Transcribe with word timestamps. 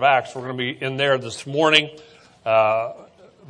of 0.00 0.04
Acts. 0.04 0.34
We're 0.34 0.40
going 0.40 0.56
to 0.56 0.64
be 0.72 0.82
in 0.82 0.96
there 0.96 1.18
this 1.18 1.46
morning. 1.46 1.90
Uh, 2.42 2.94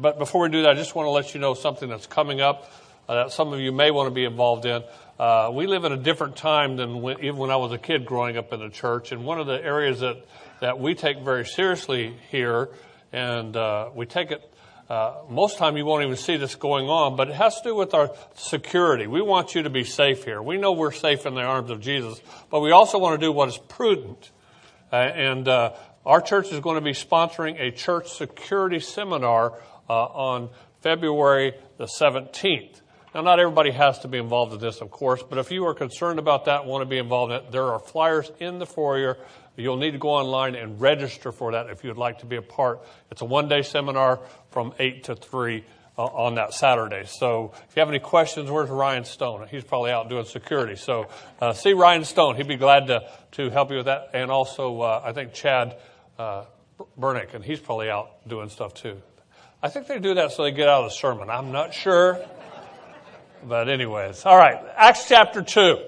but 0.00 0.18
before 0.18 0.42
we 0.42 0.48
do 0.48 0.62
that, 0.62 0.72
I 0.72 0.74
just 0.74 0.96
want 0.96 1.06
to 1.06 1.10
let 1.10 1.32
you 1.32 1.38
know 1.38 1.54
something 1.54 1.88
that's 1.88 2.08
coming 2.08 2.40
up 2.40 2.68
uh, 3.08 3.14
that 3.14 3.32
some 3.32 3.52
of 3.52 3.60
you 3.60 3.70
may 3.70 3.92
want 3.92 4.08
to 4.08 4.10
be 4.10 4.24
involved 4.24 4.66
in. 4.66 4.82
Uh, 5.16 5.52
we 5.54 5.68
live 5.68 5.84
in 5.84 5.92
a 5.92 5.96
different 5.96 6.34
time 6.34 6.74
than 6.74 7.02
when, 7.02 7.18
even 7.20 7.36
when 7.36 7.52
I 7.52 7.56
was 7.56 7.70
a 7.70 7.78
kid 7.78 8.04
growing 8.04 8.36
up 8.36 8.52
in 8.52 8.58
the 8.58 8.68
church. 8.68 9.12
And 9.12 9.24
one 9.24 9.38
of 9.38 9.46
the 9.46 9.64
areas 9.64 10.00
that, 10.00 10.16
that 10.60 10.80
we 10.80 10.96
take 10.96 11.20
very 11.20 11.46
seriously 11.46 12.16
here, 12.32 12.68
and 13.12 13.56
uh, 13.56 13.90
we 13.94 14.06
take 14.06 14.32
it 14.32 14.42
uh, 14.88 15.22
most 15.28 15.56
time 15.56 15.76
you 15.76 15.84
won't 15.84 16.02
even 16.02 16.16
see 16.16 16.36
this 16.36 16.56
going 16.56 16.88
on, 16.88 17.14
but 17.14 17.28
it 17.28 17.36
has 17.36 17.58
to 17.58 17.68
do 17.68 17.76
with 17.76 17.94
our 17.94 18.10
security. 18.34 19.06
We 19.06 19.22
want 19.22 19.54
you 19.54 19.62
to 19.62 19.70
be 19.70 19.84
safe 19.84 20.24
here. 20.24 20.42
We 20.42 20.56
know 20.56 20.72
we're 20.72 20.90
safe 20.90 21.26
in 21.26 21.36
the 21.36 21.42
arms 21.42 21.70
of 21.70 21.80
Jesus, 21.80 22.20
but 22.50 22.58
we 22.58 22.72
also 22.72 22.98
want 22.98 23.20
to 23.20 23.24
do 23.24 23.30
what 23.30 23.48
is 23.48 23.56
prudent. 23.56 24.32
Uh, 24.92 24.96
and 24.96 25.46
uh, 25.46 25.74
our 26.06 26.20
church 26.20 26.52
is 26.52 26.60
going 26.60 26.76
to 26.76 26.80
be 26.80 26.92
sponsoring 26.92 27.60
a 27.60 27.70
church 27.70 28.10
security 28.12 28.80
seminar 28.80 29.54
uh, 29.88 29.92
on 29.92 30.50
February 30.80 31.54
the 31.76 31.84
17th. 31.84 32.80
Now, 33.14 33.22
not 33.22 33.40
everybody 33.40 33.72
has 33.72 33.98
to 34.00 34.08
be 34.08 34.18
involved 34.18 34.52
in 34.52 34.60
this, 34.60 34.80
of 34.80 34.90
course, 34.90 35.22
but 35.22 35.38
if 35.38 35.50
you 35.50 35.66
are 35.66 35.74
concerned 35.74 36.20
about 36.20 36.44
that 36.44 36.64
want 36.64 36.82
to 36.82 36.86
be 36.86 36.98
involved 36.98 37.32
in 37.32 37.38
it, 37.38 37.50
there 37.50 37.64
are 37.64 37.80
flyers 37.80 38.30
in 38.38 38.60
the 38.60 38.66
foyer 38.66 39.16
You'll 39.60 39.76
need 39.76 39.92
to 39.92 39.98
go 39.98 40.10
online 40.10 40.54
and 40.54 40.80
register 40.80 41.32
for 41.32 41.52
that 41.52 41.68
if 41.68 41.84
you'd 41.84 41.96
like 41.96 42.20
to 42.20 42.26
be 42.26 42.36
a 42.36 42.42
part. 42.42 42.80
It's 43.10 43.20
a 43.20 43.24
one 43.24 43.48
day 43.48 43.62
seminar 43.62 44.20
from 44.50 44.72
8 44.78 45.04
to 45.04 45.16
3 45.16 45.64
uh, 45.98 46.04
on 46.04 46.36
that 46.36 46.54
Saturday. 46.54 47.04
So 47.06 47.52
if 47.68 47.76
you 47.76 47.80
have 47.80 47.88
any 47.88 47.98
questions, 47.98 48.50
where's 48.50 48.70
Ryan 48.70 49.04
Stone? 49.04 49.48
He's 49.50 49.64
probably 49.64 49.90
out 49.90 50.08
doing 50.08 50.24
security. 50.24 50.76
So 50.76 51.08
uh, 51.40 51.52
see 51.52 51.72
Ryan 51.72 52.04
Stone. 52.04 52.36
He'd 52.36 52.48
be 52.48 52.56
glad 52.56 52.86
to, 52.86 53.08
to 53.32 53.50
help 53.50 53.70
you 53.70 53.78
with 53.78 53.86
that. 53.86 54.10
And 54.14 54.30
also, 54.30 54.80
uh, 54.80 55.02
I 55.04 55.12
think 55.12 55.34
Chad 55.34 55.76
uh, 56.20 56.44
and 57.34 57.44
he's 57.44 57.60
probably 57.60 57.88
out 57.88 58.28
doing 58.28 58.48
stuff 58.48 58.74
too. 58.74 59.00
I 59.62 59.68
think 59.68 59.86
they 59.86 59.98
do 59.98 60.14
that 60.14 60.32
so 60.32 60.44
they 60.44 60.52
get 60.52 60.68
out 60.68 60.84
of 60.84 60.90
the 60.90 60.94
sermon. 60.94 61.30
I'm 61.30 61.52
not 61.52 61.72
sure. 61.74 62.22
But 63.42 63.70
anyways, 63.70 64.26
all 64.26 64.36
right. 64.36 64.58
Acts 64.76 65.08
chapter 65.08 65.42
2. 65.42 65.78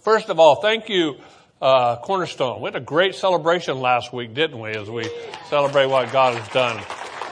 First 0.00 0.30
of 0.30 0.40
all, 0.40 0.56
thank 0.56 0.88
you 0.88 1.16
uh, 1.62 1.96
Cornerstone. 1.96 2.60
We 2.60 2.66
had 2.66 2.76
a 2.76 2.80
great 2.80 3.14
celebration 3.14 3.80
last 3.80 4.12
week, 4.12 4.34
didn't 4.34 4.58
we, 4.58 4.70
as 4.70 4.90
we 4.90 5.08
celebrate 5.48 5.86
what 5.86 6.10
God 6.10 6.36
has 6.36 6.48
done. 6.48 6.82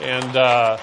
And 0.01 0.37
uh, 0.37 0.77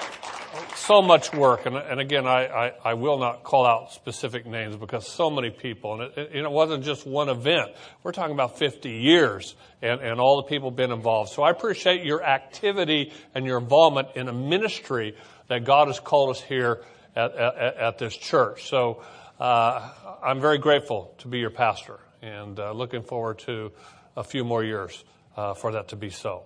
so 0.87 1.01
much 1.01 1.33
work. 1.33 1.65
And, 1.65 1.75
and 1.75 1.99
again, 1.99 2.25
I, 2.25 2.45
I, 2.47 2.71
I, 2.85 2.93
will 2.93 3.19
not 3.19 3.43
call 3.43 3.65
out 3.65 3.91
specific 3.91 4.45
names 4.45 4.77
because 4.77 5.05
so 5.05 5.29
many 5.29 5.49
people. 5.49 6.01
And 6.01 6.03
it, 6.03 6.17
it, 6.17 6.35
it 6.45 6.49
wasn't 6.49 6.85
just 6.85 7.05
one 7.05 7.27
event. 7.27 7.71
We're 8.03 8.13
talking 8.13 8.33
about 8.33 8.57
50 8.57 8.89
years 8.89 9.55
and, 9.81 9.99
and 9.99 10.21
all 10.21 10.37
the 10.37 10.47
people 10.47 10.71
been 10.71 10.93
involved. 10.93 11.31
So 11.31 11.43
I 11.43 11.51
appreciate 11.51 12.05
your 12.05 12.23
activity 12.23 13.11
and 13.35 13.45
your 13.45 13.57
involvement 13.57 14.15
in 14.15 14.29
a 14.29 14.33
ministry 14.33 15.17
that 15.49 15.65
God 15.65 15.87
has 15.87 15.99
called 15.99 16.29
us 16.29 16.41
here 16.41 16.83
at, 17.17 17.35
at, 17.35 17.77
at 17.77 17.97
this 17.97 18.15
church. 18.15 18.69
So 18.69 19.03
uh, 19.41 19.91
I'm 20.23 20.39
very 20.39 20.57
grateful 20.57 21.13
to 21.17 21.27
be 21.27 21.39
your 21.39 21.49
pastor 21.49 21.99
and 22.21 22.57
uh, 22.57 22.71
looking 22.71 23.03
forward 23.03 23.39
to 23.39 23.73
a 24.15 24.23
few 24.23 24.45
more 24.45 24.63
years 24.63 25.03
uh, 25.35 25.53
for 25.53 25.73
that 25.73 25.89
to 25.89 25.97
be 25.97 26.09
so. 26.09 26.43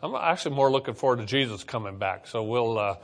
I'm 0.00 0.14
actually 0.14 0.54
more 0.54 0.70
looking 0.70 0.94
forward 0.94 1.18
to 1.18 1.26
Jesus 1.26 1.64
coming 1.64 1.98
back, 1.98 2.28
so 2.28 2.44
we'll 2.44 2.78
uh, 2.78 2.96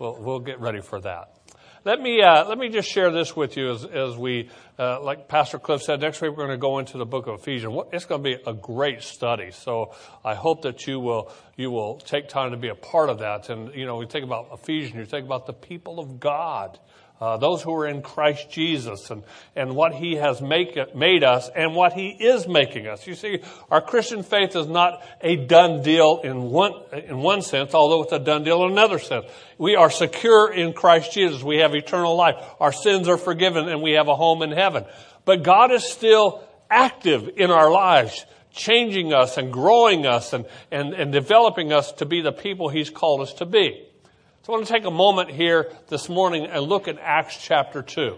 we'll, 0.00 0.16
we'll 0.20 0.40
get 0.40 0.60
ready 0.60 0.80
for 0.80 1.00
that. 1.02 1.36
Let 1.82 1.98
me 1.98 2.20
uh, 2.20 2.46
let 2.46 2.58
me 2.58 2.68
just 2.68 2.90
share 2.90 3.10
this 3.10 3.34
with 3.34 3.56
you 3.56 3.70
as 3.70 3.86
as 3.86 4.14
we 4.14 4.50
uh, 4.78 5.02
like 5.02 5.28
Pastor 5.28 5.58
Cliff 5.58 5.80
said. 5.80 6.00
Next 6.00 6.20
week 6.20 6.32
we're 6.32 6.44
going 6.44 6.50
to 6.50 6.58
go 6.58 6.78
into 6.78 6.98
the 6.98 7.06
book 7.06 7.26
of 7.26 7.40
Ephesians. 7.40 7.74
It's 7.90 8.04
going 8.04 8.22
to 8.22 8.36
be 8.36 8.36
a 8.46 8.52
great 8.52 9.02
study. 9.02 9.50
So 9.50 9.94
I 10.22 10.34
hope 10.34 10.60
that 10.62 10.86
you 10.86 11.00
will 11.00 11.32
you 11.56 11.70
will 11.70 11.96
take 11.96 12.28
time 12.28 12.50
to 12.50 12.58
be 12.58 12.68
a 12.68 12.74
part 12.74 13.08
of 13.08 13.20
that. 13.20 13.48
And 13.48 13.74
you 13.74 13.86
know, 13.86 13.96
we 13.96 14.04
think 14.04 14.26
about 14.26 14.48
Ephesians. 14.52 14.94
You 14.94 15.06
think 15.06 15.24
about 15.24 15.46
the 15.46 15.54
people 15.54 15.98
of 16.00 16.20
God 16.20 16.78
uh, 17.20 17.36
those 17.36 17.62
who 17.62 17.74
are 17.74 17.86
in 17.86 18.00
Christ 18.00 18.50
Jesus 18.50 19.10
and, 19.10 19.22
and 19.54 19.76
what 19.76 19.94
He 19.94 20.16
has 20.16 20.40
make, 20.40 20.78
made 20.94 21.22
us 21.22 21.50
and 21.54 21.74
what 21.74 21.92
He 21.92 22.08
is 22.08 22.48
making 22.48 22.86
us. 22.86 23.06
You 23.06 23.14
see, 23.14 23.40
our 23.70 23.82
Christian 23.82 24.22
faith 24.22 24.56
is 24.56 24.66
not 24.66 25.02
a 25.20 25.36
done 25.36 25.82
deal 25.82 26.22
in 26.24 26.44
one, 26.44 26.72
in 26.92 27.18
one 27.18 27.42
sense, 27.42 27.74
although 27.74 28.02
it's 28.04 28.12
a 28.12 28.18
done 28.18 28.44
deal 28.44 28.64
in 28.64 28.72
another 28.72 28.98
sense. 28.98 29.26
We 29.58 29.76
are 29.76 29.90
secure 29.90 30.50
in 30.50 30.72
Christ 30.72 31.12
Jesus. 31.12 31.42
We 31.42 31.58
have 31.58 31.74
eternal 31.74 32.16
life. 32.16 32.36
Our 32.58 32.72
sins 32.72 33.06
are 33.06 33.18
forgiven 33.18 33.68
and 33.68 33.82
we 33.82 33.92
have 33.92 34.08
a 34.08 34.16
home 34.16 34.40
in 34.42 34.52
heaven. 34.52 34.86
But 35.26 35.42
God 35.42 35.72
is 35.72 35.84
still 35.84 36.42
active 36.70 37.28
in 37.36 37.50
our 37.50 37.70
lives, 37.70 38.24
changing 38.50 39.12
us 39.12 39.36
and 39.36 39.52
growing 39.52 40.06
us 40.06 40.32
and, 40.32 40.46
and, 40.70 40.94
and 40.94 41.12
developing 41.12 41.70
us 41.70 41.92
to 41.92 42.06
be 42.06 42.22
the 42.22 42.32
people 42.32 42.70
He's 42.70 42.88
called 42.88 43.20
us 43.20 43.34
to 43.34 43.44
be. 43.44 43.89
So 44.42 44.54
I 44.54 44.56
want 44.56 44.68
to 44.68 44.72
take 44.72 44.86
a 44.86 44.90
moment 44.90 45.30
here 45.30 45.70
this 45.88 46.08
morning 46.08 46.46
and 46.46 46.62
look 46.64 46.88
at 46.88 46.98
Acts 46.98 47.36
chapter 47.36 47.82
2. 47.82 48.16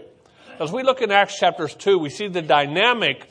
As 0.57 0.71
we 0.71 0.81
look 0.81 1.01
in 1.01 1.11
Acts 1.11 1.37
chapter 1.37 1.67
2, 1.67 1.99
we 1.99 2.09
see 2.09 2.29
the 2.29 2.41
dynamic 2.41 3.27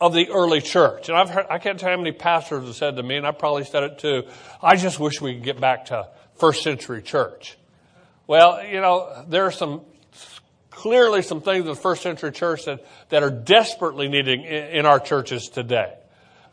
of 0.00 0.14
the 0.14 0.28
early 0.30 0.60
church. 0.60 1.08
And 1.08 1.18
I've 1.18 1.28
heard, 1.28 1.46
I 1.50 1.58
can't 1.58 1.80
tell 1.80 1.90
how 1.90 1.96
many 1.96 2.12
pastors 2.12 2.64
have 2.64 2.76
said 2.76 2.96
to 2.96 3.02
me, 3.02 3.16
and 3.16 3.26
I 3.26 3.32
probably 3.32 3.64
said 3.64 3.82
it 3.82 3.98
too, 3.98 4.28
I 4.62 4.76
just 4.76 5.00
wish 5.00 5.20
we 5.20 5.34
could 5.34 5.42
get 5.42 5.60
back 5.60 5.86
to 5.86 6.08
first 6.36 6.62
century 6.62 7.02
church. 7.02 7.58
Well, 8.28 8.64
you 8.64 8.80
know, 8.80 9.24
there 9.26 9.42
are 9.42 9.50
some, 9.50 9.80
clearly 10.70 11.22
some 11.22 11.40
things 11.40 11.62
in 11.62 11.66
the 11.66 11.74
first 11.74 12.02
century 12.02 12.30
church 12.30 12.66
that, 12.66 12.86
that 13.08 13.24
are 13.24 13.30
desperately 13.30 14.06
needing 14.06 14.44
in, 14.44 14.64
in 14.68 14.86
our 14.86 15.00
churches 15.00 15.48
today. 15.48 15.94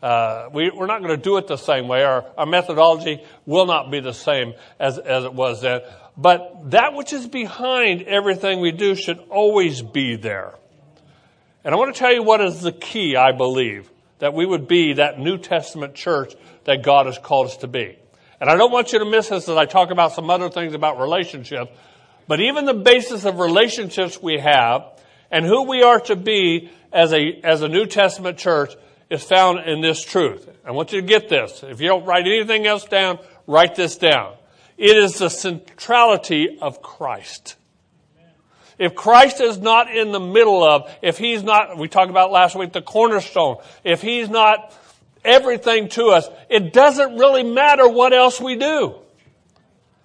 Uh, 0.04 0.50
we, 0.52 0.70
are 0.70 0.86
not 0.86 1.02
going 1.02 1.16
to 1.16 1.24
do 1.24 1.38
it 1.38 1.48
the 1.48 1.56
same 1.56 1.88
way. 1.88 2.04
Our, 2.04 2.26
our 2.38 2.46
methodology 2.46 3.24
will 3.46 3.66
not 3.66 3.90
be 3.90 4.02
the 4.02 4.14
same 4.14 4.54
as, 4.78 4.98
as 4.98 5.24
it 5.24 5.34
was 5.34 5.62
then. 5.62 5.80
But 6.18 6.72
that 6.72 6.94
which 6.94 7.14
is 7.14 7.26
behind 7.26 8.02
everything 8.02 8.60
we 8.60 8.74
do 8.74 8.96
should 8.96 9.20
always 9.30 9.82
be 9.82 10.18
there. 10.18 10.56
And 11.64 11.74
I 11.74 11.78
want 11.78 11.96
to 11.96 12.00
tell 12.00 12.12
you 12.12 12.22
what 12.22 12.42
is 12.42 12.60
the 12.60 12.74
key, 12.74 13.16
I 13.16 13.32
believe, 13.32 13.90
that 14.20 14.34
we 14.34 14.46
would 14.46 14.68
be 14.68 14.92
that 14.96 15.20
New 15.20 15.38
Testament 15.38 15.96
church 15.96 16.34
that 16.66 16.84
God 16.84 17.06
has 17.06 17.18
called 17.18 17.48
us 17.48 17.58
to 17.58 17.68
be. 17.68 17.98
And 18.42 18.50
I 18.50 18.58
don't 18.58 18.74
want 18.74 18.92
you 18.92 19.00
to 19.00 19.06
miss 19.06 19.30
this 19.30 19.48
as 19.48 19.56
I 19.56 19.64
talk 19.64 19.90
about 19.90 20.12
some 20.12 20.30
other 20.30 20.50
things 20.50 20.74
about 20.74 21.00
relationships. 21.00 21.72
But 22.28 22.42
even 22.42 22.66
the 22.66 22.74
basis 22.74 23.24
of 23.24 23.40
relationships 23.40 24.22
we 24.22 24.38
have 24.40 24.84
and 25.32 25.46
who 25.46 25.64
we 25.64 25.82
are 25.82 26.02
to 26.02 26.18
be 26.18 26.72
as 26.92 27.14
a, 27.14 27.40
as 27.42 27.62
a 27.62 27.70
New 27.70 27.86
Testament 27.86 28.38
church 28.38 28.74
is 29.14 29.24
found 29.24 29.60
in 29.68 29.80
this 29.80 30.04
truth. 30.04 30.50
I 30.66 30.72
want 30.72 30.92
you 30.92 31.00
to 31.00 31.08
get 31.08 31.30
this. 31.30 31.64
If 31.64 31.80
you 31.80 31.88
don't 31.88 32.06
write 32.06 32.26
anything 32.26 32.66
else 32.66 32.84
down, 32.86 33.20
write 33.46 33.76
this 33.76 33.96
down. 33.98 34.34
It 34.76 34.98
is 34.98 35.20
the 35.20 35.30
centrality 35.30 36.58
of 36.60 36.82
Christ. 36.82 37.56
If 38.80 38.96
Christ 38.96 39.40
is 39.40 39.60
not 39.60 39.96
in 39.96 40.12
the 40.12 40.20
middle 40.20 40.64
of, 40.64 40.90
if 41.04 41.20
He's 41.20 41.44
not, 41.44 41.78
we 41.78 41.88
talked 41.88 42.10
about 42.10 42.32
last 42.32 42.56
week, 42.56 42.74
the 42.74 42.82
cornerstone, 42.82 43.58
if 43.84 44.02
He's 44.02 44.30
not 44.30 44.76
everything 45.24 45.90
to 45.90 46.08
us, 46.08 46.28
it 46.50 46.74
doesn't 46.74 47.18
really 47.18 47.44
matter 47.44 47.88
what 47.88 48.14
else 48.14 48.42
we 48.42 48.56
do. 48.56 48.96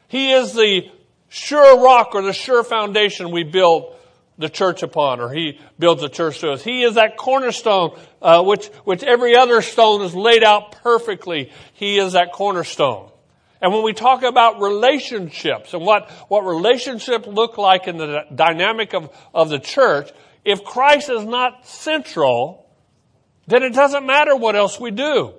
He 0.09 0.33
is 0.33 0.53
the 0.53 0.91
sure 1.31 1.83
rock 1.83 2.11
or 2.13 2.21
the 2.21 2.35
sure 2.35 2.63
foundation 2.63 3.31
we 3.31 3.43
build 3.43 3.95
the 4.39 4.49
church 4.49 4.83
upon, 4.83 5.21
or 5.21 5.31
he 5.31 5.59
builds 5.79 6.03
a 6.03 6.09
church 6.09 6.39
to 6.41 6.53
us. 6.53 6.63
He 6.63 6.85
is 6.85 6.95
that 6.95 7.17
cornerstone, 7.17 7.99
uh, 8.23 8.43
which, 8.45 8.67
which 8.85 9.03
every 9.03 9.37
other 9.37 9.61
stone 9.63 10.03
is 10.03 10.15
laid 10.15 10.45
out 10.45 10.81
perfectly. 10.83 11.51
He 11.75 11.99
is 11.99 12.13
that 12.13 12.33
cornerstone. 12.33 13.11
And 13.61 13.73
when 13.73 13.83
we 13.83 13.93
talk 13.93 14.23
about 14.23 14.61
relationships 14.61 15.75
and 15.75 15.85
what, 15.85 16.09
what 16.29 16.43
relationships 16.43 17.27
look 17.27 17.59
like 17.59 17.89
in 17.89 17.97
the 17.97 18.25
dynamic 18.33 18.95
of, 18.95 19.11
of 19.35 19.49
the 19.49 19.59
church, 19.59 20.11
if 20.45 20.63
Christ 20.63 21.11
is 21.11 21.25
not 21.25 21.67
central, 21.67 22.71
then 23.49 23.65
it 23.65 23.75
doesn't 23.75 24.07
matter 24.07 24.37
what 24.37 24.55
else 24.55 24.79
we 24.79 24.93
do. 24.93 25.35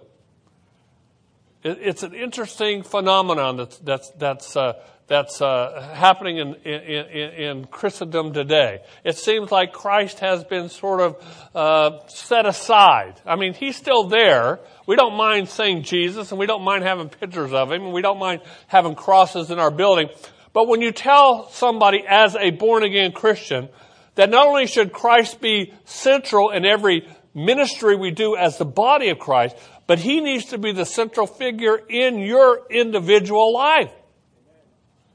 It, 1.63 1.77
it's 1.81 2.03
an 2.03 2.13
interesting 2.13 2.83
phenomenon 2.83 3.55
that's, 3.55 3.77
that's, 3.79 4.09
that's, 4.11 4.55
uh, 4.57 4.73
that's 5.09 5.41
uh, 5.41 5.91
happening 5.95 6.37
in, 6.37 6.53
in, 6.63 7.33
in, 7.33 7.65
Christendom 7.65 8.31
today. 8.31 8.79
It 9.03 9.17
seems 9.17 9.51
like 9.51 9.73
Christ 9.73 10.19
has 10.19 10.43
been 10.43 10.69
sort 10.69 11.01
of 11.01 11.49
uh, 11.55 12.07
set 12.07 12.45
aside. 12.45 13.19
I 13.25 13.35
mean, 13.35 13.55
he's 13.55 13.75
still 13.75 14.07
there. 14.07 14.59
We 14.87 14.95
don't 14.95 15.17
mind 15.17 15.49
saying 15.49 15.83
Jesus, 15.83 16.31
and 16.31 16.39
we 16.39 16.45
don't 16.45 16.63
mind 16.63 16.83
having 16.83 17.09
pictures 17.09 17.51
of 17.53 17.71
him, 17.71 17.85
and 17.85 17.93
we 17.93 18.03
don't 18.03 18.19
mind 18.19 18.41
having 18.67 18.93
crosses 18.93 19.49
in 19.49 19.57
our 19.57 19.71
building. 19.71 20.09
But 20.53 20.67
when 20.67 20.79
you 20.81 20.91
tell 20.91 21.49
somebody 21.49 22.03
as 22.07 22.35
a 22.35 22.51
born 22.51 22.83
again 22.83 23.11
Christian 23.11 23.67
that 24.13 24.29
not 24.29 24.45
only 24.45 24.67
should 24.67 24.93
Christ 24.93 25.41
be 25.41 25.73
central 25.85 26.51
in 26.51 26.65
every 26.65 27.07
ministry 27.33 27.95
we 27.95 28.11
do 28.11 28.35
as 28.35 28.59
the 28.59 28.65
body 28.65 29.09
of 29.09 29.17
Christ, 29.17 29.55
but 29.87 29.97
he 29.97 30.21
needs 30.21 30.45
to 30.45 30.59
be 30.59 30.71
the 30.71 30.85
central 30.85 31.25
figure 31.25 31.77
in 31.89 32.19
your 32.19 32.67
individual 32.69 33.53
life. 33.53 33.91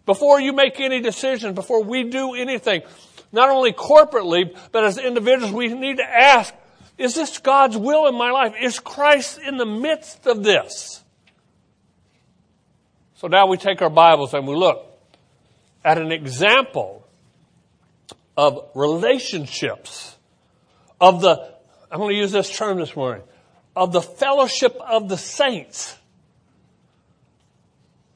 Before 0.06 0.40
you 0.40 0.52
make 0.52 0.80
any 0.80 1.00
decision, 1.00 1.54
before 1.54 1.82
we 1.82 2.04
do 2.04 2.34
anything, 2.34 2.82
not 3.32 3.50
only 3.50 3.72
corporately, 3.72 4.56
but 4.70 4.84
as 4.84 4.98
individuals, 4.98 5.52
we 5.52 5.68
need 5.68 5.96
to 5.96 6.04
ask, 6.04 6.54
is 6.98 7.14
this 7.14 7.38
God's 7.38 7.76
will 7.76 8.06
in 8.06 8.16
my 8.16 8.30
life? 8.30 8.54
Is 8.60 8.78
Christ 8.78 9.38
in 9.38 9.56
the 9.56 9.66
midst 9.66 10.26
of 10.26 10.44
this? 10.44 11.02
So 13.16 13.28
now 13.28 13.46
we 13.46 13.56
take 13.56 13.80
our 13.82 13.90
Bibles 13.90 14.34
and 14.34 14.46
we 14.46 14.54
look 14.54 14.86
at 15.84 15.98
an 15.98 16.12
example 16.12 17.06
of 18.36 18.68
relationships, 18.74 20.16
of 21.00 21.20
the, 21.20 21.54
I'm 21.90 21.98
going 21.98 22.10
to 22.10 22.20
use 22.20 22.32
this 22.32 22.54
term 22.54 22.78
this 22.78 22.94
morning, 22.94 23.22
of 23.74 23.92
the 23.92 24.02
fellowship 24.02 24.76
of 24.80 25.08
the 25.08 25.16
saints. 25.16 25.96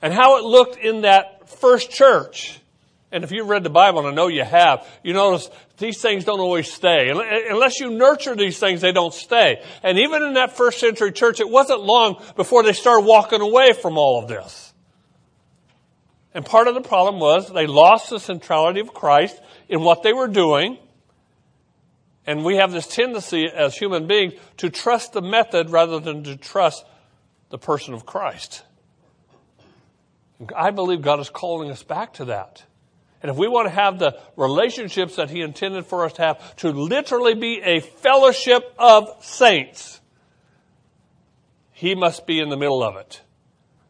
And 0.00 0.12
how 0.12 0.38
it 0.38 0.44
looked 0.44 0.76
in 0.76 1.00
that 1.02 1.37
first 1.48 1.90
church. 1.90 2.60
And 3.10 3.24
if 3.24 3.32
you've 3.32 3.48
read 3.48 3.64
the 3.64 3.70
Bible, 3.70 4.00
and 4.00 4.08
I 4.08 4.12
know 4.12 4.28
you 4.28 4.44
have, 4.44 4.86
you 5.02 5.14
notice 5.14 5.48
these 5.78 6.00
things 6.00 6.24
don't 6.24 6.40
always 6.40 6.70
stay. 6.70 7.08
Unless 7.10 7.80
you 7.80 7.90
nurture 7.90 8.36
these 8.36 8.58
things, 8.58 8.82
they 8.82 8.92
don't 8.92 9.14
stay. 9.14 9.62
And 9.82 9.98
even 9.98 10.22
in 10.22 10.34
that 10.34 10.56
first 10.56 10.78
century 10.78 11.12
church, 11.12 11.40
it 11.40 11.48
wasn't 11.48 11.80
long 11.80 12.22
before 12.36 12.62
they 12.62 12.74
started 12.74 13.06
walking 13.06 13.40
away 13.40 13.72
from 13.72 13.96
all 13.96 14.22
of 14.22 14.28
this. 14.28 14.74
And 16.34 16.44
part 16.44 16.68
of 16.68 16.74
the 16.74 16.82
problem 16.82 17.18
was 17.18 17.50
they 17.50 17.66
lost 17.66 18.10
the 18.10 18.20
centrality 18.20 18.80
of 18.80 18.92
Christ 18.92 19.40
in 19.68 19.80
what 19.82 20.02
they 20.02 20.12
were 20.12 20.28
doing. 20.28 20.78
And 22.26 22.44
we 22.44 22.56
have 22.56 22.72
this 22.72 22.86
tendency 22.86 23.46
as 23.46 23.74
human 23.74 24.06
beings 24.06 24.34
to 24.58 24.68
trust 24.68 25.14
the 25.14 25.22
method 25.22 25.70
rather 25.70 25.98
than 25.98 26.24
to 26.24 26.36
trust 26.36 26.84
the 27.48 27.58
person 27.58 27.94
of 27.94 28.04
Christ. 28.04 28.62
I 30.54 30.70
believe 30.70 31.02
God 31.02 31.20
is 31.20 31.30
calling 31.30 31.70
us 31.70 31.82
back 31.82 32.14
to 32.14 32.26
that. 32.26 32.62
And 33.22 33.30
if 33.30 33.36
we 33.36 33.48
want 33.48 33.66
to 33.66 33.74
have 33.74 33.98
the 33.98 34.18
relationships 34.36 35.16
that 35.16 35.30
He 35.30 35.40
intended 35.40 35.86
for 35.86 36.04
us 36.04 36.12
to 36.14 36.22
have, 36.22 36.56
to 36.56 36.70
literally 36.70 37.34
be 37.34 37.60
a 37.60 37.80
fellowship 37.80 38.72
of 38.78 39.08
saints, 39.20 40.00
He 41.72 41.94
must 41.94 42.26
be 42.26 42.38
in 42.38 42.48
the 42.48 42.56
middle 42.56 42.82
of 42.82 42.96
it. 42.96 43.20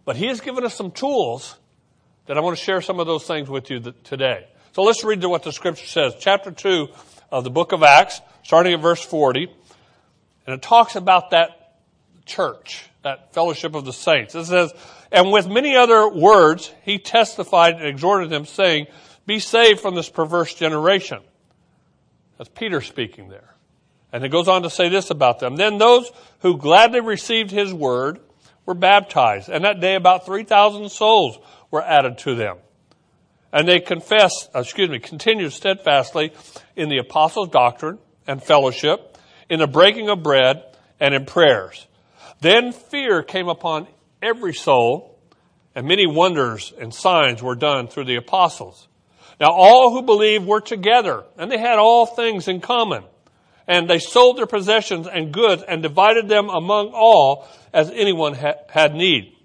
But 0.06 0.16
He 0.16 0.26
has 0.28 0.40
given 0.40 0.64
us 0.64 0.74
some 0.74 0.90
tools 0.90 1.56
that 2.26 2.38
I 2.38 2.40
want 2.40 2.56
to 2.56 2.62
share 2.62 2.80
some 2.80 3.00
of 3.00 3.06
those 3.06 3.26
things 3.26 3.50
with 3.50 3.70
you 3.70 3.80
today. 4.04 4.46
So 4.72 4.82
let's 4.82 5.04
read 5.04 5.22
what 5.24 5.42
the 5.42 5.52
scripture 5.52 5.86
says. 5.86 6.14
Chapter 6.18 6.50
2 6.50 6.88
of 7.30 7.44
the 7.44 7.50
book 7.50 7.72
of 7.72 7.82
Acts, 7.82 8.20
starting 8.42 8.72
at 8.72 8.80
verse 8.80 9.04
40. 9.04 9.48
And 10.46 10.54
it 10.54 10.62
talks 10.62 10.96
about 10.96 11.30
that 11.30 11.74
church, 12.24 12.84
that 13.02 13.34
fellowship 13.34 13.74
of 13.74 13.84
the 13.84 13.92
saints. 13.92 14.34
It 14.34 14.46
says, 14.46 14.72
And 15.10 15.32
with 15.32 15.48
many 15.48 15.74
other 15.76 16.08
words, 16.08 16.72
he 16.82 16.98
testified 16.98 17.74
and 17.76 17.86
exhorted 17.86 18.30
them, 18.30 18.44
saying, 18.44 18.86
Be 19.26 19.38
saved 19.38 19.80
from 19.80 19.94
this 19.94 20.08
perverse 20.08 20.54
generation. 20.54 21.20
That's 22.36 22.50
Peter 22.50 22.80
speaking 22.80 23.28
there. 23.28 23.54
And 24.12 24.24
it 24.24 24.30
goes 24.30 24.48
on 24.48 24.62
to 24.62 24.70
say 24.70 24.88
this 24.88 25.10
about 25.10 25.38
them. 25.38 25.56
Then 25.56 25.78
those 25.78 26.10
who 26.40 26.56
gladly 26.56 27.00
received 27.00 27.50
his 27.50 27.72
word 27.72 28.20
were 28.64 28.74
baptized. 28.74 29.48
And 29.48 29.64
that 29.64 29.80
day 29.80 29.94
about 29.94 30.26
3,000 30.26 30.90
souls 30.90 31.38
were 31.70 31.82
added 31.82 32.18
to 32.18 32.34
them. 32.34 32.58
And 33.52 33.66
they 33.66 33.80
confessed, 33.80 34.50
uh, 34.54 34.60
excuse 34.60 34.90
me, 34.90 34.98
continued 34.98 35.52
steadfastly 35.52 36.32
in 36.76 36.88
the 36.88 36.98
apostles' 36.98 37.48
doctrine 37.48 37.98
and 38.26 38.42
fellowship, 38.42 39.16
in 39.48 39.58
the 39.60 39.66
breaking 39.66 40.10
of 40.10 40.22
bread, 40.22 40.64
and 41.00 41.14
in 41.14 41.24
prayers. 41.24 41.86
Then 42.40 42.72
fear 42.72 43.22
came 43.22 43.48
upon 43.48 43.88
every 44.22 44.54
soul, 44.54 45.18
and 45.74 45.86
many 45.86 46.06
wonders 46.06 46.72
and 46.78 46.92
signs 46.92 47.42
were 47.42 47.54
done 47.54 47.88
through 47.88 48.04
the 48.04 48.16
apostles. 48.16 48.88
Now 49.40 49.52
all 49.52 49.92
who 49.92 50.02
believed 50.02 50.46
were 50.46 50.60
together, 50.60 51.24
and 51.36 51.50
they 51.50 51.58
had 51.58 51.78
all 51.78 52.06
things 52.06 52.48
in 52.48 52.60
common. 52.60 53.04
And 53.66 53.88
they 53.88 53.98
sold 53.98 54.38
their 54.38 54.46
possessions 54.46 55.06
and 55.06 55.32
goods 55.32 55.62
and 55.62 55.82
divided 55.82 56.28
them 56.28 56.48
among 56.48 56.92
all 56.94 57.46
as 57.72 57.90
anyone 57.90 58.34
ha- 58.34 58.54
had 58.70 58.94
need. 58.94 59.36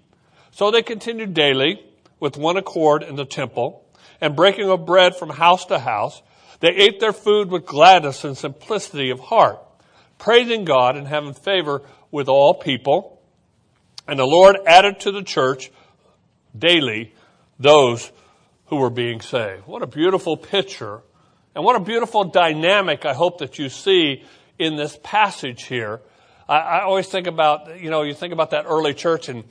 So 0.50 0.70
they 0.70 0.82
continued 0.82 1.34
daily 1.34 1.84
with 2.20 2.38
one 2.38 2.56
accord 2.56 3.02
in 3.02 3.16
the 3.16 3.26
temple 3.26 3.84
and 4.20 4.34
breaking 4.34 4.70
of 4.70 4.86
bread 4.86 5.14
from 5.14 5.28
house 5.28 5.66
to 5.66 5.78
house. 5.78 6.22
They 6.60 6.70
ate 6.70 7.00
their 7.00 7.12
food 7.12 7.50
with 7.50 7.66
gladness 7.66 8.24
and 8.24 8.36
simplicity 8.38 9.10
of 9.10 9.20
heart, 9.20 9.60
praising 10.16 10.64
God 10.64 10.96
and 10.96 11.06
having 11.06 11.34
favor 11.34 11.82
with 12.10 12.28
all 12.28 12.54
people. 12.54 13.13
And 14.06 14.18
the 14.18 14.26
Lord 14.26 14.56
added 14.66 15.00
to 15.00 15.12
the 15.12 15.22
church 15.22 15.70
daily 16.56 17.14
those 17.58 18.10
who 18.66 18.76
were 18.76 18.90
being 18.90 19.20
saved. 19.20 19.66
What 19.66 19.82
a 19.82 19.86
beautiful 19.86 20.36
picture. 20.36 21.02
And 21.54 21.64
what 21.64 21.76
a 21.76 21.80
beautiful 21.80 22.24
dynamic 22.24 23.04
I 23.04 23.14
hope 23.14 23.38
that 23.38 23.58
you 23.58 23.68
see 23.68 24.24
in 24.58 24.76
this 24.76 24.98
passage 25.02 25.64
here. 25.64 26.00
I, 26.48 26.58
I 26.58 26.82
always 26.82 27.08
think 27.08 27.26
about, 27.26 27.80
you 27.80 27.90
know, 27.90 28.02
you 28.02 28.14
think 28.14 28.32
about 28.32 28.50
that 28.50 28.64
early 28.66 28.94
church 28.94 29.28
and 29.28 29.44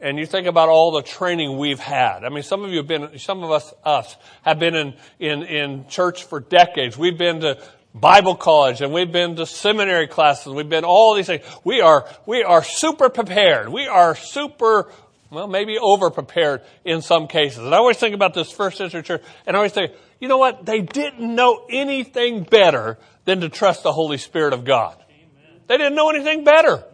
and 0.00 0.18
you 0.18 0.26
think 0.26 0.46
about 0.46 0.68
all 0.68 0.92
the 0.92 1.02
training 1.02 1.58
we've 1.58 1.78
had. 1.78 2.24
I 2.24 2.30
mean, 2.30 2.42
some 2.42 2.64
of 2.64 2.70
you 2.70 2.78
have 2.78 2.86
been, 2.86 3.18
some 3.18 3.42
of 3.42 3.50
us, 3.50 3.72
us, 3.84 4.16
have 4.42 4.58
been 4.58 4.74
in, 4.74 4.94
in, 5.18 5.42
in 5.42 5.88
church 5.88 6.24
for 6.24 6.40
decades. 6.40 6.96
We've 6.96 7.18
been 7.18 7.40
to 7.40 7.62
Bible 7.94 8.36
college 8.36 8.80
and 8.80 8.92
we've 8.92 9.10
been 9.10 9.36
to 9.36 9.46
seminary 9.46 10.06
classes. 10.06 10.52
We've 10.52 10.68
been 10.68 10.84
all 10.84 11.14
these 11.14 11.26
things. 11.26 11.44
We 11.64 11.80
are, 11.80 12.08
we 12.26 12.42
are 12.42 12.62
super 12.62 13.08
prepared. 13.08 13.68
We 13.68 13.86
are 13.86 14.14
super, 14.14 14.90
well, 15.30 15.48
maybe 15.48 15.78
over 15.78 16.10
prepared 16.10 16.62
in 16.84 17.02
some 17.02 17.26
cases. 17.26 17.58
And 17.58 17.74
I 17.74 17.78
always 17.78 17.96
think 17.96 18.14
about 18.14 18.34
this 18.34 18.50
first 18.50 18.78
century 18.78 19.02
church 19.02 19.22
and 19.46 19.56
I 19.56 19.58
always 19.58 19.72
think, 19.72 19.92
you 20.20 20.28
know 20.28 20.38
what? 20.38 20.64
They 20.66 20.80
didn't 20.80 21.34
know 21.34 21.66
anything 21.68 22.44
better 22.44 22.98
than 23.24 23.40
to 23.40 23.48
trust 23.48 23.82
the 23.82 23.92
Holy 23.92 24.18
Spirit 24.18 24.52
of 24.52 24.64
God. 24.64 24.96
Amen. 25.10 25.60
They 25.66 25.78
didn't 25.78 25.94
know 25.94 26.10
anything 26.10 26.44
better. 26.44 26.84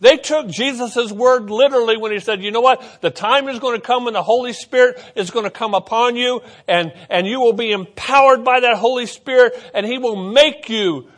They 0.00 0.16
took 0.16 0.48
Jesus' 0.48 1.12
word 1.12 1.50
literally 1.50 1.98
when 1.98 2.10
he 2.10 2.20
said, 2.20 2.42
you 2.42 2.50
know 2.50 2.62
what? 2.62 2.82
The 3.02 3.10
time 3.10 3.48
is 3.48 3.58
going 3.58 3.78
to 3.78 3.86
come 3.86 4.04
when 4.06 4.14
the 4.14 4.22
Holy 4.22 4.54
Spirit 4.54 5.02
is 5.14 5.30
going 5.30 5.44
to 5.44 5.50
come 5.50 5.74
upon 5.74 6.16
you 6.16 6.40
and, 6.66 6.92
and 7.10 7.26
you 7.26 7.38
will 7.38 7.52
be 7.52 7.70
empowered 7.70 8.42
by 8.42 8.60
that 8.60 8.78
Holy 8.78 9.04
Spirit 9.04 9.54
and 9.74 9.84
he 9.84 9.98
will 9.98 10.16
make 10.16 10.70
you 10.70 11.08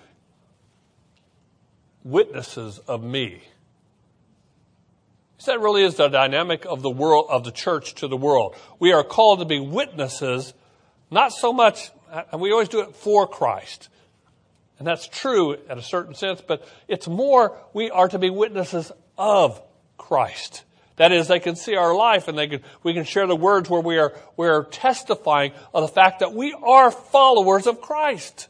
witnesses 2.03 2.81
of 2.81 3.05
me. 3.05 3.43
So 5.39 5.53
That 5.53 5.61
really 5.61 5.85
is 5.85 5.95
the 5.95 6.09
dynamic 6.09 6.65
of 6.67 6.83
the 6.83 6.91
world, 6.91 7.27
of 7.31 7.45
the 7.45 7.53
church 7.53 7.95
to 7.97 8.09
the 8.09 8.17
world. 8.17 8.57
We 8.81 8.93
are 8.93 9.05
called 9.05 9.39
to 9.39 9.45
be 9.45 9.61
witnesses, 9.61 10.55
not 11.09 11.33
so 11.33 11.53
much, 11.53 11.91
and 12.33 12.41
we 12.41 12.51
always 12.51 12.69
do 12.69 12.81
it 12.81 12.97
for 12.97 13.29
Christ. 13.29 13.89
And 14.83 14.87
that's 14.89 15.07
true 15.07 15.57
at 15.69 15.79
a 15.79 15.83
certain 15.83 16.13
sense, 16.13 16.43
but 16.45 16.67
it's 16.89 17.07
more 17.07 17.57
we 17.73 17.89
are 17.93 18.09
to 18.09 18.19
be 18.19 18.31
witnesses 18.31 18.91
of 19.17 19.63
Christ. 19.97 20.65
That 20.97 21.13
is, 21.13 21.29
they 21.29 21.39
can 21.39 21.55
see 21.55 21.77
our 21.77 21.95
life 21.95 22.27
and 22.27 22.37
they 22.37 22.49
can, 22.49 22.63
we 22.83 22.93
can 22.93 23.05
share 23.05 23.29
the 23.29 23.37
words 23.37 23.71
where 23.71 23.81
we 23.81 23.99
are, 23.99 24.13
we 24.37 24.49
are 24.49 24.65
testifying 24.65 25.53
of 25.73 25.83
the 25.83 25.95
fact 25.95 26.19
that 26.19 26.35
we 26.35 26.53
are 26.53 26.91
followers 26.91 27.69
of 27.69 27.81
Christ. 27.81 28.49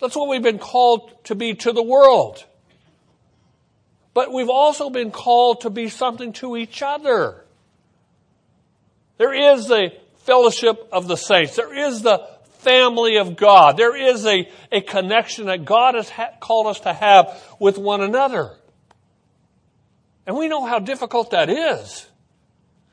That's 0.00 0.16
what 0.16 0.28
we've 0.28 0.42
been 0.42 0.58
called 0.58 1.12
to 1.26 1.36
be 1.36 1.54
to 1.54 1.70
the 1.70 1.84
world. 1.84 2.44
But 4.14 4.32
we've 4.32 4.50
also 4.50 4.90
been 4.90 5.12
called 5.12 5.60
to 5.60 5.70
be 5.70 5.88
something 5.88 6.32
to 6.32 6.56
each 6.56 6.82
other. 6.82 7.44
There 9.16 9.52
is 9.54 9.68
the 9.68 9.92
fellowship 10.24 10.88
of 10.90 11.06
the 11.06 11.16
saints. 11.16 11.54
There 11.54 11.72
is 11.72 12.02
the 12.02 12.33
family 12.64 13.16
of 13.16 13.36
God. 13.36 13.76
There 13.76 13.96
is 13.96 14.26
a, 14.26 14.50
a 14.72 14.80
connection 14.80 15.46
that 15.46 15.64
God 15.64 15.94
has 15.94 16.08
ha- 16.08 16.30
called 16.40 16.66
us 16.66 16.80
to 16.80 16.92
have 16.92 17.40
with 17.60 17.78
one 17.78 18.00
another. 18.00 18.50
And 20.26 20.36
we 20.36 20.48
know 20.48 20.64
how 20.64 20.78
difficult 20.78 21.30
that 21.30 21.50
is. 21.50 22.06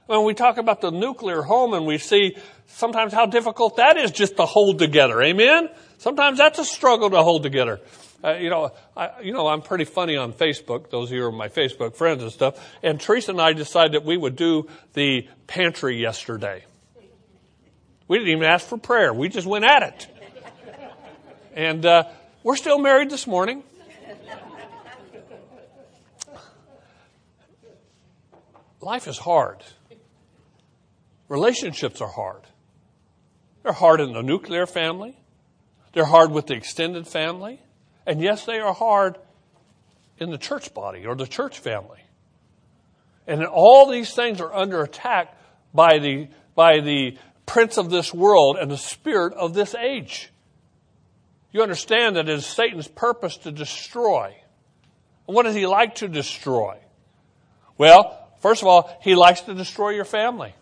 When 0.06 0.26
we 0.26 0.34
talk 0.34 0.58
about 0.58 0.82
the 0.82 0.92
nuclear 0.92 1.42
home 1.42 1.74
and 1.74 1.86
we 1.86 1.98
see 1.98 2.36
sometimes 2.68 3.14
how 3.14 3.26
difficult 3.26 3.78
that 3.78 3.98
is 3.98 4.12
just 4.12 4.36
to 4.38 4.46
hold 4.46 4.80
together. 4.80 5.22
Amen? 5.22 5.70
Sometimes 5.98 6.38
that's 6.38 6.60
a 6.60 6.66
struggle 6.66 7.10
to 7.10 7.24
hold 7.24 7.44
together. 7.44 7.80
Uh, 8.24 8.34
you 8.34 8.50
know, 8.50 8.72
I, 8.96 9.22
you 9.22 9.34
know, 9.34 9.48
I'm 9.48 9.62
pretty 9.62 9.86
funny 9.86 10.16
on 10.16 10.34
Facebook. 10.34 10.90
Those 10.90 11.10
of 11.10 11.16
you 11.16 11.22
who 11.22 11.28
are 11.28 11.32
my 11.32 11.48
Facebook 11.48 11.96
friends 11.96 12.22
and 12.22 12.32
stuff. 12.32 12.60
And 12.84 13.00
Teresa 13.00 13.32
and 13.32 13.42
I 13.42 13.54
decided 13.54 13.94
that 13.94 14.06
we 14.06 14.18
would 14.18 14.36
do 14.36 14.68
the 14.94 15.28
pantry 15.48 16.00
yesterday. 16.00 16.66
We 18.12 18.18
didn't 18.18 18.34
even 18.34 18.44
ask 18.44 18.68
for 18.68 18.78
prayer. 18.78 19.14
We 19.14 19.30
just 19.30 19.48
went 19.48 19.64
at 19.64 19.84
it. 19.84 20.08
And 21.56 21.86
uh, 21.86 22.10
we're 22.44 22.58
still 22.58 22.78
married 22.78 23.10
this 23.10 23.26
morning. 23.26 23.64
Life 28.82 29.08
is 29.08 29.18
hard. 29.18 29.64
Relationships 31.30 32.02
are 32.02 32.10
hard. 32.10 32.42
They're 33.64 33.72
hard 33.72 34.02
in 34.02 34.12
the 34.12 34.22
nuclear 34.22 34.66
family. 34.66 35.18
They're 35.94 36.04
hard 36.04 36.32
with 36.32 36.48
the 36.48 36.56
extended 36.56 37.08
family. 37.08 37.62
And 38.06 38.22
yes, 38.22 38.44
they 38.44 38.60
are 38.60 38.74
hard 38.74 39.20
in 40.18 40.32
the 40.32 40.38
church 40.38 40.74
body 40.74 41.06
or 41.06 41.16
the 41.16 41.28
church 41.28 41.60
family. 41.60 42.02
And 43.26 43.46
all 43.46 43.90
these 43.90 44.14
things 44.14 44.42
are 44.42 44.54
under 44.54 44.84
attack 44.84 45.34
by 45.74 46.00
the, 46.00 46.28
by 46.56 46.82
the 46.82 47.18
prince 47.46 47.78
of 47.78 47.90
this 47.90 48.14
world 48.14 48.58
and 48.60 48.72
the 48.72 48.78
spirit 48.78 49.34
of 49.34 49.54
this 49.54 49.76
age. 49.76 50.32
You 51.52 51.62
understand 51.62 52.16
that 52.16 52.30
it 52.30 52.34
is 52.34 52.46
Satan's 52.46 52.88
purpose 52.88 53.38
to 53.38 53.52
destroy. 53.52 54.36
What 55.26 55.44
does 55.44 55.56
he 55.56 55.68
like 55.68 55.96
to 55.96 56.08
destroy? 56.08 56.78
Well, 57.78 58.22
First 58.42 58.64
of 58.64 58.68
all, 58.68 58.92
he 59.02 59.14
likes 59.14 59.42
to 59.42 59.54
destroy 59.54 59.92
your 59.92 60.06
family. 60.06 60.56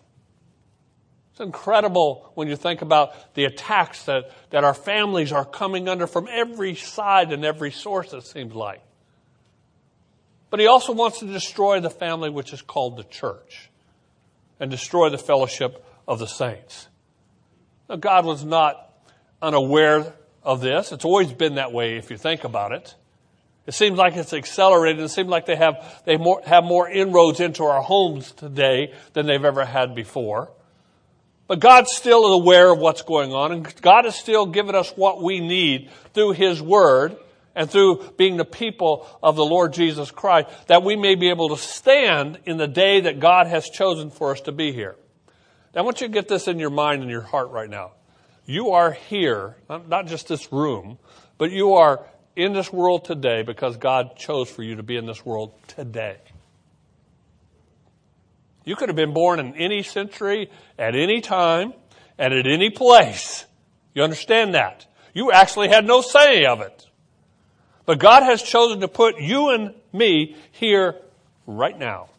It's 1.32 1.40
incredible 1.40 2.30
when 2.34 2.46
you 2.46 2.54
think 2.54 2.82
about 2.82 3.34
the 3.34 3.46
attacks 3.46 4.04
that, 4.04 4.30
that 4.50 4.64
our 4.64 4.74
families 4.74 5.32
are 5.32 5.46
coming 5.46 5.88
under 5.88 6.06
from 6.06 6.28
every 6.30 6.74
side 6.74 7.32
and 7.32 7.42
every 7.42 7.72
source, 7.72 8.12
it 8.12 8.26
seems 8.26 8.54
like. 8.54 8.82
But 10.50 10.60
he 10.60 10.66
also 10.66 10.92
wants 10.92 11.20
to 11.20 11.26
destroy 11.26 11.80
the 11.80 11.88
family 11.88 12.28
which 12.28 12.52
is 12.52 12.60
called 12.60 12.98
the 12.98 13.04
church 13.04 13.70
and 14.58 14.70
destroy 14.70 15.08
the 15.08 15.16
fellowship 15.16 15.82
of 16.10 16.18
the 16.18 16.26
saints. 16.26 16.88
Now, 17.88 17.94
God 17.94 18.26
was 18.26 18.44
not 18.44 18.92
unaware 19.40 20.12
of 20.42 20.60
this. 20.60 20.90
It's 20.90 21.04
always 21.04 21.32
been 21.32 21.54
that 21.54 21.72
way 21.72 21.98
if 21.98 22.10
you 22.10 22.16
think 22.16 22.42
about 22.42 22.72
it. 22.72 22.96
It 23.64 23.74
seems 23.74 23.96
like 23.96 24.16
it's 24.16 24.32
accelerated. 24.32 25.04
It 25.04 25.10
seems 25.10 25.28
like 25.28 25.46
they 25.46 25.54
have, 25.54 26.02
they 26.04 26.16
more, 26.16 26.42
have 26.44 26.64
more 26.64 26.88
inroads 26.90 27.38
into 27.38 27.62
our 27.62 27.80
homes 27.80 28.32
today 28.32 28.92
than 29.12 29.26
they've 29.26 29.44
ever 29.44 29.64
had 29.64 29.94
before. 29.94 30.50
But 31.46 31.60
God's 31.60 31.92
still 31.92 32.24
aware 32.24 32.72
of 32.72 32.80
what's 32.80 33.02
going 33.02 33.32
on, 33.32 33.52
and 33.52 33.80
God 33.80 34.04
has 34.04 34.16
still 34.16 34.46
given 34.46 34.74
us 34.74 34.90
what 34.96 35.22
we 35.22 35.38
need 35.38 35.90
through 36.12 36.32
His 36.32 36.60
Word 36.60 37.16
and 37.54 37.70
through 37.70 38.14
being 38.16 38.36
the 38.36 38.44
people 38.44 39.06
of 39.22 39.36
the 39.36 39.44
Lord 39.44 39.74
Jesus 39.74 40.10
Christ, 40.10 40.48
that 40.66 40.82
we 40.82 40.96
may 40.96 41.14
be 41.14 41.28
able 41.28 41.50
to 41.50 41.56
stand 41.56 42.40
in 42.46 42.56
the 42.56 42.66
day 42.66 43.02
that 43.02 43.20
God 43.20 43.46
has 43.46 43.70
chosen 43.70 44.10
for 44.10 44.32
us 44.32 44.40
to 44.42 44.52
be 44.52 44.72
here. 44.72 44.96
Now, 45.74 45.82
I 45.82 45.84
want 45.84 46.00
you 46.00 46.08
to 46.08 46.12
get 46.12 46.28
this 46.28 46.48
in 46.48 46.58
your 46.58 46.70
mind 46.70 47.02
and 47.02 47.10
your 47.10 47.20
heart 47.20 47.50
right 47.50 47.70
now. 47.70 47.92
You 48.44 48.70
are 48.70 48.92
here, 48.92 49.56
not 49.68 50.06
just 50.06 50.26
this 50.26 50.52
room, 50.52 50.98
but 51.38 51.52
you 51.52 51.74
are 51.74 52.04
in 52.34 52.52
this 52.52 52.72
world 52.72 53.04
today 53.04 53.42
because 53.42 53.76
God 53.76 54.16
chose 54.16 54.50
for 54.50 54.62
you 54.62 54.76
to 54.76 54.82
be 54.82 54.96
in 54.96 55.06
this 55.06 55.24
world 55.24 55.52
today. 55.68 56.16
You 58.64 58.76
could 58.76 58.88
have 58.88 58.96
been 58.96 59.14
born 59.14 59.40
in 59.40 59.54
any 59.54 59.82
century, 59.82 60.50
at 60.78 60.94
any 60.94 61.20
time, 61.20 61.72
and 62.18 62.34
at 62.34 62.46
any 62.46 62.70
place. 62.70 63.44
You 63.94 64.02
understand 64.02 64.54
that? 64.54 64.86
You 65.14 65.32
actually 65.32 65.68
had 65.68 65.84
no 65.86 66.02
say 66.02 66.44
of 66.44 66.60
it. 66.60 66.86
But 67.86 67.98
God 67.98 68.22
has 68.22 68.42
chosen 68.42 68.80
to 68.80 68.88
put 68.88 69.20
you 69.20 69.50
and 69.50 69.74
me 69.92 70.36
here 70.52 70.96
right 71.46 71.76
now. 71.76 72.10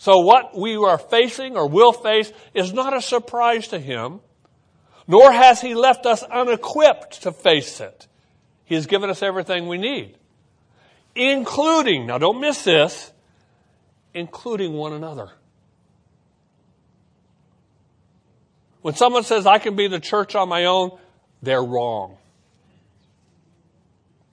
So 0.00 0.18
what 0.18 0.58
we 0.58 0.76
are 0.76 0.98
facing 0.98 1.56
or 1.56 1.68
will 1.68 1.92
face 1.92 2.32
is 2.54 2.72
not 2.72 2.96
a 2.96 3.02
surprise 3.02 3.68
to 3.68 3.78
Him 3.78 4.20
nor 5.10 5.32
has 5.32 5.60
he 5.60 5.74
left 5.74 6.06
us 6.06 6.22
unequipped 6.22 7.22
to 7.22 7.32
face 7.32 7.80
it. 7.80 8.06
He 8.64 8.76
has 8.76 8.86
given 8.86 9.10
us 9.10 9.24
everything 9.24 9.66
we 9.66 9.76
need, 9.76 10.16
including, 11.16 12.06
now 12.06 12.18
don't 12.18 12.40
miss 12.40 12.62
this, 12.62 13.10
including 14.14 14.72
one 14.74 14.92
another. 14.92 15.28
When 18.82 18.94
someone 18.94 19.24
says, 19.24 19.46
I 19.46 19.58
can 19.58 19.74
be 19.74 19.88
the 19.88 19.98
church 19.98 20.36
on 20.36 20.48
my 20.48 20.66
own, 20.66 20.96
they're 21.42 21.60
wrong. 21.60 22.16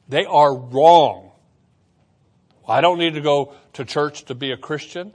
They 0.07 0.25
are 0.25 0.55
wrong. 0.55 1.31
I 2.67 2.81
don't 2.81 2.99
need 2.99 3.15
to 3.15 3.21
go 3.21 3.55
to 3.73 3.83
church 3.83 4.25
to 4.25 4.35
be 4.35 4.51
a 4.51 4.57
Christian. 4.57 5.11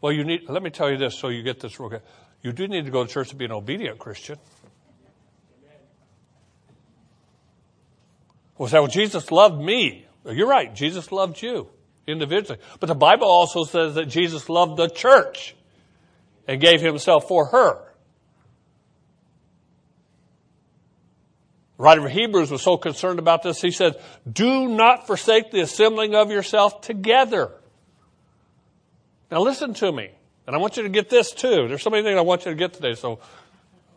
Well, 0.00 0.12
you 0.12 0.24
need, 0.24 0.48
let 0.48 0.62
me 0.62 0.70
tell 0.70 0.90
you 0.90 0.98
this 0.98 1.18
so 1.18 1.28
you 1.28 1.42
get 1.42 1.60
this 1.60 1.80
real 1.80 1.88
good. 1.88 2.02
You 2.42 2.52
do 2.52 2.68
need 2.68 2.84
to 2.84 2.90
go 2.90 3.04
to 3.04 3.10
church 3.10 3.30
to 3.30 3.36
be 3.36 3.46
an 3.46 3.52
obedient 3.52 3.98
Christian. 3.98 4.38
Well, 8.58 8.68
say, 8.68 8.78
well, 8.78 8.88
Jesus 8.88 9.32
loved 9.32 9.60
me. 9.60 10.06
You're 10.26 10.48
right. 10.48 10.74
Jesus 10.74 11.10
loved 11.10 11.42
you 11.42 11.68
individually. 12.06 12.60
But 12.80 12.86
the 12.86 12.94
Bible 12.94 13.26
also 13.26 13.64
says 13.64 13.94
that 13.94 14.06
Jesus 14.06 14.48
loved 14.48 14.76
the 14.76 14.88
church 14.88 15.56
and 16.46 16.60
gave 16.60 16.80
himself 16.80 17.26
for 17.26 17.46
her. 17.46 17.80
The 21.76 21.82
writer 21.82 22.06
of 22.06 22.12
Hebrews 22.12 22.50
was 22.50 22.62
so 22.62 22.76
concerned 22.76 23.18
about 23.18 23.42
this, 23.42 23.60
he 23.60 23.72
said, 23.72 23.96
do 24.30 24.68
not 24.68 25.06
forsake 25.06 25.50
the 25.50 25.60
assembling 25.60 26.14
of 26.14 26.30
yourself 26.30 26.82
together. 26.82 27.50
Now 29.34 29.40
listen 29.40 29.74
to 29.74 29.90
me. 29.90 30.12
And 30.46 30.54
I 30.54 30.60
want 30.60 30.76
you 30.76 30.84
to 30.84 30.88
get 30.88 31.10
this 31.10 31.32
too. 31.32 31.66
There's 31.66 31.82
so 31.82 31.90
many 31.90 32.04
things 32.04 32.16
I 32.16 32.20
want 32.20 32.44
you 32.44 32.52
to 32.52 32.56
get 32.56 32.72
today, 32.72 32.94
so 32.94 33.18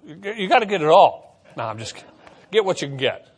you 0.03 0.47
got 0.47 0.59
to 0.59 0.65
get 0.65 0.81
it 0.81 0.87
all. 0.87 1.39
No, 1.55 1.65
I'm 1.65 1.77
just 1.77 1.93
kidding. 1.93 2.09
Get 2.51 2.65
what 2.65 2.81
you 2.81 2.87
can 2.87 2.97
get. 2.97 3.29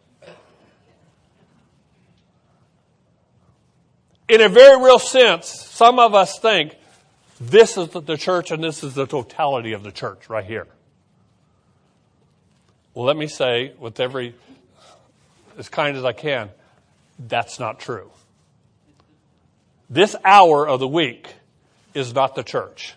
in 4.29 4.39
a 4.39 4.47
very 4.47 4.81
real 4.81 4.99
sense, 4.99 5.47
some 5.47 5.99
of 5.99 6.15
us 6.15 6.39
think 6.39 6.77
this 7.41 7.77
is 7.77 7.89
the 7.89 8.15
church 8.15 8.51
and 8.51 8.63
this 8.63 8.81
is 8.81 8.93
the 8.93 9.05
totality 9.05 9.73
of 9.73 9.83
the 9.83 9.91
church 9.91 10.29
right 10.29 10.45
here. 10.45 10.67
Well, 12.93 13.05
let 13.05 13.17
me 13.17 13.27
say 13.27 13.73
with 13.77 13.99
every, 13.99 14.35
as 15.57 15.67
kind 15.67 15.97
as 15.97 16.05
I 16.05 16.13
can, 16.13 16.49
that's 17.17 17.59
not 17.59 17.81
true. 17.81 18.09
This 19.89 20.15
hour 20.23 20.65
of 20.65 20.79
the 20.79 20.87
week 20.87 21.35
is 21.93 22.13
not 22.13 22.35
the 22.35 22.43
church. 22.43 22.95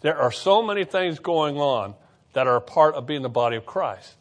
There 0.00 0.16
are 0.16 0.32
so 0.32 0.62
many 0.62 0.84
things 0.84 1.18
going 1.18 1.56
on 1.56 1.94
that 2.32 2.46
are 2.46 2.56
a 2.56 2.60
part 2.60 2.94
of 2.94 3.06
being 3.06 3.22
the 3.22 3.28
body 3.28 3.56
of 3.56 3.66
Christ. 3.66 4.14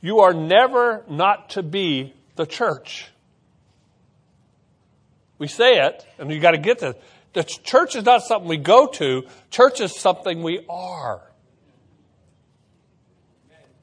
You 0.00 0.20
are 0.20 0.32
never 0.32 1.04
not 1.08 1.50
to 1.50 1.62
be 1.62 2.14
the 2.36 2.46
church. 2.46 3.10
We 5.38 5.48
say 5.48 5.86
it, 5.86 6.06
and 6.18 6.30
you 6.30 6.40
got 6.40 6.52
to 6.52 6.58
get 6.58 6.78
this. 6.78 6.94
The 7.34 7.44
church 7.44 7.94
is 7.94 8.04
not 8.04 8.22
something 8.22 8.48
we 8.48 8.56
go 8.56 8.86
to. 8.86 9.24
Church 9.50 9.80
is 9.80 9.94
something 9.94 10.42
we 10.42 10.64
are. 10.68 11.22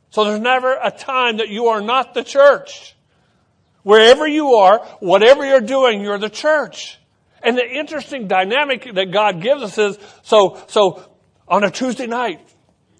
So 0.09 0.23
there's 0.23 0.39
never 0.39 0.77
a 0.81 0.91
time 0.91 1.37
that 1.37 1.49
you 1.49 1.67
are 1.67 1.81
not 1.81 2.13
the 2.13 2.23
church. 2.23 2.95
Wherever 3.83 4.25
you 4.25 4.55
are, 4.55 4.79
whatever 4.99 5.45
you're 5.45 5.61
doing, 5.61 6.01
you're 6.01 6.17
the 6.17 6.29
church. 6.29 6.97
And 7.45 7.55
the 7.55 7.65
interesting 7.65 8.27
dynamic 8.27 8.95
that 8.95 9.11
God 9.11 9.39
gives 9.39 9.61
us 9.61 9.77
is, 9.77 9.99
so, 10.23 10.59
so 10.67 11.07
on 11.47 11.63
a 11.63 11.69
Tuesday 11.69 12.07
night, 12.07 12.39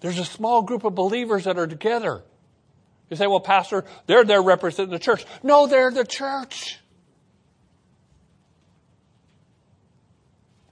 there's 0.01 0.19
a 0.19 0.25
small 0.25 0.61
group 0.61 0.83
of 0.83 0.93
believers 0.93 1.45
that 1.45 1.57
are 1.57 1.65
together. 1.65 2.23
You 3.09 3.17
say, 3.17 3.25
well, 3.25 3.39
pastor, 3.39 3.85
they're 4.05 4.23
there 4.23 4.43
representing 4.43 4.91
the 4.91 4.99
church. 4.99 5.25
No, 5.41 5.65
they're 5.65 5.89
the 5.89 6.05
church. 6.05 6.79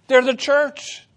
They're 0.08 0.22
the 0.22 0.36
church. 0.36 1.08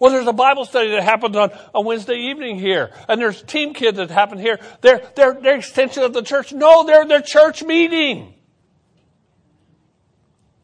Well, 0.00 0.10
there's 0.10 0.26
a 0.26 0.32
Bible 0.32 0.64
study 0.64 0.92
that 0.92 1.02
happens 1.02 1.36
on 1.36 1.50
a 1.74 1.82
Wednesday 1.82 2.14
evening 2.14 2.58
here, 2.58 2.92
and 3.08 3.20
there's 3.20 3.42
team 3.42 3.74
kids 3.74 3.98
that 3.98 4.10
happen 4.10 4.38
here. 4.38 4.58
They're, 4.80 5.02
they're, 5.16 5.34
they're 5.34 5.56
extension 5.56 6.02
of 6.02 6.14
the 6.14 6.22
church. 6.22 6.52
No, 6.52 6.86
they're 6.86 7.04
their 7.04 7.20
church 7.20 7.62
meeting. 7.62 8.37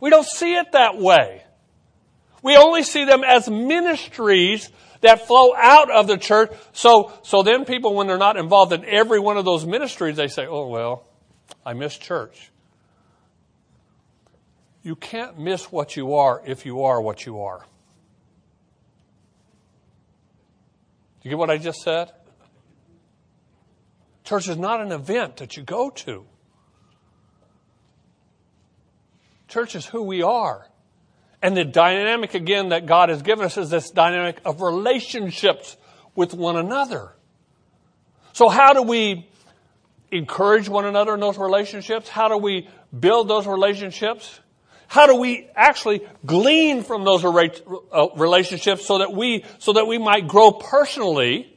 We 0.05 0.11
don't 0.11 0.27
see 0.27 0.55
it 0.55 0.73
that 0.73 0.99
way. 0.99 1.43
We 2.43 2.59
only 2.59 2.83
see 2.83 3.07
them 3.07 3.25
as 3.25 3.49
ministries 3.49 4.69
that 5.01 5.27
flow 5.27 5.55
out 5.57 5.91
of 5.91 6.09
the 6.09 6.19
church. 6.19 6.53
So, 6.75 7.11
so 7.23 7.43
then 7.43 7.65
people, 7.65 7.95
when 7.95 8.07
they're 8.07 8.19
not 8.19 8.37
involved 8.37 8.75
in 8.75 8.85
every 8.85 9.19
one 9.19 9.39
of 9.39 9.47
those 9.47 9.65
ministries, 9.65 10.17
they 10.17 10.29
say, 10.29 10.47
oh, 10.47 10.69
well, 10.69 11.07
I 11.65 11.73
miss 11.73 11.97
church. 11.97 12.51
You 14.83 14.95
can't 14.95 15.39
miss 15.39 15.73
what 15.73 15.97
you 15.97 16.13
are 16.17 16.43
if 16.45 16.67
you 16.67 16.83
are 16.83 17.01
what 17.01 17.25
you 17.25 17.41
are. 17.41 17.61
Do 21.23 21.23
you 21.23 21.31
get 21.31 21.39
what 21.39 21.49
I 21.49 21.57
just 21.57 21.81
said? 21.81 22.13
Church 24.23 24.49
is 24.49 24.59
not 24.59 24.83
an 24.83 24.93
event 24.93 25.39
that 25.39 25.57
you 25.57 25.63
go 25.63 25.89
to. 25.89 26.27
Church 29.55 29.77
is 29.77 29.87
who 29.87 30.03
we 30.03 30.21
are. 30.21 30.67
And 31.41 31.57
the 31.57 31.65
dynamic, 31.65 32.35
again, 32.35 32.71
that 32.71 32.87
God 32.87 33.09
has 33.09 33.23
given 33.23 33.45
us 33.45 33.57
is 33.57 33.71
this 33.71 33.89
dynamic 33.89 34.41
of 34.45 34.61
relationships 34.61 35.77
with 36.17 36.35
one 36.35 36.57
another. 36.57 37.13
So, 38.33 38.49
how 38.49 38.73
do 38.73 38.83
we 38.83 39.29
encourage 40.11 40.69
one 40.69 40.87
another 40.87 41.15
in 41.15 41.21
those 41.21 41.39
relationships? 41.39 42.09
How 42.09 42.27
do 42.27 42.37
we 42.37 42.69
build 42.99 43.29
those 43.29 43.47
relationships? 43.47 44.41
How 44.89 45.07
do 45.07 45.15
we 45.15 45.49
actually 45.55 46.01
glean 46.27 46.83
from 46.83 47.05
those 47.05 47.25
uh, 47.25 48.09
relationships 48.17 48.85
so 48.85 48.99
that 48.99 49.13
we, 49.13 49.45
so 49.61 49.75
that 49.75 49.87
we 49.87 49.99
might 49.99 50.27
grow 50.27 50.51
personally 50.51 51.57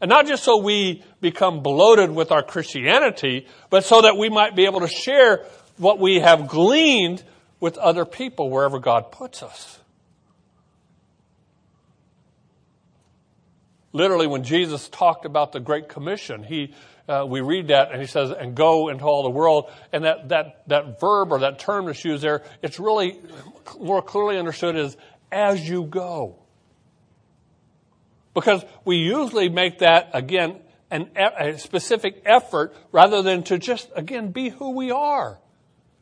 and 0.00 0.08
not 0.08 0.26
just 0.26 0.42
so 0.42 0.56
we 0.56 1.04
become 1.20 1.62
bloated 1.62 2.10
with 2.10 2.32
our 2.32 2.42
Christianity, 2.42 3.46
but 3.70 3.84
so 3.84 4.02
that 4.02 4.16
we 4.16 4.28
might 4.28 4.56
be 4.56 4.64
able 4.64 4.80
to 4.80 4.88
share 4.88 5.44
what 5.78 5.98
we 5.98 6.20
have 6.20 6.48
gleaned 6.48 7.22
with 7.60 7.76
other 7.78 8.04
people 8.04 8.50
wherever 8.50 8.78
God 8.78 9.10
puts 9.10 9.42
us. 9.42 9.80
Literally, 13.92 14.26
when 14.26 14.44
Jesus 14.44 14.88
talked 14.88 15.24
about 15.24 15.52
the 15.52 15.60
Great 15.60 15.88
Commission, 15.88 16.42
he, 16.42 16.74
uh, 17.08 17.24
we 17.26 17.40
read 17.40 17.68
that 17.68 17.90
and 17.90 18.00
he 18.00 18.06
says, 18.06 18.30
and 18.30 18.54
go 18.54 18.88
into 18.88 19.04
all 19.04 19.22
the 19.22 19.30
world. 19.30 19.70
And 19.92 20.04
that, 20.04 20.28
that, 20.28 20.62
that 20.68 21.00
verb 21.00 21.32
or 21.32 21.40
that 21.40 21.58
term 21.58 21.86
that's 21.86 22.04
used 22.04 22.22
there, 22.22 22.42
it's 22.62 22.78
really 22.78 23.18
more 23.80 24.02
clearly 24.02 24.38
understood 24.38 24.76
as 24.76 24.96
as 25.30 25.68
you 25.68 25.84
go. 25.84 26.36
Because 28.34 28.64
we 28.84 28.96
usually 28.96 29.48
make 29.48 29.80
that, 29.80 30.10
again, 30.12 30.60
an, 30.90 31.10
a 31.16 31.58
specific 31.58 32.22
effort 32.24 32.74
rather 32.92 33.22
than 33.22 33.42
to 33.44 33.58
just, 33.58 33.90
again, 33.96 34.30
be 34.30 34.48
who 34.48 34.70
we 34.70 34.90
are. 34.90 35.38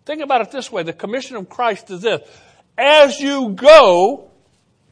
Think 0.06 0.22
about 0.22 0.40
it 0.40 0.52
this 0.52 0.70
way. 0.70 0.84
The 0.84 0.92
commission 0.92 1.36
of 1.36 1.48
Christ 1.48 1.90
is 1.90 2.00
this. 2.00 2.26
As 2.78 3.20
you 3.20 3.50
go, 3.50 4.30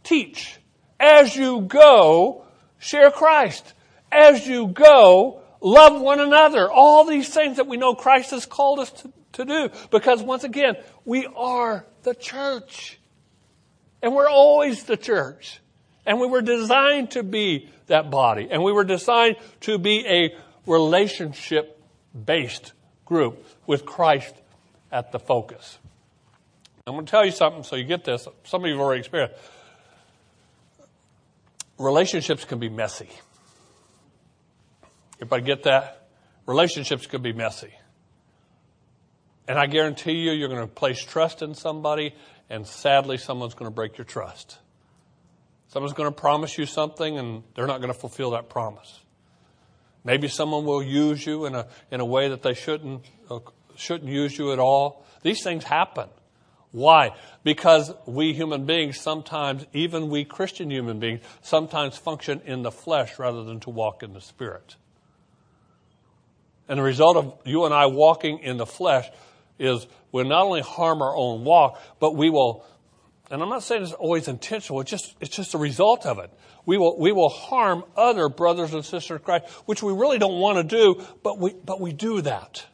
teach. 0.02 0.59
As 0.99 1.37
you 1.37 1.61
go, 1.62 2.44
share 2.78 3.12
Christ. 3.12 3.75
As 4.11 4.47
you 4.47 4.66
go, 4.66 5.40
love 5.61 6.00
one 6.00 6.18
another. 6.18 6.71
All 6.71 7.04
these 7.04 7.28
things 7.28 7.59
that 7.59 7.68
we 7.68 7.76
know 7.76 7.94
Christ 7.94 8.33
has 8.33 8.44
called 8.44 8.80
us 8.80 8.90
to, 8.90 9.12
to 9.35 9.44
do. 9.44 9.71
Because 9.92 10.21
once 10.21 10.42
again, 10.42 10.75
we 11.04 11.26
are 11.37 11.87
the 12.02 12.14
church. 12.14 12.99
And 14.02 14.14
we're 14.14 14.28
always 14.28 14.83
the 14.83 14.97
church. 14.97 15.61
And 16.04 16.21
we 16.21 16.26
were 16.26 16.42
designed 16.42 17.12
to 17.12 17.23
be 17.23 17.71
that 17.87 18.11
body. 18.11 18.49
And 18.50 18.64
we 18.64 18.73
were 18.73 18.85
designed 18.85 19.37
to 19.61 19.78
be 19.78 20.04
a 20.06 20.37
relationship 20.66 21.80
based 22.12 22.73
group 23.04 23.47
with 23.66 23.87
Christ 23.87 24.35
at 24.91 25.12
the 25.12 25.19
focus. 25.19 25.79
I'm 26.87 26.95
going 26.95 27.07
to 27.07 27.11
tell 27.11 27.25
you 27.25 27.31
something 27.31 27.62
so 27.62 27.76
you 27.76 27.85
get 27.85 28.05
this. 28.05 28.29
Some 28.45 28.62
of 28.62 28.67
you 28.67 28.75
have 28.75 28.81
already 28.81 29.00
experienced. 29.00 29.37
Relationships 31.79 32.45
can 32.45 32.59
be 32.59 32.69
messy. 32.69 33.09
Everybody 35.17 35.43
get 35.43 35.62
that? 35.62 36.09
Relationships 36.47 37.07
can 37.07 37.23
be 37.23 37.33
messy. 37.33 37.73
And 39.49 39.59
I 39.59 39.67
guarantee 39.67 40.12
you, 40.12 40.33
you're 40.33 40.49
going 40.49 40.61
to 40.61 40.67
place 40.67 41.03
trust 41.03 41.43
in 41.43 41.55
somebody, 41.55 42.14
and 42.49 42.67
sadly, 42.67 43.17
someone's 43.17 43.55
going 43.55 43.71
to 43.71 43.75
break 43.75 43.99
your 43.99 44.05
trust. 44.05 44.59
Someone's 45.69 45.95
going 45.95 46.09
to 46.09 46.19
promise 46.19 46.57
you 46.57 46.67
something, 46.67 47.19
and 47.19 47.43
they're 47.55 47.67
not 47.67 47.81
going 47.81 47.93
to 47.93 47.99
fulfill 47.99 48.31
that 48.33 48.49
promise. 48.49 49.00
Maybe 50.05 50.29
someone 50.29 50.64
will 50.64 50.83
use 50.83 51.26
you 51.26 51.47
in 51.47 51.55
a, 51.55 51.67
in 51.91 52.00
a 52.00 52.05
way 52.05 52.29
that 52.29 52.43
they 52.43 52.55
shouldn't, 52.55 53.05
shouldn't 53.76 54.11
use 54.11 54.38
you 54.38 54.52
at 54.52 54.59
all. 54.59 55.04
These 55.23 55.43
things 55.43 55.64
happen. 55.64 56.09
Why? 56.75 57.11
Because 57.45 57.93
we 58.04 58.33
human 58.33 58.66
beings 58.66 59.00
sometimes, 59.00 59.64
even 59.73 60.09
we 60.09 60.25
Christian 60.25 60.71
human 60.71 60.99
beings, 60.99 61.21
sometimes 61.40 61.97
function 61.97 62.40
in 62.45 62.62
the 62.62 62.73
flesh 62.73 63.16
rather 63.19 63.45
than 63.45 63.61
to 63.61 63.71
walk 63.71 64.02
in 64.02 64.12
the 64.12 64.21
spirit. 64.21 64.75
And 66.69 66.78
the 66.78 66.83
result 66.83 67.16
of 67.16 67.38
you 67.45 67.64
and 67.64 67.73
I 67.73 67.87
walking 67.87 68.40
in 68.40 68.57
the 68.57 68.66
flesh 68.66 69.07
is 69.59 69.87
we'll 70.11 70.25
not 70.25 70.47
only 70.47 70.62
harm 70.62 71.00
our 71.00 71.16
own 71.16 71.45
walk, 71.45 71.81
but 72.00 72.16
we 72.16 72.28
will, 72.28 72.64
and 73.31 73.40
I'm 73.40 73.50
not 73.50 73.62
saying 73.62 73.85
it's 73.85 73.93
always 73.93 74.26
intentional, 74.26 74.81
it's 74.81 74.90
just, 74.90 75.14
it's 75.21 75.37
just 75.37 75.54
a 75.54 75.59
result 75.59 76.07
of 76.07 76.19
it. 76.19 76.31
We 76.66 76.76
will, 76.76 76.99
we 76.99 77.12
will 77.12 77.28
harm 77.28 77.85
other 77.97 78.28
brothers 78.28 78.75
and 78.75 78.85
sisters 78.85 79.19
in 79.19 79.25
Christ, 79.25 79.47
which 79.66 79.83
we 79.83 79.93
really 79.93 80.19
don't 80.19 80.40
want 80.40 80.57
to 80.57 80.64
do, 80.64 81.04
but 81.23 81.38
we, 81.38 81.54
but 81.64 81.81
we 81.81 81.93
do 81.93 82.23
that. 82.23 82.66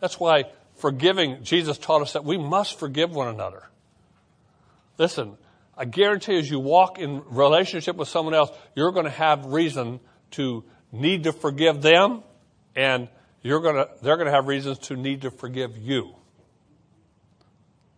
That's 0.00 0.18
why 0.18 0.44
forgiving, 0.76 1.42
Jesus 1.42 1.78
taught 1.78 2.02
us 2.02 2.12
that 2.12 2.24
we 2.24 2.38
must 2.38 2.78
forgive 2.78 3.14
one 3.14 3.28
another. 3.28 3.68
Listen, 4.96 5.36
I 5.76 5.84
guarantee 5.84 6.38
as 6.38 6.50
you 6.50 6.58
walk 6.58 6.98
in 6.98 7.22
relationship 7.28 7.96
with 7.96 8.08
someone 8.08 8.34
else, 8.34 8.50
you're 8.74 8.92
going 8.92 9.04
to 9.04 9.10
have 9.10 9.46
reason 9.46 10.00
to 10.32 10.64
need 10.92 11.24
to 11.24 11.32
forgive 11.32 11.82
them 11.82 12.22
and 12.74 13.08
you're 13.42 13.60
going 13.60 13.76
to, 13.76 13.88
they're 14.02 14.16
going 14.16 14.26
to 14.26 14.32
have 14.32 14.46
reasons 14.46 14.78
to 14.78 14.96
need 14.96 15.22
to 15.22 15.30
forgive 15.30 15.76
you. 15.76 16.14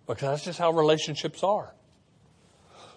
Because 0.06 0.22
that's 0.22 0.44
just 0.44 0.58
how 0.58 0.72
relationships 0.72 1.42
are. 1.42 1.72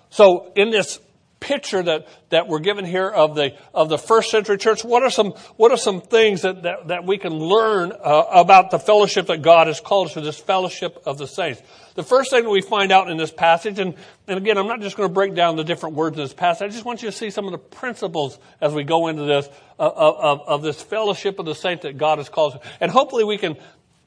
So 0.10 0.51
in 0.56 0.69
this 0.69 0.99
picture 1.43 1.84
that, 1.84 2.08
that 2.29 2.47
we're 2.47 2.60
given 2.60 2.86
here 2.86 3.10
of 3.10 3.36
the, 3.36 3.53
of 3.73 3.89
the 3.89 3.97
first 3.97 4.32
century 4.32 4.58
church, 4.58 4.86
what 4.86 5.03
are 5.03 5.10
some, 5.10 5.32
what 5.58 5.71
are 5.71 5.77
some 5.77 5.99
things 5.99 6.43
that, 6.43 6.63
that, 6.63 6.88
that 6.88 7.06
we 7.06 7.17
can 7.17 7.34
learn 7.34 7.91
uh, 7.91 8.23
about 8.32 8.71
the 8.71 8.79
fellowship 8.79 9.27
that 9.27 9.41
God 9.41 9.67
has 9.67 9.82
called 9.82 10.08
us 10.08 10.13
to, 10.13 10.21
this 10.21 10.39
fellowship 10.39 11.03
of 11.06 11.17
the 11.17 11.27
saints? 11.27 11.62
The 11.95 12.03
first 12.03 12.32
thing 12.32 12.45
that 12.45 12.49
we 12.49 12.62
find 12.62 12.93
out 12.93 13.12
in 13.12 13.17
this 13.17 13.32
passage, 13.32 13.77
and, 13.77 13.93
and 14.25 14.38
again, 14.38 14.58
I'm 14.58 14.67
not 14.67 14.79
just 14.79 14.95
going 14.95 15.10
to 15.10 15.13
break 15.13 15.36
down 15.36 15.58
the 15.58 15.65
different 15.65 15.95
words 15.95 16.15
in 16.17 16.23
this 16.23 16.34
passage, 16.34 16.65
I 16.65 16.71
just 16.71 16.86
want 16.86 17.03
you 17.03 17.12
to 17.12 17.15
see 17.15 17.29
some 17.29 17.45
of 17.45 17.51
the 17.51 17.58
principles 17.58 18.39
as 18.62 18.73
we 18.73 18.86
go 18.86 19.08
into 19.10 19.23
this, 19.23 19.49
uh, 19.77 19.84
of, 19.84 20.15
of, 20.15 20.47
of 20.47 20.62
this 20.62 20.82
fellowship 20.82 21.39
of 21.39 21.45
the 21.45 21.56
saints 21.56 21.84
that 21.84 21.97
God 21.97 22.19
has 22.19 22.29
called 22.29 22.53
us. 22.53 22.62
And 22.79 22.89
hopefully 22.89 23.25
we 23.25 23.38
can 23.38 23.58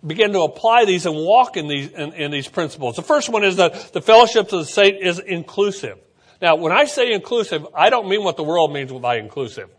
begin 0.07 0.33
to 0.33 0.40
apply 0.40 0.87
these 0.87 1.05
and 1.05 1.14
walk 1.14 1.59
in 1.59 1.68
these, 1.68 1.90
in, 1.90 2.14
in 2.14 2.31
these 2.31 2.49
principles. 2.49 2.96
The 2.96 3.03
first 3.03 3.29
one 3.29 3.44
is 3.44 3.57
that 3.57 3.92
the 3.92 4.01
fellowship 4.01 4.46
of 4.53 4.61
the 4.61 4.64
saint 4.64 5.03
is 5.03 5.18
inclusive. 5.18 5.99
Now, 6.40 6.57
when 6.57 6.72
I 6.72 6.85
say 6.85 7.12
inclusive, 7.12 7.66
I 7.75 7.90
don't 7.90 8.09
mean 8.09 8.22
what 8.22 8.37
the 8.37 8.42
world 8.42 8.72
means 8.72 8.92
by 8.92 9.16
inclusive. 9.16 9.70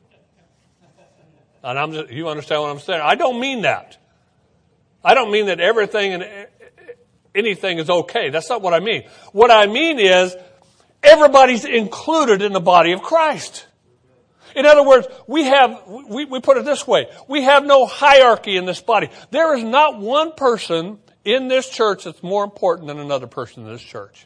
And 1.63 1.77
I'm 1.77 1.91
just, 1.91 2.11
you 2.11 2.29
understand 2.29 2.61
what 2.61 2.71
I'm 2.71 2.79
saying? 2.79 3.01
I 3.03 3.15
don't 3.15 3.39
mean 3.39 3.63
that. 3.63 3.97
I 5.03 5.13
don't 5.13 5.31
mean 5.31 5.47
that 5.47 5.59
everything 5.59 6.13
and 6.13 6.23
eh, 6.23 6.45
anything 7.35 7.77
is 7.77 7.89
okay. 7.89 8.29
That's 8.29 8.49
not 8.49 8.61
what 8.61 8.73
I 8.73 8.79
mean. 8.79 9.03
What 9.31 9.51
I 9.51 9.67
mean 9.67 9.99
is 9.99 10.35
everybody's 11.03 11.65
included 11.65 12.41
in 12.41 12.53
the 12.53 12.59
body 12.59 12.91
of 12.93 13.01
Christ. 13.01 13.65
In 14.55 14.65
other 14.65 14.83
words, 14.83 15.07
we 15.27 15.43
have, 15.43 15.83
we, 15.87 16.25
we 16.25 16.39
put 16.39 16.57
it 16.57 16.65
this 16.65 16.87
way, 16.87 17.07
we 17.27 17.43
have 17.43 17.63
no 17.65 17.85
hierarchy 17.85 18.57
in 18.57 18.65
this 18.65 18.81
body. 18.81 19.09
There 19.29 19.55
is 19.55 19.63
not 19.63 19.99
one 19.99 20.31
person 20.31 20.99
in 21.23 21.47
this 21.47 21.69
church 21.69 22.05
that's 22.05 22.23
more 22.23 22.43
important 22.43 22.87
than 22.87 22.99
another 22.99 23.27
person 23.27 23.65
in 23.65 23.71
this 23.71 23.83
church. 23.83 24.25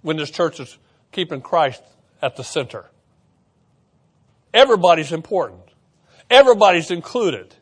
When 0.00 0.16
this 0.16 0.30
church 0.30 0.60
is 0.60 0.78
keeping 1.14 1.40
Christ 1.40 1.82
at 2.20 2.36
the 2.36 2.44
center. 2.44 2.90
Everybody's 4.52 5.12
important. 5.12 5.62
Everybody's 6.28 6.90
included. 6.90 7.54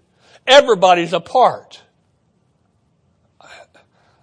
Everybody's 0.46 1.12
a 1.12 1.20
part. 1.20 1.82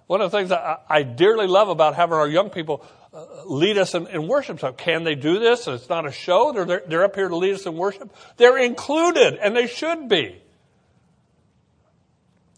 One 0.06 0.20
of 0.20 0.30
the 0.30 0.36
things 0.36 0.50
I, 0.50 0.78
I 0.88 1.02
dearly 1.04 1.46
love 1.46 1.68
about 1.68 1.94
having 1.94 2.14
our 2.14 2.28
young 2.28 2.50
people 2.50 2.84
uh, 3.12 3.24
lead 3.46 3.78
us 3.78 3.94
in, 3.94 4.26
worship. 4.26 4.60
So 4.60 4.72
can 4.72 5.04
they 5.04 5.14
do 5.14 5.38
this? 5.38 5.66
It's 5.68 5.88
not 5.88 6.06
a 6.06 6.12
show. 6.12 6.52
They're, 6.52 6.64
they're, 6.64 6.82
they're 6.86 7.04
up 7.04 7.14
here 7.14 7.28
to 7.28 7.36
lead 7.36 7.54
us 7.54 7.66
in 7.66 7.76
worship. 7.76 8.14
They're 8.36 8.58
included, 8.58 9.38
and 9.40 9.54
they 9.56 9.66
should 9.66 10.08
be. 10.08 10.42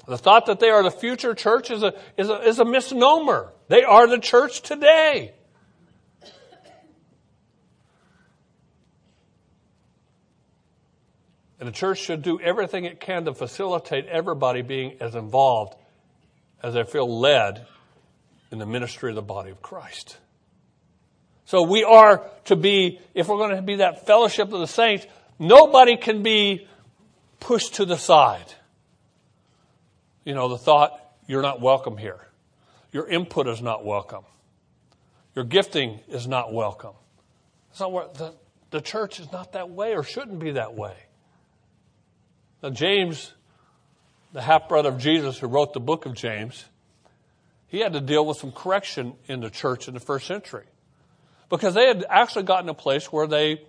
The 0.06 0.18
thought 0.18 0.46
that 0.46 0.60
they 0.60 0.70
are 0.70 0.82
the 0.82 0.90
future 0.90 1.34
church 1.34 1.70
is 1.70 1.82
a, 1.82 1.94
is 2.16 2.28
a, 2.28 2.40
is 2.40 2.58
a 2.58 2.64
misnomer. 2.64 3.52
They 3.68 3.82
are 3.82 4.06
the 4.08 4.18
church 4.18 4.62
today. 4.62 5.32
And 11.62 11.68
the 11.68 11.72
church 11.72 12.00
should 12.00 12.22
do 12.22 12.40
everything 12.40 12.86
it 12.86 12.98
can 12.98 13.24
to 13.26 13.34
facilitate 13.34 14.06
everybody 14.06 14.62
being 14.62 14.96
as 14.98 15.14
involved 15.14 15.76
as 16.60 16.74
they 16.74 16.82
feel 16.82 17.20
led 17.20 17.64
in 18.50 18.58
the 18.58 18.66
ministry 18.66 19.10
of 19.10 19.14
the 19.14 19.22
body 19.22 19.52
of 19.52 19.62
Christ. 19.62 20.16
So 21.44 21.62
we 21.62 21.84
are 21.84 22.28
to 22.46 22.56
be, 22.56 22.98
if 23.14 23.28
we're 23.28 23.36
going 23.36 23.54
to 23.54 23.62
be 23.62 23.76
that 23.76 24.06
fellowship 24.06 24.52
of 24.52 24.58
the 24.58 24.66
saints, 24.66 25.06
nobody 25.38 25.96
can 25.96 26.24
be 26.24 26.66
pushed 27.38 27.74
to 27.74 27.84
the 27.84 27.96
side. 27.96 28.52
You 30.24 30.34
know, 30.34 30.48
the 30.48 30.58
thought, 30.58 30.98
you're 31.28 31.42
not 31.42 31.60
welcome 31.60 31.96
here. 31.96 32.26
Your 32.90 33.08
input 33.08 33.46
is 33.46 33.62
not 33.62 33.84
welcome. 33.84 34.24
Your 35.36 35.44
gifting 35.44 36.00
is 36.08 36.26
not 36.26 36.52
welcome. 36.52 36.94
It's 37.70 37.78
not 37.78 37.92
what 37.92 38.14
the, 38.14 38.34
the 38.72 38.80
church 38.80 39.20
is 39.20 39.30
not 39.30 39.52
that 39.52 39.70
way 39.70 39.94
or 39.94 40.02
shouldn't 40.02 40.40
be 40.40 40.50
that 40.50 40.74
way. 40.74 40.96
Now, 42.62 42.70
James, 42.70 43.32
the 44.32 44.40
half 44.40 44.68
brother 44.68 44.90
of 44.90 44.98
Jesus 44.98 45.38
who 45.38 45.48
wrote 45.48 45.72
the 45.72 45.80
book 45.80 46.06
of 46.06 46.14
James, 46.14 46.64
he 47.66 47.80
had 47.80 47.94
to 47.94 48.00
deal 48.00 48.24
with 48.24 48.36
some 48.36 48.52
correction 48.52 49.14
in 49.26 49.40
the 49.40 49.50
church 49.50 49.88
in 49.88 49.94
the 49.94 50.00
first 50.00 50.26
century 50.26 50.66
because 51.48 51.74
they 51.74 51.86
had 51.86 52.04
actually 52.08 52.44
gotten 52.44 52.68
a 52.68 52.74
place 52.74 53.12
where 53.12 53.26
they 53.26 53.62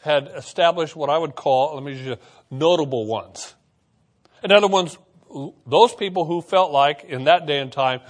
had 0.00 0.30
established 0.36 0.94
what 0.94 1.10
I 1.10 1.18
would 1.18 1.34
call, 1.34 1.74
let 1.74 1.82
me 1.82 2.00
use 2.00 2.16
notable 2.50 3.06
ones. 3.06 3.54
In 4.44 4.52
other 4.52 4.68
words, 4.68 4.96
those 5.66 5.94
people 5.94 6.24
who 6.24 6.40
felt 6.40 6.70
like 6.70 7.04
in 7.04 7.24
that 7.24 7.46
day 7.46 7.58
and 7.58 7.72
time 7.72 8.00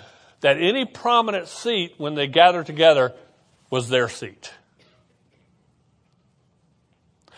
that 0.40 0.58
any 0.58 0.84
prominent 0.84 1.48
seat 1.48 1.94
when 1.96 2.14
they 2.14 2.26
gathered 2.26 2.66
together 2.66 3.14
was 3.70 3.88
their 3.88 4.08
seat. 4.08 4.52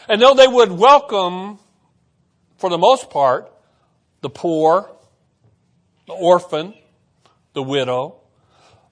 And 0.08 0.20
though 0.20 0.34
they 0.34 0.48
would 0.48 0.72
welcome 0.72 1.58
for 2.60 2.68
the 2.68 2.78
most 2.78 3.08
part, 3.08 3.50
the 4.20 4.28
poor, 4.28 4.90
the 6.06 6.12
orphan, 6.12 6.74
the 7.54 7.62
widow. 7.62 8.16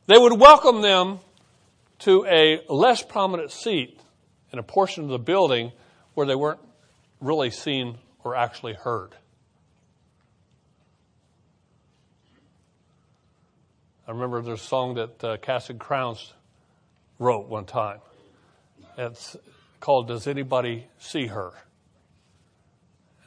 They 0.06 0.16
would 0.16 0.40
welcome 0.40 0.80
them 0.80 1.20
to 2.00 2.24
a 2.24 2.62
less 2.70 3.02
prominent 3.02 3.52
seat 3.52 4.00
in 4.54 4.58
a 4.58 4.62
portion 4.62 5.04
of 5.04 5.10
the 5.10 5.18
building 5.18 5.72
where 6.14 6.26
they 6.26 6.34
weren't 6.34 6.60
really 7.20 7.50
seen 7.50 7.98
or 8.24 8.34
actually 8.34 8.72
heard. 8.72 9.14
I 14.06 14.12
remember 14.12 14.40
there's 14.40 14.62
a 14.62 14.64
song 14.64 14.94
that 14.94 15.22
uh, 15.22 15.36
Casting 15.36 15.78
Crowns 15.78 16.32
wrote 17.18 17.48
one 17.48 17.66
time. 17.66 17.98
It's 18.96 19.36
called 19.78 20.08
Does 20.08 20.26
Anybody 20.26 20.86
See 20.98 21.26
Her? 21.26 21.52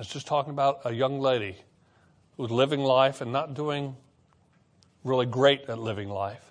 It's 0.02 0.12
just 0.12 0.26
talking 0.26 0.50
about 0.50 0.82
a 0.84 0.92
young 0.92 1.20
lady 1.20 1.56
who's 2.36 2.50
living 2.50 2.80
life 2.80 3.22
and 3.22 3.32
not 3.32 3.54
doing 3.54 3.96
really 5.04 5.28
great 5.28 5.70
at 5.70 5.78
living 5.78 6.10
life. 6.10 6.44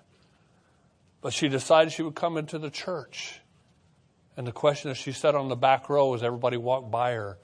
But 1.19 1.33
she 1.33 1.49
decided 1.49 1.91
she 1.91 2.01
would 2.01 2.15
come 2.15 2.37
into 2.37 2.57
the 2.57 2.69
church. 2.69 3.41
And 4.37 4.47
the 4.47 4.53
question 4.53 4.89
that 4.89 4.95
she 4.95 5.11
said 5.11 5.35
on 5.35 5.49
the 5.49 5.57
back 5.57 5.89
row 5.89 6.13
as 6.13 6.23
everybody 6.23 6.55
walked 6.55 6.91
by 6.91 7.11
her 7.11 7.39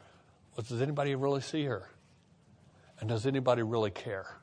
was 0.55 0.69
Does 0.69 0.81
anybody 0.81 1.13
really 1.13 1.41
see 1.41 1.65
her? 1.65 1.89
And 3.01 3.09
does 3.09 3.25
anybody 3.27 3.61
really 3.61 3.91
care? 3.91 4.37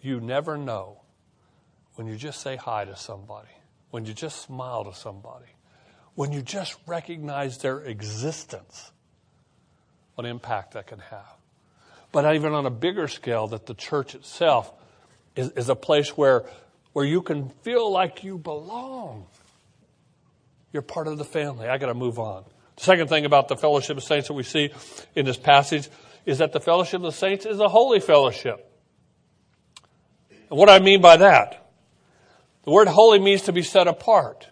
You 0.00 0.22
never 0.22 0.56
know 0.56 1.02
when 1.96 2.06
you 2.06 2.16
just 2.16 2.40
say 2.40 2.56
hi 2.56 2.86
to 2.86 2.96
somebody, 2.96 3.52
when 3.90 4.06
you 4.06 4.14
just 4.14 4.40
smile 4.40 4.84
to 4.84 4.94
somebody, 4.94 5.53
when 6.14 6.32
you 6.32 6.42
just 6.42 6.76
recognize 6.86 7.58
their 7.58 7.80
existence, 7.80 8.92
what 10.14 10.26
impact 10.26 10.74
that 10.74 10.86
can 10.86 11.00
have. 11.00 11.36
But 12.12 12.34
even 12.34 12.52
on 12.52 12.66
a 12.66 12.70
bigger 12.70 13.08
scale, 13.08 13.48
that 13.48 13.66
the 13.66 13.74
church 13.74 14.14
itself 14.14 14.72
is, 15.34 15.50
is 15.50 15.68
a 15.68 15.74
place 15.74 16.16
where, 16.16 16.44
where 16.92 17.04
you 17.04 17.22
can 17.22 17.48
feel 17.62 17.90
like 17.90 18.22
you 18.22 18.38
belong. 18.38 19.26
You're 20.72 20.82
part 20.82 21.08
of 21.08 21.18
the 21.18 21.24
family. 21.24 21.68
I 21.68 21.78
got 21.78 21.86
to 21.86 21.94
move 21.94 22.18
on. 22.18 22.44
The 22.76 22.82
second 22.82 23.08
thing 23.08 23.24
about 23.24 23.48
the 23.48 23.56
fellowship 23.56 23.96
of 23.96 24.04
saints 24.04 24.28
that 24.28 24.34
we 24.34 24.44
see 24.44 24.70
in 25.14 25.24
this 25.24 25.36
passage 25.36 25.88
is 26.26 26.38
that 26.38 26.52
the 26.52 26.60
fellowship 26.60 26.96
of 26.96 27.02
the 27.02 27.12
saints 27.12 27.46
is 27.46 27.58
a 27.58 27.68
holy 27.68 28.00
fellowship. 28.00 28.70
And 30.50 30.58
what 30.58 30.70
I 30.70 30.78
mean 30.78 31.00
by 31.00 31.16
that, 31.16 31.70
the 32.64 32.70
word 32.70 32.88
holy 32.88 33.18
means 33.18 33.42
to 33.42 33.52
be 33.52 33.62
set 33.62 33.88
apart. 33.88 34.48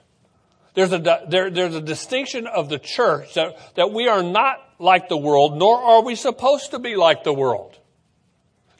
There's 0.74 0.92
a, 0.92 0.98
there, 1.28 1.50
there's 1.50 1.74
a 1.74 1.80
distinction 1.80 2.46
of 2.46 2.68
the 2.68 2.78
church 2.78 3.34
that, 3.34 3.74
that 3.76 3.92
we 3.92 4.08
are 4.08 4.22
not 4.22 4.56
like 4.78 5.08
the 5.08 5.16
world, 5.16 5.56
nor 5.58 5.76
are 5.76 6.02
we 6.02 6.14
supposed 6.14 6.70
to 6.70 6.78
be 6.78 6.96
like 6.96 7.24
the 7.24 7.32
world. 7.32 7.78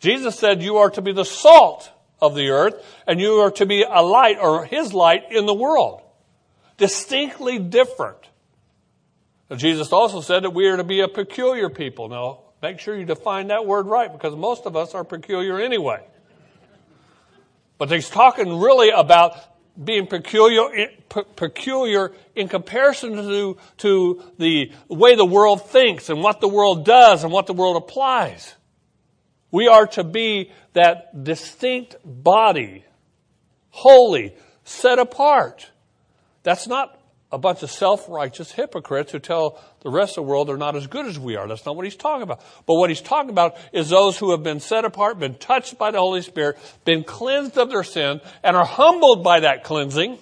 Jesus 0.01 0.39
said 0.39 0.63
you 0.63 0.79
are 0.79 0.91
to 0.91 1.03
be 1.03 1.13
the 1.13 1.25
salt 1.25 1.91
of 2.21 2.35
the 2.35 2.51
earth 2.51 2.85
and 3.07 3.21
you 3.21 3.35
are 3.41 3.51
to 3.53 3.67
be 3.67 3.85
a 3.89 4.03
light 4.03 4.39
or 4.41 4.65
his 4.65 4.93
light 4.93 5.31
in 5.31 5.47
the 5.47 5.55
world. 5.55 6.03
Distinctly 6.79 7.59
different. 7.59 8.19
Jesus 9.55 9.93
also 9.93 10.21
said 10.23 10.45
that 10.45 10.51
we 10.51 10.67
are 10.69 10.79
to 10.79 10.85
be 10.85 11.01
a 11.01 11.09
peculiar 11.09 11.69
people. 11.69 12.09
Now, 12.09 12.41
make 12.63 12.81
sure 12.81 12.97
you 12.97 13.05
define 13.05 13.49
that 13.49 13.67
word 13.67 13.87
right 13.87 14.11
because 14.11 14.35
most 14.35 14.65
of 14.65 14.77
us 14.77 14.95
are 14.95 15.05
peculiar 15.05 15.61
anyway. 15.61 16.03
But 17.77 17.91
he's 17.91 18.09
talking 18.09 18.61
really 18.61 18.91
about 18.91 19.37
being 19.83 20.07
peculiar, 20.07 20.89
peculiar 21.37 22.13
in 22.35 22.49
comparison 22.49 23.15
to, 23.15 23.57
to 23.79 24.23
the 24.39 24.73
way 24.89 25.15
the 25.15 25.25
world 25.25 25.69
thinks 25.71 26.11
and 26.11 26.23
what 26.23 26.41
the 26.41 26.49
world 26.49 26.85
does 26.85 27.25
and 27.25 27.33
what 27.33 27.47
the 27.47 27.53
world 27.53 27.77
applies. 27.77 28.55
We 29.51 29.69
are 29.69 29.87
to 29.89 30.05
be 30.05 30.51
that 30.73 31.25
distinct 31.25 31.97
body, 32.05 32.85
holy, 33.71 34.35
set 34.65 34.99
apart. 34.99 35.71
That's 36.43 36.67
not 36.67 36.99
a 37.33 37.39
bunch 37.39 37.63
of 37.63 37.71
self-righteous 37.71 38.53
hypocrites 38.53 39.11
who 39.11 39.19
tell 39.19 39.59
the 39.81 39.91
rest 39.91 40.13
of 40.13 40.17
the 40.17 40.31
world 40.31 40.49
they're 40.49 40.59
not 40.59 40.77
as 40.77 40.87
good 40.87 41.07
as 41.07 41.19
we 41.19 41.35
are. 41.37 41.49
That's 41.49 41.65
not 41.65 41.75
what 41.75 41.87
he's 41.87 41.97
talking 41.97 42.23
about. 42.23 42.43
But 42.67 42.75
what 42.75 42.91
he's 42.91 43.01
talking 43.01 43.31
about 43.31 43.57
is 43.73 43.89
those 43.89 44.19
who 44.19 44.33
have 44.33 44.43
been 44.43 44.61
set 44.61 44.85
apart, 44.85 45.19
been 45.19 45.37
touched 45.37 45.79
by 45.79 45.91
the 45.91 45.99
Holy 45.99 46.21
Spirit, 46.21 46.59
been 46.85 47.05
cleansed 47.05 47.57
of 47.57 47.71
their 47.71 47.85
sin, 47.85 48.21
and 48.43 48.55
are 48.55 48.67
humbled 48.67 49.25
by 49.25 49.41
that 49.41 49.65
cleansing, 49.65 50.19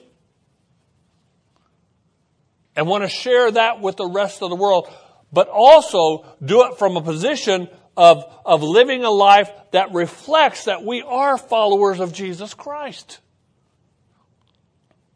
and 2.76 2.86
want 2.86 3.02
to 3.02 3.10
share 3.10 3.50
that 3.50 3.80
with 3.80 3.96
the 3.96 4.06
rest 4.06 4.40
of 4.40 4.48
the 4.48 4.56
world, 4.56 4.88
but 5.32 5.48
also 5.48 6.24
do 6.42 6.62
it 6.66 6.78
from 6.78 6.96
a 6.96 7.02
position 7.02 7.68
of, 7.96 8.24
of 8.46 8.62
living 8.62 9.04
a 9.04 9.10
life 9.10 9.50
that 9.72 9.92
reflects 9.92 10.64
that 10.66 10.84
we 10.84 11.02
are 11.02 11.36
followers 11.36 11.98
of 11.98 12.12
Jesus 12.12 12.54
Christ. 12.54 13.18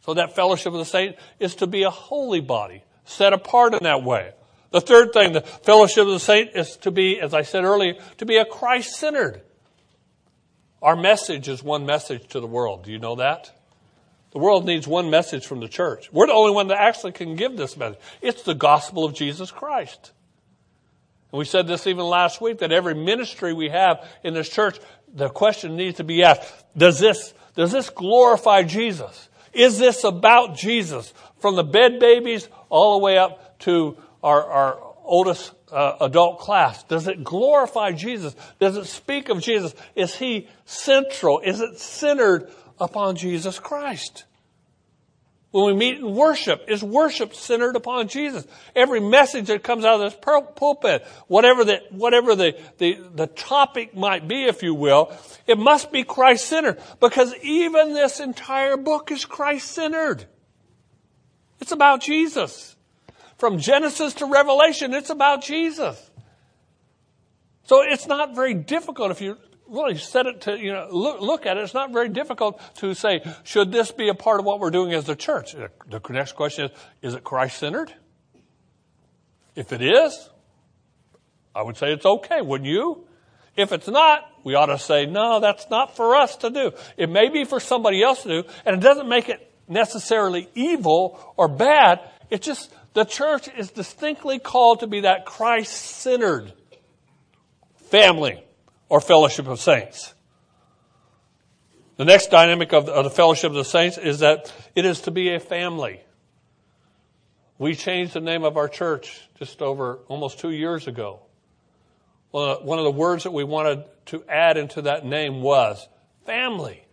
So 0.04 0.14
that 0.14 0.34
fellowship 0.36 0.72
of 0.72 0.78
the 0.78 0.84
saints 0.84 1.18
is 1.40 1.54
to 1.56 1.66
be 1.66 1.84
a 1.84 1.90
holy 1.90 2.40
body, 2.40 2.82
set 3.04 3.32
apart 3.32 3.72
in 3.72 3.84
that 3.84 4.02
way. 4.02 4.32
The 4.70 4.80
third 4.80 5.12
thing, 5.12 5.32
the 5.32 5.40
fellowship 5.40 6.02
of 6.06 6.12
the 6.12 6.20
saint 6.20 6.50
is 6.54 6.76
to 6.78 6.90
be, 6.90 7.20
as 7.20 7.32
I 7.32 7.42
said 7.42 7.64
earlier, 7.64 7.94
to 8.18 8.26
be 8.26 8.36
a 8.36 8.44
Christ-centered. 8.44 9.40
Our 10.82 10.96
message 10.96 11.48
is 11.48 11.62
one 11.62 11.86
message 11.86 12.26
to 12.28 12.40
the 12.40 12.46
world. 12.46 12.84
Do 12.84 12.92
you 12.92 12.98
know 12.98 13.16
that? 13.16 13.50
The 14.32 14.40
world 14.40 14.66
needs 14.66 14.86
one 14.86 15.08
message 15.08 15.46
from 15.46 15.60
the 15.60 15.68
church. 15.68 16.12
We're 16.12 16.26
the 16.26 16.34
only 16.34 16.52
one 16.52 16.68
that 16.68 16.78
actually 16.78 17.12
can 17.12 17.36
give 17.36 17.56
this 17.56 17.76
message. 17.76 18.00
It's 18.20 18.42
the 18.42 18.54
gospel 18.54 19.04
of 19.04 19.14
Jesus 19.14 19.50
Christ. 19.50 20.12
And 21.32 21.38
we 21.38 21.46
said 21.46 21.66
this 21.66 21.86
even 21.86 22.04
last 22.04 22.42
week 22.42 22.58
that 22.58 22.72
every 22.72 22.94
ministry 22.94 23.54
we 23.54 23.70
have 23.70 24.06
in 24.22 24.34
this 24.34 24.50
church, 24.50 24.78
the 25.14 25.30
question 25.30 25.76
needs 25.76 25.96
to 25.96 26.04
be 26.04 26.22
asked, 26.24 26.42
does 26.76 26.98
this, 26.98 27.32
does 27.54 27.72
this 27.72 27.88
glorify 27.88 28.64
Jesus? 28.64 29.30
Is 29.54 29.78
this 29.78 30.04
about 30.04 30.56
Jesus? 30.56 31.12
From 31.38 31.56
the 31.56 31.64
bed 31.64 32.00
babies 32.00 32.48
all 32.68 32.98
the 32.98 33.04
way 33.04 33.18
up 33.18 33.58
to 33.60 33.96
our, 34.22 34.42
our 34.42 34.78
oldest 35.04 35.52
uh, 35.70 35.96
adult 36.00 36.38
class. 36.38 36.82
Does 36.84 37.08
it 37.08 37.24
glorify 37.24 37.92
Jesus? 37.92 38.34
Does 38.58 38.76
it 38.76 38.86
speak 38.86 39.28
of 39.28 39.40
Jesus? 39.40 39.74
Is 39.94 40.16
he 40.16 40.48
central? 40.64 41.40
Is 41.40 41.60
it 41.60 41.78
centered 41.78 42.50
upon 42.80 43.16
Jesus 43.16 43.58
Christ? 43.58 44.24
When 45.54 45.66
we 45.66 45.74
meet 45.74 45.98
in 45.98 46.16
worship, 46.16 46.64
is 46.66 46.82
worship 46.82 47.32
centered 47.32 47.76
upon 47.76 48.08
Jesus? 48.08 48.44
Every 48.74 48.98
message 48.98 49.46
that 49.46 49.62
comes 49.62 49.84
out 49.84 50.00
of 50.00 50.10
this 50.10 50.48
pulpit, 50.56 51.06
whatever 51.28 51.64
the, 51.64 51.80
whatever 51.90 52.34
the, 52.34 52.58
the, 52.78 52.98
the 53.14 53.28
topic 53.28 53.94
might 53.94 54.26
be, 54.26 54.46
if 54.46 54.64
you 54.64 54.74
will, 54.74 55.16
it 55.46 55.56
must 55.56 55.92
be 55.92 56.02
Christ 56.02 56.46
centered 56.46 56.82
because 56.98 57.32
even 57.36 57.94
this 57.94 58.18
entire 58.18 58.76
book 58.76 59.12
is 59.12 59.24
Christ 59.24 59.70
centered. 59.70 60.26
It's 61.60 61.70
about 61.70 62.00
Jesus. 62.00 62.74
From 63.38 63.60
Genesis 63.60 64.14
to 64.14 64.26
Revelation, 64.26 64.92
it's 64.92 65.10
about 65.10 65.44
Jesus. 65.44 66.10
So 67.62 67.82
it's 67.82 68.08
not 68.08 68.34
very 68.34 68.54
difficult 68.54 69.12
if 69.12 69.20
you 69.20 69.38
really 69.68 69.96
set 69.96 70.26
it 70.26 70.42
to, 70.42 70.58
you 70.58 70.72
know, 70.72 70.88
look, 70.90 71.20
look 71.20 71.46
at 71.46 71.56
it. 71.56 71.62
It's 71.62 71.74
not 71.74 71.92
very 71.92 72.08
difficult 72.08 72.60
to 72.76 72.94
say, 72.94 73.22
should 73.44 73.72
this 73.72 73.90
be 73.90 74.08
a 74.08 74.14
part 74.14 74.40
of 74.40 74.46
what 74.46 74.60
we're 74.60 74.70
doing 74.70 74.92
as 74.92 75.08
a 75.08 75.16
church? 75.16 75.52
The 75.52 76.00
next 76.10 76.32
question 76.32 76.66
is, 76.66 76.70
is 77.02 77.14
it 77.14 77.24
Christ 77.24 77.58
centered? 77.58 77.92
If 79.56 79.72
it 79.72 79.82
is, 79.82 80.30
I 81.54 81.62
would 81.62 81.76
say 81.76 81.92
it's 81.92 82.04
okay, 82.04 82.40
wouldn't 82.42 82.68
you? 82.68 83.06
If 83.56 83.72
it's 83.72 83.88
not, 83.88 84.24
we 84.42 84.54
ought 84.54 84.66
to 84.66 84.78
say, 84.78 85.06
no, 85.06 85.40
that's 85.40 85.70
not 85.70 85.96
for 85.96 86.16
us 86.16 86.36
to 86.38 86.50
do. 86.50 86.72
It 86.96 87.08
may 87.08 87.28
be 87.28 87.44
for 87.44 87.60
somebody 87.60 88.02
else 88.02 88.22
to 88.24 88.42
do, 88.42 88.48
and 88.66 88.76
it 88.76 88.80
doesn't 88.80 89.08
make 89.08 89.28
it 89.28 89.50
necessarily 89.68 90.48
evil 90.54 91.34
or 91.36 91.48
bad. 91.48 92.00
It's 92.30 92.44
just 92.44 92.74
the 92.94 93.04
church 93.04 93.48
is 93.56 93.70
distinctly 93.70 94.38
called 94.38 94.80
to 94.80 94.86
be 94.86 95.00
that 95.02 95.24
Christ 95.24 95.72
centered 95.72 96.52
family 97.90 98.43
or 98.88 99.00
fellowship 99.00 99.46
of 99.48 99.60
saints. 99.60 100.14
The 101.96 102.04
next 102.04 102.30
dynamic 102.30 102.72
of 102.72 102.86
the, 102.86 103.10
fellowship 103.10 103.50
of 103.50 103.56
the 103.56 103.64
saints 103.64 103.98
is 103.98 104.18
that 104.18 104.52
it 104.74 104.84
is 104.84 105.02
to 105.02 105.10
be 105.10 105.34
a 105.34 105.40
family. 105.40 106.00
We 107.56 107.76
changed 107.76 108.14
the 108.14 108.20
name 108.20 108.42
of 108.42 108.56
our 108.56 108.68
church 108.68 109.20
just 109.38 109.62
over 109.62 110.00
almost 110.08 110.40
two 110.40 110.50
years 110.50 110.88
ago. 110.88 111.20
One 112.32 112.78
of 112.78 112.84
the 112.84 112.90
words 112.90 113.22
that 113.22 113.30
we 113.30 113.44
wanted 113.44 113.84
to 114.06 114.24
add 114.28 114.56
into 114.56 114.82
that 114.82 115.06
name 115.06 115.40
was 115.40 115.88
family. 116.26 116.84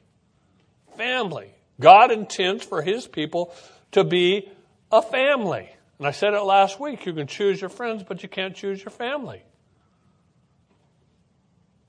Family. 0.97 1.51
God 1.79 2.11
intends 2.11 2.63
for 2.63 2.83
His 2.83 3.07
people 3.07 3.51
to 3.93 4.03
be 4.03 4.51
a 4.91 5.01
family. 5.01 5.67
And 5.97 6.07
I 6.07 6.11
said 6.11 6.35
it 6.35 6.41
last 6.41 6.79
week. 6.79 7.07
You 7.07 7.13
can 7.13 7.25
choose 7.25 7.59
your 7.59 7.71
friends, 7.71 8.03
but 8.07 8.21
you 8.21 8.29
can't 8.29 8.55
choose 8.55 8.83
your 8.83 8.91
family 8.91 9.41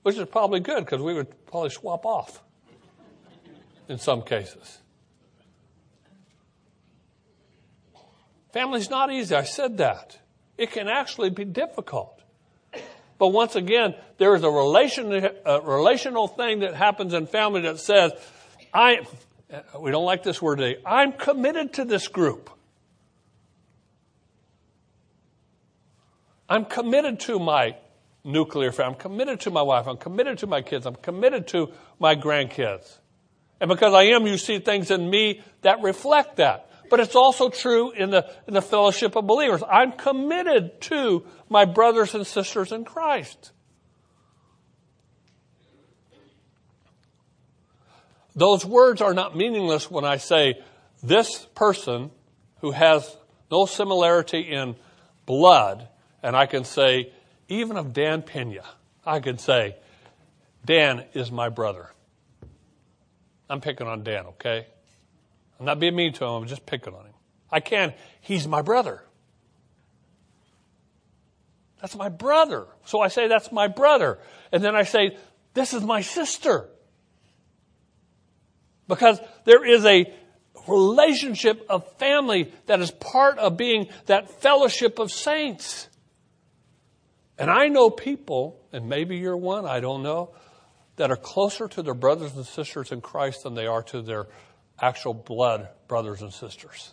which 0.03 0.17
is 0.17 0.27
probably 0.27 0.59
good 0.59 0.85
because 0.85 1.01
we 1.01 1.13
would 1.13 1.45
probably 1.47 1.69
swap 1.69 2.05
off 2.05 2.43
in 3.87 3.97
some 3.97 4.21
cases. 4.21 4.79
Family's 8.51 8.89
not 8.89 9.11
easy. 9.11 9.35
I 9.35 9.43
said 9.43 9.77
that. 9.77 10.19
It 10.57 10.71
can 10.71 10.87
actually 10.87 11.31
be 11.31 11.43
difficult. 11.43 12.21
But 13.17 13.29
once 13.29 13.55
again, 13.55 13.95
there 14.17 14.35
is 14.35 14.43
a, 14.43 14.49
relation, 14.49 15.11
a 15.45 15.61
relational 15.61 16.27
thing 16.27 16.59
that 16.59 16.75
happens 16.75 17.13
in 17.13 17.25
family 17.25 17.61
that 17.61 17.79
says, 17.79 18.11
I, 18.73 19.07
we 19.79 19.91
don't 19.91 20.05
like 20.05 20.23
this 20.23 20.41
word 20.41 20.57
today, 20.57 20.81
I'm 20.85 21.13
committed 21.13 21.73
to 21.73 21.85
this 21.85 22.07
group. 22.07 22.49
I'm 26.49 26.65
committed 26.65 27.21
to 27.21 27.39
my 27.39 27.77
nuclear 28.23 28.71
family. 28.71 28.93
I'm 28.93 28.99
committed 28.99 29.41
to 29.41 29.51
my 29.51 29.61
wife. 29.61 29.87
I'm 29.87 29.97
committed 29.97 30.39
to 30.39 30.47
my 30.47 30.61
kids. 30.61 30.85
I'm 30.85 30.95
committed 30.95 31.47
to 31.49 31.71
my 31.99 32.15
grandkids. 32.15 32.99
And 33.59 33.69
because 33.69 33.93
I 33.93 34.03
am, 34.03 34.27
you 34.27 34.37
see 34.37 34.59
things 34.59 34.91
in 34.91 35.09
me 35.09 35.41
that 35.61 35.81
reflect 35.81 36.37
that. 36.37 36.69
But 36.89 36.99
it's 36.99 37.15
also 37.15 37.49
true 37.49 37.91
in 37.91 38.11
the, 38.11 38.29
in 38.47 38.53
the 38.53 38.61
fellowship 38.61 39.15
of 39.15 39.25
believers. 39.25 39.63
I'm 39.69 39.93
committed 39.93 40.81
to 40.81 41.25
my 41.49 41.65
brothers 41.65 42.13
and 42.13 42.25
sisters 42.27 42.71
in 42.71 42.85
Christ. 42.85 43.51
Those 48.35 48.65
words 48.65 49.01
are 49.01 49.13
not 49.13 49.35
meaningless 49.35 49.89
when 49.89 50.05
I 50.05 50.17
say 50.17 50.61
this 51.01 51.45
person 51.55 52.11
who 52.61 52.71
has 52.71 53.15
no 53.51 53.65
similarity 53.65 54.41
in 54.41 54.75
blood, 55.25 55.87
and 56.23 56.35
I 56.35 56.47
can 56.47 56.63
say, 56.63 57.13
even 57.61 57.77
of 57.77 57.93
Dan 57.93 58.21
Pena, 58.21 58.63
I 59.05 59.19
can 59.19 59.37
say, 59.37 59.75
Dan 60.65 61.05
is 61.13 61.31
my 61.31 61.49
brother. 61.49 61.89
I'm 63.49 63.61
picking 63.61 63.87
on 63.87 64.03
Dan, 64.03 64.25
okay? 64.27 64.65
I'm 65.59 65.65
not 65.65 65.79
being 65.79 65.95
mean 65.95 66.13
to 66.13 66.25
him, 66.25 66.31
I'm 66.31 66.47
just 66.47 66.65
picking 66.65 66.93
on 66.93 67.05
him. 67.05 67.13
I 67.51 67.59
can. 67.59 67.93
He's 68.21 68.47
my 68.47 68.61
brother. 68.61 69.03
That's 71.81 71.95
my 71.95 72.09
brother. 72.09 72.65
So 72.85 73.01
I 73.01 73.09
say, 73.09 73.27
that's 73.27 73.51
my 73.51 73.67
brother. 73.67 74.17
And 74.51 74.63
then 74.63 74.75
I 74.75 74.83
say, 74.83 75.17
this 75.53 75.73
is 75.73 75.83
my 75.83 76.01
sister. 76.01 76.69
Because 78.87 79.19
there 79.43 79.65
is 79.65 79.85
a 79.85 80.11
relationship 80.67 81.65
of 81.69 81.85
family 81.97 82.51
that 82.67 82.79
is 82.79 82.89
part 82.89 83.37
of 83.37 83.57
being 83.57 83.89
that 84.05 84.41
fellowship 84.41 84.97
of 84.97 85.11
saints. 85.11 85.89
And 87.37 87.49
I 87.49 87.67
know 87.67 87.89
people, 87.89 88.59
and 88.71 88.87
maybe 88.87 89.17
you're 89.17 89.37
one, 89.37 89.65
I 89.65 89.79
don't 89.79 90.03
know, 90.03 90.35
that 90.97 91.09
are 91.09 91.17
closer 91.17 91.67
to 91.67 91.81
their 91.81 91.95
brothers 91.95 92.35
and 92.35 92.45
sisters 92.45 92.91
in 92.91 93.01
Christ 93.01 93.43
than 93.43 93.55
they 93.55 93.65
are 93.65 93.81
to 93.83 94.01
their 94.01 94.27
actual 94.79 95.13
blood 95.13 95.69
brothers 95.87 96.21
and 96.21 96.31
sisters. 96.31 96.91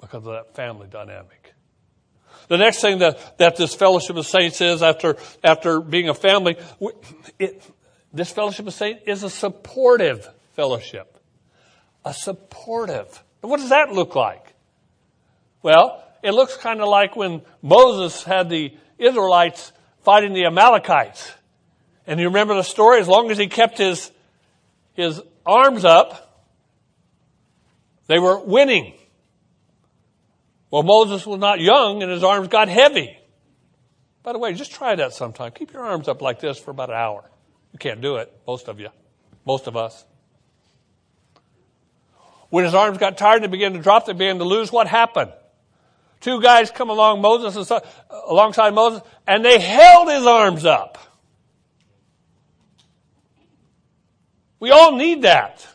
Because 0.00 0.26
of 0.26 0.32
that 0.32 0.54
family 0.54 0.88
dynamic. 0.88 1.52
The 2.48 2.56
next 2.56 2.80
thing 2.80 2.98
that, 3.00 3.38
that 3.38 3.56
this 3.56 3.74
fellowship 3.74 4.16
of 4.16 4.26
saints 4.26 4.60
is 4.60 4.82
after, 4.82 5.16
after 5.42 5.80
being 5.80 6.08
a 6.08 6.14
family, 6.14 6.56
it, 7.38 7.62
this 8.12 8.30
fellowship 8.30 8.66
of 8.66 8.74
saints 8.74 9.02
is 9.06 9.22
a 9.22 9.30
supportive 9.30 10.28
fellowship. 10.54 11.18
A 12.04 12.14
supportive. 12.14 13.22
What 13.40 13.58
does 13.58 13.70
that 13.70 13.92
look 13.92 14.14
like? 14.14 14.54
Well, 15.62 16.05
it 16.22 16.32
looks 16.32 16.56
kind 16.56 16.80
of 16.80 16.88
like 16.88 17.16
when 17.16 17.42
Moses 17.62 18.22
had 18.24 18.48
the 18.48 18.74
Israelites 18.98 19.72
fighting 20.02 20.32
the 20.32 20.46
Amalekites. 20.46 21.32
And 22.06 22.20
you 22.20 22.26
remember 22.26 22.54
the 22.54 22.62
story? 22.62 23.00
As 23.00 23.08
long 23.08 23.30
as 23.30 23.38
he 23.38 23.48
kept 23.48 23.78
his, 23.78 24.10
his 24.94 25.20
arms 25.44 25.84
up, 25.84 26.44
they 28.06 28.18
were 28.18 28.38
winning. 28.38 28.94
Well, 30.70 30.82
Moses 30.82 31.26
was 31.26 31.38
not 31.38 31.60
young 31.60 32.02
and 32.02 32.10
his 32.10 32.22
arms 32.22 32.48
got 32.48 32.68
heavy. 32.68 33.16
By 34.22 34.32
the 34.32 34.38
way, 34.38 34.52
just 34.54 34.72
try 34.72 34.94
that 34.96 35.12
sometime. 35.12 35.52
Keep 35.52 35.72
your 35.72 35.82
arms 35.82 36.08
up 36.08 36.20
like 36.20 36.40
this 36.40 36.58
for 36.58 36.70
about 36.70 36.90
an 36.90 36.96
hour. 36.96 37.24
You 37.72 37.78
can't 37.78 38.00
do 38.00 38.16
it, 38.16 38.32
most 38.46 38.68
of 38.68 38.80
you, 38.80 38.88
most 39.44 39.66
of 39.66 39.76
us. 39.76 40.04
When 42.48 42.64
his 42.64 42.74
arms 42.74 42.98
got 42.98 43.18
tired 43.18 43.42
and 43.42 43.50
began 43.50 43.72
to 43.74 43.80
drop, 43.80 44.06
they 44.06 44.12
began 44.12 44.38
to 44.38 44.44
lose, 44.44 44.72
what 44.72 44.86
happened? 44.86 45.32
Two 46.20 46.40
guys 46.40 46.70
come 46.70 46.90
along 46.90 47.20
Moses 47.20 47.70
and, 47.70 47.80
alongside 48.26 48.74
Moses, 48.74 49.02
and 49.26 49.44
they 49.44 49.58
held 49.58 50.08
his 50.08 50.26
arms 50.26 50.64
up. 50.64 50.98
We 54.58 54.70
all 54.70 54.96
need 54.96 55.22
that. 55.22 55.66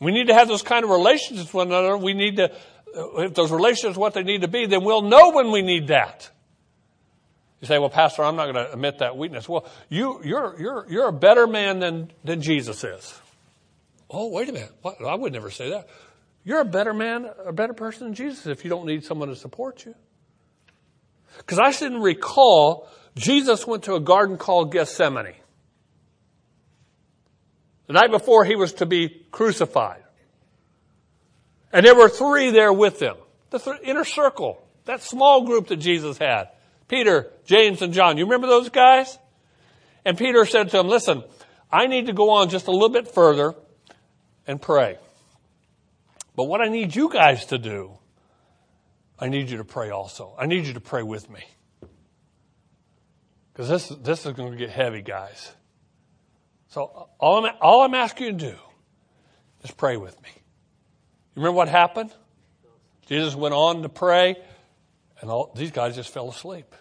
We 0.00 0.12
need 0.12 0.28
to 0.28 0.34
have 0.34 0.48
those 0.48 0.62
kind 0.62 0.82
of 0.84 0.90
relationships 0.90 1.48
with 1.48 1.54
one 1.54 1.68
another. 1.68 1.96
We 1.96 2.14
need 2.14 2.36
to, 2.36 2.50
uh, 2.96 3.16
if 3.18 3.34
those 3.34 3.52
relationships 3.52 3.96
what 3.96 4.14
they 4.14 4.22
need 4.22 4.40
to 4.42 4.48
be, 4.48 4.66
then 4.66 4.82
we'll 4.82 5.02
know 5.02 5.30
when 5.30 5.50
we 5.52 5.62
need 5.62 5.88
that. 5.88 6.30
You 7.60 7.66
say, 7.66 7.78
well, 7.78 7.90
Pastor, 7.90 8.24
I'm 8.24 8.36
not 8.36 8.44
going 8.44 8.66
to 8.66 8.72
admit 8.72 9.00
that 9.00 9.18
weakness. 9.18 9.46
Well, 9.46 9.66
you, 9.90 10.20
you're, 10.24 10.56
you're, 10.58 10.86
you're 10.88 11.08
a 11.08 11.12
better 11.12 11.46
man 11.46 11.78
than, 11.78 12.10
than 12.24 12.40
Jesus 12.40 12.82
is. 12.82 13.20
Oh, 14.08 14.28
wait 14.28 14.48
a 14.48 14.52
minute. 14.52 14.72
What? 14.80 15.00
I 15.04 15.14
would 15.14 15.32
never 15.34 15.50
say 15.50 15.70
that. 15.70 15.86
You're 16.44 16.60
a 16.60 16.64
better 16.64 16.94
man, 16.94 17.28
a 17.44 17.52
better 17.52 17.74
person 17.74 18.06
than 18.06 18.14
Jesus 18.14 18.46
if 18.46 18.64
you 18.64 18.70
don't 18.70 18.86
need 18.86 19.04
someone 19.04 19.28
to 19.28 19.36
support 19.36 19.84
you. 19.84 19.94
Because 21.38 21.58
I 21.58 21.70
shouldn't 21.70 22.02
recall 22.02 22.88
Jesus 23.14 23.66
went 23.66 23.84
to 23.84 23.94
a 23.94 24.00
garden 24.00 24.38
called 24.38 24.72
Gethsemane. 24.72 25.34
The 27.86 27.92
night 27.92 28.10
before 28.10 28.44
he 28.44 28.56
was 28.56 28.74
to 28.74 28.86
be 28.86 29.24
crucified. 29.30 30.02
And 31.72 31.84
there 31.84 31.94
were 31.94 32.08
three 32.08 32.50
there 32.50 32.72
with 32.72 33.00
him. 33.00 33.16
The 33.50 33.58
th- 33.58 33.80
inner 33.82 34.04
circle. 34.04 34.64
That 34.84 35.02
small 35.02 35.44
group 35.44 35.68
that 35.68 35.76
Jesus 35.76 36.18
had. 36.18 36.48
Peter, 36.88 37.30
James, 37.44 37.82
and 37.82 37.92
John. 37.92 38.16
You 38.16 38.24
remember 38.24 38.46
those 38.46 38.68
guys? 38.68 39.18
And 40.04 40.16
Peter 40.16 40.44
said 40.46 40.70
to 40.70 40.80
him, 40.80 40.88
listen, 40.88 41.22
I 41.70 41.86
need 41.86 42.06
to 42.06 42.12
go 42.12 42.30
on 42.30 42.48
just 42.48 42.68
a 42.68 42.72
little 42.72 42.88
bit 42.88 43.08
further 43.08 43.54
and 44.46 44.60
pray. 44.60 44.98
But 46.40 46.44
what 46.44 46.62
I 46.62 46.68
need 46.68 46.96
you 46.96 47.12
guys 47.12 47.44
to 47.48 47.58
do, 47.58 47.98
I 49.18 49.28
need 49.28 49.50
you 49.50 49.58
to 49.58 49.64
pray 49.64 49.90
also. 49.90 50.34
I 50.38 50.46
need 50.46 50.64
you 50.64 50.72
to 50.72 50.80
pray 50.80 51.02
with 51.02 51.28
me. 51.28 51.44
Because 53.52 53.68
this, 53.68 53.88
this 54.00 54.24
is 54.24 54.32
going 54.32 54.52
to 54.52 54.56
get 54.56 54.70
heavy, 54.70 55.02
guys. 55.02 55.52
So 56.68 57.10
all 57.18 57.44
I'm, 57.44 57.54
all 57.60 57.82
I'm 57.82 57.92
asking 57.92 58.24
you 58.24 58.32
to 58.32 58.38
do 58.52 58.58
is 59.64 59.70
pray 59.70 59.98
with 59.98 60.18
me. 60.22 60.30
You 60.34 61.42
remember 61.42 61.58
what 61.58 61.68
happened? 61.68 62.10
Jesus 63.04 63.34
went 63.34 63.52
on 63.52 63.82
to 63.82 63.90
pray, 63.90 64.36
and 65.20 65.30
all, 65.30 65.52
these 65.54 65.72
guys 65.72 65.94
just 65.94 66.08
fell 66.10 66.30
asleep. 66.30 66.74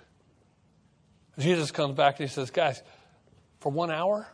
Jesus 1.38 1.72
comes 1.72 1.96
back 1.96 2.18
and 2.18 2.30
he 2.30 2.34
says, 2.34 2.50
Guys, 2.50 2.82
for 3.60 3.74
one 3.74 3.92
hour? 3.92 4.26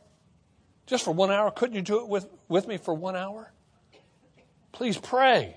Just 0.85 1.03
for 1.03 1.15
one 1.15 1.31
hour? 1.31 1.49
Couldn't 1.49 1.75
you 1.75 1.81
do 1.81 2.01
it 2.01 2.09
with, 2.09 2.27
with 2.47 2.67
me 2.67 2.77
for 2.77 2.93
one 2.93 3.15
hour? 3.15 3.51
Please 4.75 4.97
pray. 4.97 5.55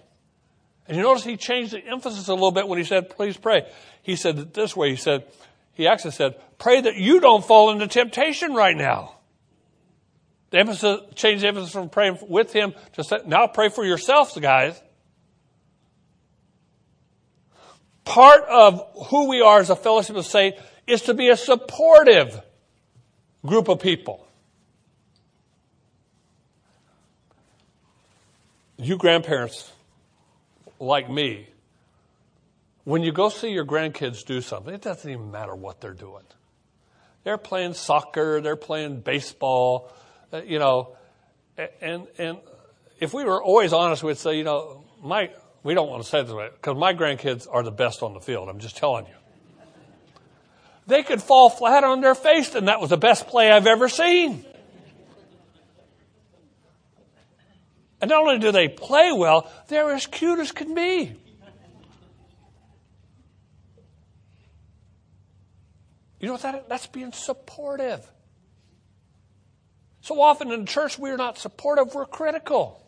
And 0.87 0.97
you 0.97 1.03
notice 1.03 1.25
he 1.25 1.37
changed 1.37 1.73
the 1.73 1.85
emphasis 1.85 2.29
a 2.29 2.35
little 2.35 2.53
bit 2.53 2.69
when 2.69 2.79
he 2.79 2.85
said, 2.85 3.11
please 3.11 3.37
pray. 3.37 3.69
He 4.03 4.15
said 4.15 4.39
it 4.39 4.55
this 4.55 4.77
way. 4.77 4.91
He 4.91 4.97
said, 4.97 5.25
he 5.75 5.89
actually 5.89 6.13
said, 6.13 6.37
pray 6.57 6.81
that 6.81 6.95
you 6.95 7.19
don't 7.21 7.45
fall 7.45 7.71
into 7.71 7.89
temptation 7.89 8.55
right 8.55 8.77
now. 8.77 9.17
The 10.51 10.61
emphasis, 10.61 11.01
changed 11.17 11.43
the 11.43 11.49
emphasis 11.49 11.73
from 11.73 11.89
praying 11.91 12.19
with 12.29 12.53
him 12.53 12.75
to 12.95 13.03
say, 13.03 13.19
now 13.27 13.49
pray 13.49 13.69
for 13.71 13.85
yourselves, 13.85 14.39
guys. 14.39 14.81
Part 18.05 18.45
of 18.45 18.81
who 19.09 19.29
we 19.29 19.43
are 19.43 19.59
as 19.59 19.69
a 19.69 19.77
fellowship 19.77 20.15
of 20.15 20.27
saints 20.27 20.63
is 20.87 21.03
to 21.03 21.13
be 21.13 21.29
a 21.29 21.37
supportive 21.37 22.41
group 23.45 23.69
of 23.69 23.81
people. 23.81 24.28
You 28.79 28.97
grandparents 28.97 29.71
like 30.79 31.11
me, 31.11 31.49
when 32.85 33.03
you 33.03 33.13
go 33.13 33.29
see 33.29 33.51
your 33.51 33.67
grandkids 33.67 34.25
do 34.25 34.41
something, 34.41 34.73
it 34.73 34.81
doesn't 34.81 35.11
even 35.11 35.31
matter 35.31 35.55
what 35.55 35.81
they're 35.81 35.93
doing. 35.93 36.23
They're 37.25 37.37
playing 37.37 37.75
soccer, 37.75 38.41
they're 38.41 38.57
playing 38.57 39.01
baseball, 39.01 39.93
uh, 40.33 40.43
you 40.43 40.59
know, 40.59 40.97
and 41.81 42.07
and 42.17 42.39
if 43.01 43.13
we 43.13 43.25
were 43.25 43.43
always 43.43 43.73
honest, 43.73 44.03
we'd 44.03 44.17
say, 44.17 44.39
you 44.39 44.45
know, 44.45 44.85
my 45.03 45.31
we 45.63 45.75
don't 45.75 45.89
want 45.91 46.03
to 46.03 46.09
say 46.09 46.23
this 46.23 46.33
because 46.33 46.77
my 46.77 46.95
grandkids 46.95 47.47
are 47.51 47.63
the 47.63 47.73
best 47.73 48.03
on 48.03 48.15
the 48.15 48.21
field. 48.21 48.49
I'm 48.49 48.61
just 48.61 48.77
telling 48.77 49.07
you. 49.07 49.13
They 50.87 51.03
could 51.03 51.21
fall 51.21 51.51
flat 51.51 51.85
on 51.85 52.01
their 52.01 52.15
face, 52.15 52.55
and 52.55 52.69
that 52.69 52.81
was 52.81 52.89
the 52.89 52.97
best 52.97 53.27
play 53.27 53.51
I've 53.51 53.67
ever 53.67 53.91
seen. 53.91 54.47
And 58.01 58.11
not 58.11 58.21
only 58.23 58.39
do 58.39 58.53
they 58.53 58.69
play 58.69 59.13
well, 59.13 59.51
they're 59.69 59.91
as 59.91 60.07
cute 60.07 60.39
as 60.39 60.53
can 60.53 60.75
be. 60.75 61.15
You 66.21 66.27
know 66.27 66.33
what 66.33 66.43
that 66.43 66.69
That's 66.69 66.87
being 66.87 67.13
supportive. 67.13 68.09
So 70.01 70.21
often 70.21 70.51
in 70.53 70.67
church, 70.67 70.99
we're 70.99 71.17
not 71.17 71.39
supportive, 71.39 71.95
we're 71.95 72.07
critical. 72.07 72.83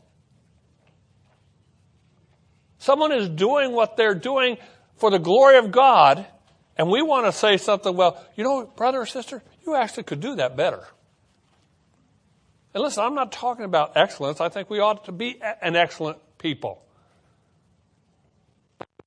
Someone 2.79 3.12
is 3.12 3.29
doing 3.29 3.73
what 3.73 3.96
they're 3.96 4.14
doing 4.14 4.57
for 4.96 5.11
the 5.11 5.18
glory 5.18 5.59
of 5.59 5.70
God, 5.70 6.25
and 6.79 6.88
we 6.88 7.03
want 7.03 7.27
to 7.27 7.33
say 7.33 7.59
something, 7.59 7.94
well, 7.94 8.25
you 8.37 8.44
know, 8.44 8.64
brother 8.64 9.01
or 9.01 9.07
sister, 9.07 9.42
you 9.66 9.75
actually 9.75 10.05
could 10.05 10.20
do 10.20 10.37
that 10.37 10.57
better. 10.57 10.87
And 12.72 12.83
listen, 12.83 13.02
I'm 13.02 13.14
not 13.14 13.33
talking 13.33 13.64
about 13.64 13.96
excellence. 13.96 14.40
I 14.40 14.48
think 14.48 14.70
we 14.70 14.78
ought 14.78 15.06
to 15.06 15.12
be 15.12 15.40
an 15.61 15.76
excellent 15.76 16.18
people. 16.38 16.83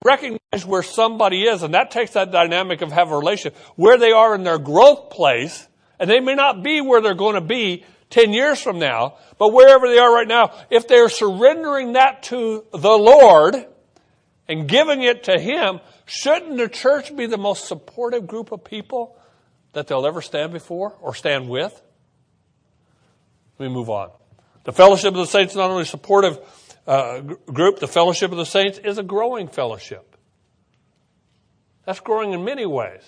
recognize 0.03 0.65
where 0.65 0.83
somebody 0.83 1.43
is, 1.43 1.63
and 1.63 1.73
that 1.73 1.89
takes 1.89 2.11
that 2.11 2.29
dynamic 2.31 2.81
of 2.81 2.91
have 2.91 3.11
a 3.11 3.17
relationship, 3.17 3.57
where 3.75 3.97
they 3.97 4.11
are 4.11 4.35
in 4.35 4.43
their 4.43 4.57
growth 4.57 5.09
place, 5.09 5.67
and 5.97 6.09
they 6.09 6.19
may 6.19 6.35
not 6.35 6.61
be 6.61 6.81
where 6.81 7.01
they're 7.01 7.13
going 7.13 7.35
to 7.35 7.41
be 7.41 7.85
10 8.09 8.33
years 8.33 8.61
from 8.61 8.79
now, 8.79 9.15
but 9.39 9.53
wherever 9.53 9.87
they 9.87 9.97
are 9.97 10.13
right 10.13 10.27
now, 10.27 10.51
if 10.69 10.87
they're 10.87 11.09
surrendering 11.09 11.93
that 11.93 12.23
to 12.23 12.65
the 12.71 12.97
Lord 12.97 13.55
and 14.47 14.67
giving 14.67 15.01
it 15.01 15.23
to 15.23 15.39
Him, 15.39 15.79
shouldn't 16.05 16.57
the 16.57 16.67
church 16.67 17.15
be 17.15 17.25
the 17.25 17.37
most 17.37 17.65
supportive 17.67 18.27
group 18.27 18.51
of 18.51 18.63
people 18.63 19.17
that 19.71 19.87
they'll 19.87 20.05
ever 20.05 20.21
stand 20.21 20.51
before 20.51 20.95
or 21.01 21.15
stand 21.15 21.49
with? 21.49 21.81
Let 23.59 23.67
me 23.67 23.73
move 23.73 23.89
on. 23.89 24.11
The 24.63 24.73
fellowship 24.73 25.13
of 25.13 25.19
the 25.19 25.25
saints 25.25 25.53
is 25.53 25.57
not 25.57 25.69
only 25.69 25.83
a 25.83 25.85
supportive 25.85 26.39
uh, 26.87 27.19
group, 27.19 27.79
the 27.79 27.87
fellowship 27.87 28.31
of 28.31 28.37
the 28.37 28.45
saints 28.45 28.77
is 28.77 28.97
a 28.97 29.03
growing 29.03 29.47
fellowship. 29.47 30.17
That's 31.85 31.99
growing 31.99 32.33
in 32.33 32.43
many 32.45 32.65
ways. 32.65 33.01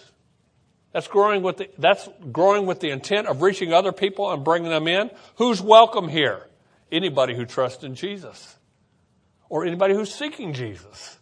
That's 0.92 1.08
growing 1.08 1.44
with 1.44 1.58
the, 1.58 1.70
that's 1.78 2.08
growing 2.32 2.66
with 2.66 2.80
the 2.80 2.90
intent 2.90 3.28
of 3.28 3.42
reaching 3.42 3.74
other 3.74 3.92
people 3.92 4.32
and 4.32 4.44
bringing 4.44 4.70
them 4.70 4.88
in. 4.88 5.12
Who's 5.36 5.62
welcome 5.62 6.08
here? 6.08 6.48
Anybody 6.92 7.36
who 7.36 7.46
trusts 7.46 7.84
in 7.84 7.96
Jesus. 7.96 8.56
Or 9.50 9.66
anybody 9.66 9.94
who's 9.94 10.14
seeking 10.14 10.54
Jesus. 10.54 11.18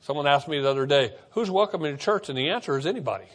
Someone 0.00 0.26
asked 0.26 0.48
me 0.48 0.60
the 0.60 0.68
other 0.68 0.86
day, 0.86 1.14
who's 1.30 1.50
welcome 1.50 1.84
in 1.84 1.98
church? 1.98 2.28
And 2.28 2.36
the 2.36 2.50
answer 2.50 2.76
is 2.78 2.86
anybody. 2.86 3.26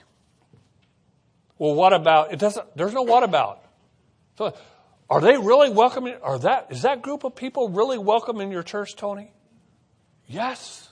Well, 1.57 1.75
what 1.75 1.93
about, 1.93 2.33
it 2.33 2.39
doesn't, 2.39 2.75
there's 2.75 2.93
no 2.93 3.03
what 3.03 3.23
about. 3.23 3.63
So, 4.37 4.53
are 5.09 5.21
they 5.21 5.37
really 5.37 5.69
welcoming, 5.69 6.15
are 6.23 6.39
that, 6.39 6.67
is 6.71 6.81
that 6.81 7.01
group 7.01 7.23
of 7.23 7.35
people 7.35 7.69
really 7.69 7.97
welcome 7.97 8.41
in 8.41 8.51
your 8.51 8.63
church, 8.63 8.95
Tony? 8.95 9.31
Yes. 10.27 10.89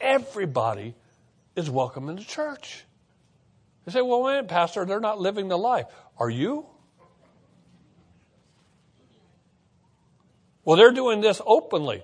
Everybody 0.00 0.94
is 1.54 1.70
welcome 1.70 2.08
in 2.08 2.16
the 2.16 2.24
church. 2.24 2.84
They 3.84 3.92
say, 3.92 4.02
well, 4.02 4.22
wait, 4.22 4.48
Pastor, 4.48 4.84
they're 4.84 5.00
not 5.00 5.20
living 5.20 5.48
the 5.48 5.58
life. 5.58 5.86
Are 6.18 6.30
you? 6.30 6.66
Well, 10.64 10.76
they're 10.76 10.92
doing 10.92 11.20
this 11.20 11.40
openly. 11.46 12.02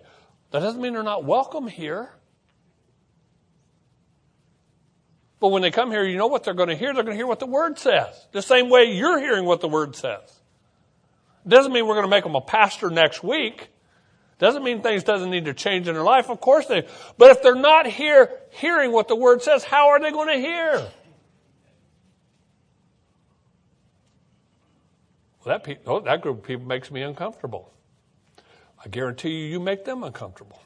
That 0.50 0.60
doesn't 0.60 0.80
mean 0.80 0.92
they're 0.92 1.02
not 1.02 1.24
welcome 1.24 1.66
here. 1.66 2.10
But 5.40 5.48
when 5.48 5.62
they 5.62 5.70
come 5.70 5.90
here, 5.90 6.04
you 6.04 6.18
know 6.18 6.26
what 6.26 6.44
they're 6.44 6.54
going 6.54 6.68
to 6.68 6.76
hear? 6.76 6.92
They're 6.92 7.02
going 7.02 7.16
to 7.16 7.18
hear 7.18 7.26
what 7.26 7.40
the 7.40 7.46
Word 7.46 7.78
says. 7.78 8.26
The 8.32 8.42
same 8.42 8.68
way 8.68 8.92
you're 8.92 9.18
hearing 9.18 9.46
what 9.46 9.60
the 9.60 9.68
Word 9.68 9.96
says. 9.96 10.40
Doesn't 11.48 11.72
mean 11.72 11.86
we're 11.86 11.94
going 11.94 12.04
to 12.04 12.10
make 12.10 12.24
them 12.24 12.34
a 12.34 12.42
pastor 12.42 12.90
next 12.90 13.22
week. 13.24 13.68
Doesn't 14.38 14.62
mean 14.62 14.82
things 14.82 15.02
doesn't 15.02 15.30
need 15.30 15.46
to 15.46 15.54
change 15.54 15.88
in 15.88 15.94
their 15.94 16.02
life. 16.02 16.30
Of 16.30 16.40
course 16.40 16.66
they, 16.66 16.86
but 17.18 17.30
if 17.30 17.42
they're 17.42 17.54
not 17.54 17.86
here 17.86 18.30
hearing 18.50 18.92
what 18.92 19.08
the 19.08 19.16
Word 19.16 19.42
says, 19.42 19.64
how 19.64 19.88
are 19.88 20.00
they 20.00 20.10
going 20.10 20.28
to 20.28 20.40
hear? 20.40 20.72
Well, 25.42 25.58
that, 25.58 25.64
pe- 25.64 25.78
oh, 25.86 26.00
that 26.00 26.20
group 26.20 26.38
of 26.38 26.44
people 26.44 26.66
makes 26.66 26.90
me 26.90 27.02
uncomfortable. 27.02 27.72
I 28.84 28.88
guarantee 28.88 29.30
you, 29.30 29.46
you 29.46 29.60
make 29.60 29.84
them 29.86 30.02
uncomfortable. 30.04 30.60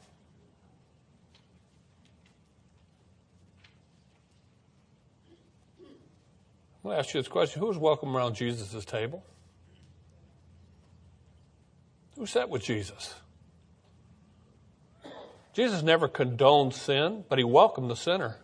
I'm 6.85 6.89
going 6.89 6.97
to 6.97 6.99
ask 6.99 7.15
you 7.15 7.19
this 7.19 7.27
question 7.27 7.61
Who 7.61 7.65
was 7.65 7.79
welcome 7.79 8.15
around 8.15 8.35
Jesus' 8.35 8.85
table? 8.85 9.25
Who 12.15 12.27
sat 12.27 12.47
with 12.47 12.61
Jesus? 12.61 13.15
Jesus 15.55 15.81
never 15.81 16.07
condoned 16.07 16.75
sin, 16.75 17.23
but 17.27 17.39
he 17.39 17.43
welcomed 17.43 17.89
the 17.89 17.95
sinner. 17.95 18.37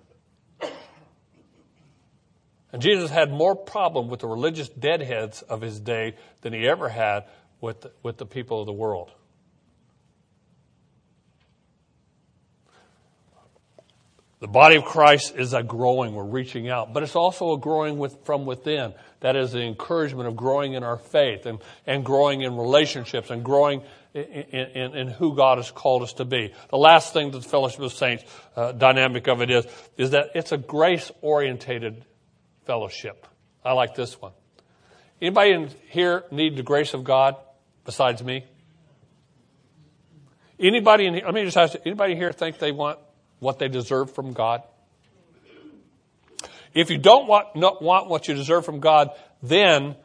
And 2.73 2.82
Jesus 2.82 3.12
had 3.12 3.30
more 3.30 3.56
problem 3.56 4.08
with 4.10 4.21
the 4.21 4.27
religious 4.27 4.69
deadheads 4.69 5.43
of 5.43 5.62
his 5.62 5.80
day 5.80 6.15
than 6.41 6.51
he 6.51 6.67
ever 6.67 6.89
had 6.89 7.25
with 7.60 7.82
the, 7.82 7.91
with 8.01 8.17
the 8.17 8.25
people 8.25 8.60
of 8.60 8.65
the 8.65 8.73
world. 8.73 9.12
The 14.41 14.47
body 14.47 14.75
of 14.75 14.86
Christ 14.86 15.36
is 15.38 15.54
a 15.54 15.62
growing, 15.62 16.15
we're 16.15 16.23
reaching 16.23 16.67
out, 16.67 16.93
but 16.93 17.04
it's 17.04 17.15
also 17.15 17.54
a 17.54 17.60
growing 17.60 17.99
with, 17.99 18.25
from 18.25 18.47
within. 18.47 18.95
That 19.19 19.36
is 19.36 19.51
the 19.51 19.62
encouragement 19.62 20.27
of 20.27 20.36
growing 20.36 20.73
in 20.73 20.84
our 20.84 20.97
faith 20.97 21.45
and, 21.45 21.60
and 21.86 22.04
growing 22.04 22.41
in 22.41 22.58
relationships 22.58 23.30
and 23.30 23.45
growing 23.45 23.84
in, 24.15 24.23
in, 24.23 24.95
in 24.95 25.08
who 25.10 25.36
God 25.36 25.60
has 25.60 25.69
called 25.69 26.01
us 26.01 26.13
to 26.13 26.25
be. 26.25 26.56
The 26.71 26.77
last 26.77 27.13
thing 27.13 27.30
that 27.30 27.43
the 27.43 27.47
Fellowship 27.47 27.82
of 27.82 27.93
Saints 27.93 28.23
uh, 28.56 28.71
dynamic 28.71 29.27
of 29.27 29.43
it 29.43 29.51
is, 29.51 29.67
is 29.95 30.10
that 30.10 30.32
it's 30.34 30.51
a 30.51 30.58
grace 30.58 31.12
orientated 31.21 32.04
fellowship. 32.65 33.27
I 33.63 33.73
like 33.73 33.93
this 33.93 34.19
one. 34.19 34.32
Anybody 35.21 35.51
in 35.51 35.69
here 35.89 36.23
need 36.32 36.56
the 36.56 36.63
grace 36.63 36.95
of 36.95 37.04
God 37.04 37.36
besides 37.86 38.23
me? 38.23 38.45
Anybody 40.60 41.06
in 41.06 41.13
here, 41.13 41.25
let 41.25 41.36
me 41.36 41.45
just 41.45 41.58
ask 41.58 41.75
you, 41.75 41.80
anybody 41.86 42.15
here 42.15 42.32
think 42.32 42.58
they 42.58 42.71
want 42.71 42.97
what 43.41 43.60
they 43.60 43.67
deserve 43.67 44.13
from 44.13 44.32
God? 44.32 44.62
If 46.73 46.89
you 46.89 46.97
don't 46.97 47.27
want, 47.27 47.56
not 47.56 47.82
want 47.82 48.08
what 48.08 48.27
you 48.27 48.36
deserve 48.36 48.63
from 48.63 48.80
God, 48.80 49.10
then 49.43 49.95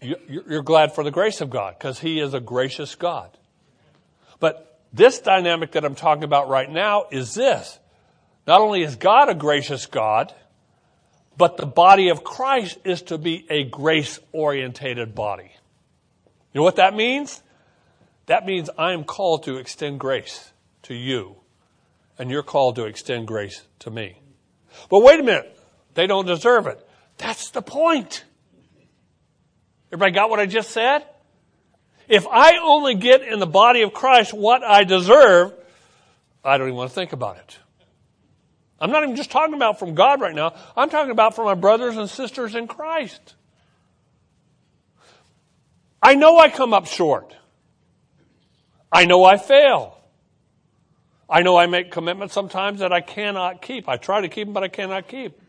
you're 0.00 0.62
glad 0.62 0.94
for 0.94 1.02
the 1.02 1.10
grace 1.10 1.40
of 1.40 1.50
God 1.50 1.74
because 1.76 1.98
He 1.98 2.20
is 2.20 2.32
a 2.32 2.40
gracious 2.40 2.94
God. 2.94 3.36
But 4.38 4.78
this 4.92 5.18
dynamic 5.18 5.72
that 5.72 5.84
I'm 5.84 5.94
talking 5.94 6.22
about 6.22 6.48
right 6.48 6.70
now 6.70 7.06
is 7.10 7.34
this. 7.34 7.78
Not 8.46 8.60
only 8.60 8.82
is 8.82 8.96
God 8.96 9.28
a 9.28 9.34
gracious 9.34 9.86
God, 9.86 10.32
but 11.36 11.56
the 11.56 11.66
body 11.66 12.10
of 12.10 12.22
Christ 12.22 12.78
is 12.84 13.02
to 13.02 13.18
be 13.18 13.46
a 13.48 13.64
grace 13.64 14.20
orientated 14.32 15.14
body. 15.14 15.50
You 16.52 16.60
know 16.60 16.64
what 16.64 16.76
that 16.76 16.94
means? 16.94 17.42
That 18.26 18.44
means 18.44 18.68
I 18.76 18.92
am 18.92 19.04
called 19.04 19.44
to 19.44 19.56
extend 19.56 19.98
grace 19.98 20.52
to 20.82 20.94
you 20.94 21.36
and 22.20 22.30
you're 22.30 22.42
called 22.42 22.76
to 22.76 22.84
extend 22.84 23.26
grace 23.26 23.62
to 23.78 23.90
me. 23.90 24.20
But 24.90 25.02
wait 25.02 25.20
a 25.20 25.22
minute. 25.22 25.58
They 25.94 26.06
don't 26.06 26.26
deserve 26.26 26.66
it. 26.66 26.86
That's 27.16 27.50
the 27.50 27.62
point. 27.62 28.24
Everybody 29.90 30.12
got 30.12 30.28
what 30.28 30.38
I 30.38 30.44
just 30.44 30.70
said? 30.70 31.06
If 32.08 32.26
I 32.26 32.58
only 32.62 32.94
get 32.94 33.22
in 33.22 33.38
the 33.38 33.46
body 33.46 33.80
of 33.80 33.94
Christ 33.94 34.34
what 34.34 34.62
I 34.62 34.84
deserve, 34.84 35.54
I 36.44 36.58
don't 36.58 36.68
even 36.68 36.76
want 36.76 36.90
to 36.90 36.94
think 36.94 37.14
about 37.14 37.38
it. 37.38 37.58
I'm 38.78 38.90
not 38.90 39.02
even 39.02 39.16
just 39.16 39.30
talking 39.30 39.54
about 39.54 39.78
from 39.78 39.94
God 39.94 40.20
right 40.20 40.34
now. 40.34 40.52
I'm 40.76 40.90
talking 40.90 41.12
about 41.12 41.34
from 41.34 41.46
my 41.46 41.54
brothers 41.54 41.96
and 41.96 42.08
sisters 42.08 42.54
in 42.54 42.66
Christ. 42.66 43.34
I 46.02 46.16
know 46.16 46.36
I 46.36 46.50
come 46.50 46.74
up 46.74 46.86
short. 46.86 47.34
I 48.92 49.06
know 49.06 49.24
I 49.24 49.38
fail. 49.38 49.99
I 51.30 51.42
know 51.42 51.56
I 51.56 51.66
make 51.66 51.92
commitments 51.92 52.34
sometimes 52.34 52.80
that 52.80 52.92
I 52.92 53.00
cannot 53.00 53.62
keep. 53.62 53.88
I 53.88 53.96
try 53.96 54.20
to 54.20 54.28
keep 54.28 54.48
them, 54.48 54.52
but 54.52 54.64
I 54.64 54.68
cannot 54.68 55.06
keep. 55.06 55.40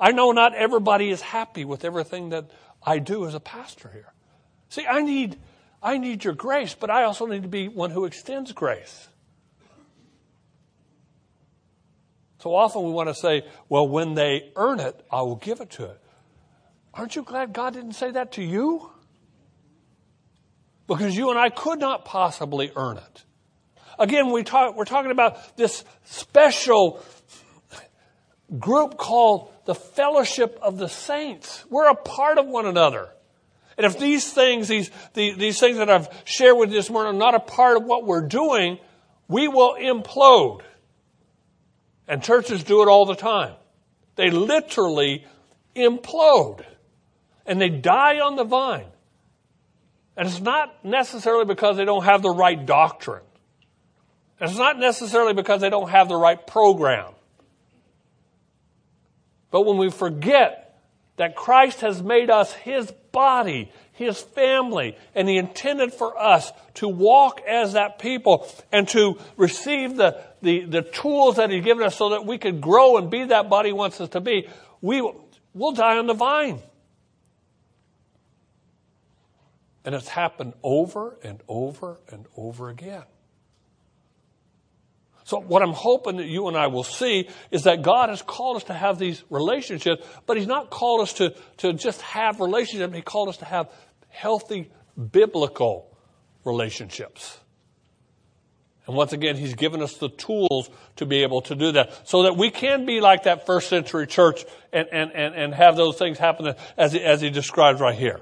I 0.00 0.10
know 0.10 0.32
not 0.32 0.54
everybody 0.54 1.10
is 1.10 1.20
happy 1.20 1.64
with 1.64 1.84
everything 1.84 2.30
that 2.30 2.50
I 2.82 2.98
do 2.98 3.26
as 3.26 3.34
a 3.34 3.40
pastor 3.40 3.90
here. 3.92 4.12
See, 4.68 4.86
I 4.86 5.02
need, 5.02 5.38
I 5.80 5.98
need 5.98 6.24
your 6.24 6.34
grace, 6.34 6.74
but 6.74 6.90
I 6.90 7.04
also 7.04 7.26
need 7.26 7.42
to 7.42 7.48
be 7.48 7.68
one 7.68 7.90
who 7.90 8.04
extends 8.04 8.52
grace. 8.52 9.08
So 12.38 12.54
often 12.54 12.82
we 12.82 12.90
want 12.90 13.10
to 13.10 13.14
say, 13.14 13.44
well, 13.68 13.86
when 13.86 14.14
they 14.14 14.50
earn 14.56 14.80
it, 14.80 15.04
I 15.10 15.20
will 15.22 15.36
give 15.36 15.60
it 15.60 15.70
to 15.72 15.84
it. 15.84 16.00
Aren't 16.94 17.14
you 17.14 17.22
glad 17.22 17.52
God 17.52 17.74
didn't 17.74 17.92
say 17.92 18.10
that 18.10 18.32
to 18.32 18.42
you? 18.42 18.90
Because 20.90 21.16
you 21.16 21.30
and 21.30 21.38
I 21.38 21.50
could 21.50 21.78
not 21.78 22.04
possibly 22.04 22.72
earn 22.74 22.96
it. 22.96 23.24
Again, 23.96 24.32
we 24.32 24.42
talk, 24.42 24.76
we're 24.76 24.84
talking 24.84 25.12
about 25.12 25.56
this 25.56 25.84
special 26.02 27.00
group 28.58 28.96
called 28.96 29.52
the 29.66 29.74
fellowship 29.76 30.58
of 30.60 30.78
the 30.78 30.88
saints. 30.88 31.64
We're 31.70 31.88
a 31.88 31.94
part 31.94 32.38
of 32.38 32.46
one 32.46 32.66
another. 32.66 33.08
And 33.76 33.86
if 33.86 34.00
these 34.00 34.32
things, 34.32 34.66
these, 34.66 34.90
these, 35.14 35.36
these 35.36 35.60
things 35.60 35.78
that 35.78 35.88
I've 35.88 36.08
shared 36.24 36.56
with 36.56 36.70
you 36.70 36.76
this 36.76 36.90
morning 36.90 37.14
are 37.14 37.18
not 37.18 37.36
a 37.36 37.40
part 37.40 37.76
of 37.76 37.84
what 37.84 38.04
we're 38.04 38.26
doing, 38.26 38.80
we 39.28 39.46
will 39.46 39.76
implode. 39.80 40.62
And 42.08 42.20
churches 42.20 42.64
do 42.64 42.82
it 42.82 42.88
all 42.88 43.06
the 43.06 43.14
time. 43.14 43.54
They 44.16 44.30
literally 44.30 45.24
implode. 45.76 46.64
And 47.46 47.60
they 47.60 47.68
die 47.68 48.18
on 48.18 48.34
the 48.34 48.44
vine. 48.44 48.86
And 50.16 50.28
it's 50.28 50.40
not 50.40 50.84
necessarily 50.84 51.44
because 51.44 51.76
they 51.76 51.84
don't 51.84 52.04
have 52.04 52.22
the 52.22 52.30
right 52.30 52.64
doctrine. 52.64 53.22
It's 54.40 54.56
not 54.56 54.78
necessarily 54.78 55.34
because 55.34 55.60
they 55.60 55.70
don't 55.70 55.90
have 55.90 56.08
the 56.08 56.16
right 56.16 56.44
program. 56.46 57.12
But 59.50 59.66
when 59.66 59.76
we 59.76 59.90
forget 59.90 60.78
that 61.16 61.36
Christ 61.36 61.82
has 61.82 62.02
made 62.02 62.30
us 62.30 62.52
his 62.52 62.90
body, 63.12 63.70
his 63.92 64.18
family, 64.18 64.96
and 65.14 65.28
he 65.28 65.36
intended 65.36 65.92
for 65.92 66.18
us 66.18 66.50
to 66.74 66.88
walk 66.88 67.42
as 67.46 67.74
that 67.74 67.98
people 67.98 68.48
and 68.72 68.88
to 68.88 69.18
receive 69.36 69.96
the, 69.96 70.22
the, 70.40 70.64
the 70.64 70.82
tools 70.82 71.36
that 71.36 71.50
he's 71.50 71.62
given 71.62 71.84
us 71.84 71.96
so 71.96 72.10
that 72.10 72.24
we 72.24 72.38
could 72.38 72.60
grow 72.62 72.96
and 72.96 73.10
be 73.10 73.24
that 73.24 73.50
body 73.50 73.68
he 73.68 73.72
wants 73.74 74.00
us 74.00 74.08
to 74.10 74.20
be. 74.20 74.48
We, 74.80 75.02
we'll 75.52 75.72
die 75.72 75.98
on 75.98 76.06
the 76.06 76.14
vine. 76.14 76.60
And 79.84 79.94
it's 79.94 80.08
happened 80.08 80.54
over 80.62 81.16
and 81.22 81.40
over 81.48 82.00
and 82.10 82.26
over 82.36 82.68
again. 82.68 83.04
So 85.30 85.40
what 85.40 85.62
I'm 85.62 85.72
hoping 85.72 86.16
that 86.16 86.26
you 86.26 86.48
and 86.48 86.56
I 86.56 86.66
will 86.66 86.82
see 86.82 87.28
is 87.52 87.62
that 87.62 87.82
God 87.82 88.08
has 88.08 88.20
called 88.20 88.56
us 88.56 88.64
to 88.64 88.74
have 88.74 88.98
these 88.98 89.22
relationships, 89.30 90.04
but 90.26 90.36
He's 90.36 90.48
not 90.48 90.70
called 90.70 91.02
us 91.02 91.12
to, 91.14 91.34
to 91.58 91.72
just 91.72 92.02
have 92.02 92.40
relationships. 92.40 92.92
He 92.94 93.00
called 93.00 93.28
us 93.28 93.36
to 93.36 93.44
have 93.44 93.70
healthy 94.08 94.72
biblical 95.12 95.96
relationships. 96.44 97.38
And 98.88 98.96
once 98.96 99.12
again, 99.12 99.36
He's 99.36 99.54
given 99.54 99.82
us 99.82 99.98
the 99.98 100.08
tools 100.08 100.68
to 100.96 101.06
be 101.06 101.22
able 101.22 101.42
to 101.42 101.54
do 101.54 101.70
that 101.72 102.08
so 102.08 102.24
that 102.24 102.36
we 102.36 102.50
can 102.50 102.84
be 102.84 103.00
like 103.00 103.22
that 103.22 103.46
first 103.46 103.68
century 103.68 104.08
church 104.08 104.44
and, 104.72 104.88
and, 104.90 105.12
and, 105.12 105.34
and 105.36 105.54
have 105.54 105.76
those 105.76 105.96
things 105.96 106.18
happen 106.18 106.54
as 106.76 106.96
as 106.96 107.20
he 107.20 107.30
describes 107.30 107.80
right 107.80 107.96
here. 107.96 108.20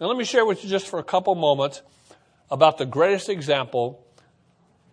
Now 0.00 0.06
let 0.06 0.16
me 0.16 0.24
share 0.24 0.46
with 0.46 0.62
you 0.62 0.70
just 0.70 0.86
for 0.86 1.00
a 1.00 1.04
couple 1.04 1.34
moments 1.34 1.82
about 2.50 2.78
the 2.78 2.86
greatest 2.86 3.28
example 3.28 4.06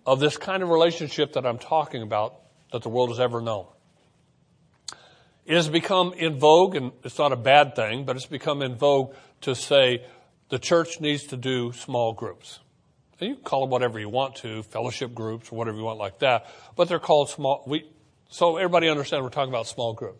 of 0.05 0.19
this 0.19 0.35
kind 0.35 0.63
of 0.63 0.69
relationship 0.69 1.33
that 1.33 1.45
I'm 1.45 1.59
talking 1.59 2.01
about 2.01 2.39
that 2.71 2.81
the 2.81 2.89
world 2.89 3.09
has 3.09 3.19
ever 3.19 3.39
known. 3.39 3.67
It 5.45 5.55
has 5.55 5.69
become 5.69 6.13
in 6.13 6.39
vogue, 6.39 6.75
and 6.75 6.91
it's 7.03 7.19
not 7.19 7.31
a 7.31 7.35
bad 7.35 7.75
thing, 7.75 8.05
but 8.05 8.15
it's 8.15 8.25
become 8.25 8.63
in 8.63 8.75
vogue 8.75 9.13
to 9.41 9.53
say 9.53 10.03
the 10.49 10.57
church 10.57 10.99
needs 10.99 11.25
to 11.25 11.37
do 11.37 11.71
small 11.71 12.13
groups. 12.13 12.59
And 13.19 13.29
you 13.29 13.35
can 13.35 13.43
call 13.43 13.61
them 13.61 13.69
whatever 13.69 13.99
you 13.99 14.09
want 14.09 14.37
to, 14.37 14.63
fellowship 14.63 15.13
groups 15.13 15.51
or 15.51 15.55
whatever 15.55 15.77
you 15.77 15.83
want 15.83 15.99
like 15.99 16.17
that, 16.19 16.47
but 16.75 16.89
they're 16.89 16.97
called 16.97 17.29
small. 17.29 17.63
We, 17.67 17.87
so 18.27 18.57
everybody 18.57 18.89
understands 18.89 19.21
we're 19.21 19.29
talking 19.29 19.53
about 19.53 19.67
small 19.67 19.93
groups. 19.93 20.19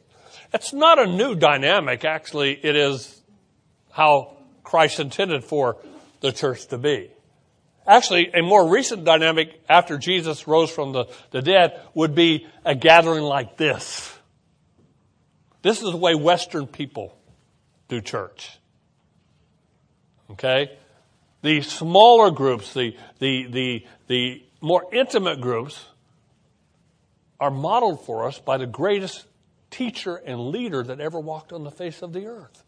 It's 0.53 0.73
not 0.73 0.99
a 0.99 1.07
new 1.07 1.33
dynamic. 1.33 2.05
Actually, 2.05 2.59
it 2.63 2.75
is 2.75 3.23
how 3.91 4.34
Christ 4.65 4.99
intended 4.99 5.43
for 5.43 5.77
the 6.21 6.31
church 6.31 6.67
to 6.67 6.77
be. 6.77 7.09
Actually, 7.87 8.31
a 8.33 8.41
more 8.41 8.67
recent 8.67 9.05
dynamic 9.05 9.61
after 9.69 9.97
Jesus 9.97 10.47
rose 10.47 10.71
from 10.71 10.91
the, 10.91 11.05
the 11.31 11.41
dead 11.41 11.79
would 11.93 12.15
be 12.15 12.47
a 12.65 12.73
gathering 12.73 13.23
like 13.23 13.57
this. 13.57 14.11
This 15.61 15.81
is 15.81 15.91
the 15.91 15.97
way 15.97 16.15
Western 16.15 16.67
people 16.67 17.15
do 17.87 18.01
church. 18.01 18.57
Okay? 20.31 20.77
The 21.43 21.61
smaller 21.61 22.31
groups, 22.31 22.73
the, 22.73 22.97
the, 23.19 23.47
the, 23.47 23.85
the 24.07 24.43
more 24.61 24.83
intimate 24.91 25.41
groups, 25.41 25.85
are 27.39 27.51
modeled 27.51 28.03
for 28.05 28.27
us 28.27 28.39
by 28.39 28.57
the 28.57 28.65
greatest 28.65 29.25
teacher 29.69 30.15
and 30.15 30.49
leader 30.49 30.81
that 30.81 30.99
ever 30.99 31.19
walked 31.19 31.53
on 31.53 31.63
the 31.63 31.71
face 31.71 32.01
of 32.01 32.13
the 32.13 32.25
earth. 32.25 32.63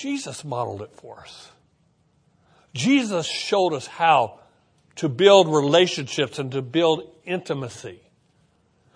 Jesus 0.00 0.46
modeled 0.46 0.80
it 0.80 0.94
for 0.94 1.20
us. 1.20 1.50
Jesus 2.72 3.26
showed 3.26 3.74
us 3.74 3.86
how 3.86 4.40
to 4.96 5.10
build 5.10 5.46
relationships 5.46 6.38
and 6.38 6.50
to 6.52 6.62
build 6.62 7.12
intimacy. 7.26 8.00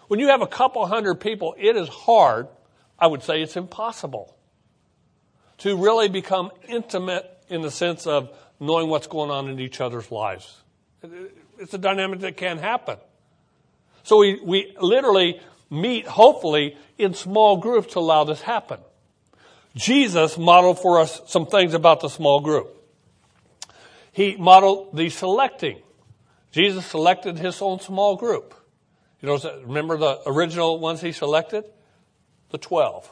When 0.09 0.18
you 0.18 0.28
have 0.28 0.40
a 0.40 0.46
couple 0.46 0.86
hundred 0.86 1.16
people, 1.16 1.55
it 1.59 1.76
is 1.76 1.90
hard, 1.90 2.48
I 2.98 3.07
would 3.07 3.22
say 3.22 3.42
it's 3.42 3.55
impossible, 3.55 4.34
to 5.59 5.76
really 5.76 6.09
become 6.09 6.50
intimate 6.68 7.30
in 7.50 7.61
the 7.61 7.70
sense 7.70 8.07
of 8.07 8.30
knowing 8.59 8.88
what's 8.88 9.07
going 9.07 9.30
on 9.30 9.50
in 9.50 9.61
each 9.61 9.82
other's 9.82 10.11
lives. 10.11 10.62
It's 11.59 11.74
a 11.74 11.78
dynamic 11.78 12.20
that 12.20 12.38
can 12.38 12.57
happen. 12.57 12.96
So 14.05 14.20
we, 14.20 14.40
we 14.42 14.74
literally 14.80 15.38
meet, 15.68 16.07
hopefully, 16.07 16.78
in 16.96 17.12
small 17.12 17.59
groups 17.59 17.92
to 17.92 17.98
allow 17.98 18.24
this 18.24 18.40
happen. 18.40 18.78
Jesus 19.75 20.39
modeled 20.39 20.81
for 20.81 21.01
us 21.01 21.20
some 21.27 21.47
things 21.47 21.75
about 21.75 22.01
the 22.01 22.09
small 22.09 22.41
group 22.41 22.75
he 24.14 24.37
modeled 24.37 24.97
the 24.97 25.11
selecting. 25.11 25.83
Jesus 26.53 26.87
selected 26.87 27.37
his 27.37 27.61
own 27.61 27.81
small 27.81 28.14
group. 28.14 28.55
You 29.20 29.29
know, 29.29 29.39
remember 29.64 29.97
the 29.97 30.20
original 30.25 30.79
ones 30.79 31.01
he 31.01 31.11
selected? 31.11 31.64
The 32.51 32.59
12. 32.59 33.11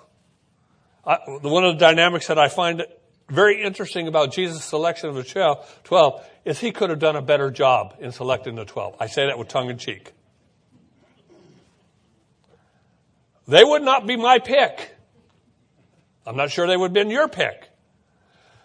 I, 1.04 1.16
one 1.26 1.64
of 1.64 1.74
the 1.74 1.80
dynamics 1.80 2.28
that 2.28 2.38
I 2.38 2.48
find 2.48 2.84
very 3.28 3.64
interesting 3.64 4.06
about 4.06 4.32
Jesus' 4.32 4.64
selection 4.64 5.08
of 5.08 5.16
the 5.16 5.56
12 5.82 6.28
is 6.44 6.60
he 6.60 6.70
could 6.70 6.90
have 6.90 7.00
done 7.00 7.16
a 7.16 7.22
better 7.22 7.50
job 7.50 7.96
in 7.98 8.12
selecting 8.12 8.54
the 8.54 8.64
12. 8.64 8.94
I 9.00 9.08
say 9.08 9.26
that 9.26 9.36
with 9.36 9.48
tongue 9.48 9.70
in 9.70 9.78
cheek. 9.78 10.12
They 13.48 13.64
would 13.64 13.82
not 13.82 14.06
be 14.06 14.14
my 14.14 14.38
pick. 14.38 14.91
I'm 16.26 16.36
not 16.36 16.50
sure 16.50 16.66
they 16.66 16.76
would 16.76 16.88
have 16.88 16.94
been 16.94 17.10
your 17.10 17.28
pick. 17.28 17.68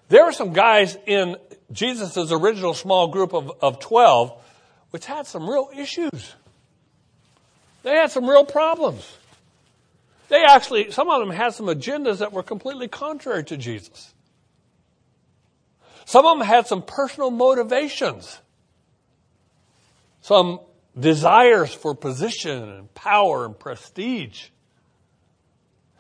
There 0.10 0.26
were 0.26 0.32
some 0.32 0.54
guys 0.54 0.98
in 1.06 1.38
Jesus' 1.72 2.32
original 2.32 2.74
small 2.74 3.08
group 3.08 3.34
of, 3.34 3.52
of 3.62 3.80
12, 3.80 4.42
which 4.92 5.06
had 5.06 5.28
some 5.28 5.50
real 5.50 5.70
issues. 5.76 6.36
They 7.84 7.96
had 7.96 8.12
some 8.12 8.30
real 8.30 8.46
problems. 8.46 9.18
They 10.30 10.44
actually, 10.44 10.92
some 10.92 11.10
of 11.10 11.20
them 11.20 11.30
had 11.30 11.54
some 11.54 11.68
agendas 11.68 12.20
that 12.20 12.34
were 12.34 12.44
completely 12.44 12.88
contrary 12.88 13.44
to 13.46 13.58
Jesus. 13.58 14.14
Some 16.06 16.26
of 16.26 16.38
them 16.38 16.48
had 16.48 16.68
some 16.68 16.82
personal 16.82 17.32
motivations, 17.32 18.40
some 20.22 20.60
desires 20.98 21.74
for 21.74 21.94
position 21.94 22.70
and 22.70 22.94
power 22.94 23.46
and 23.46 23.58
prestige. 23.58 24.48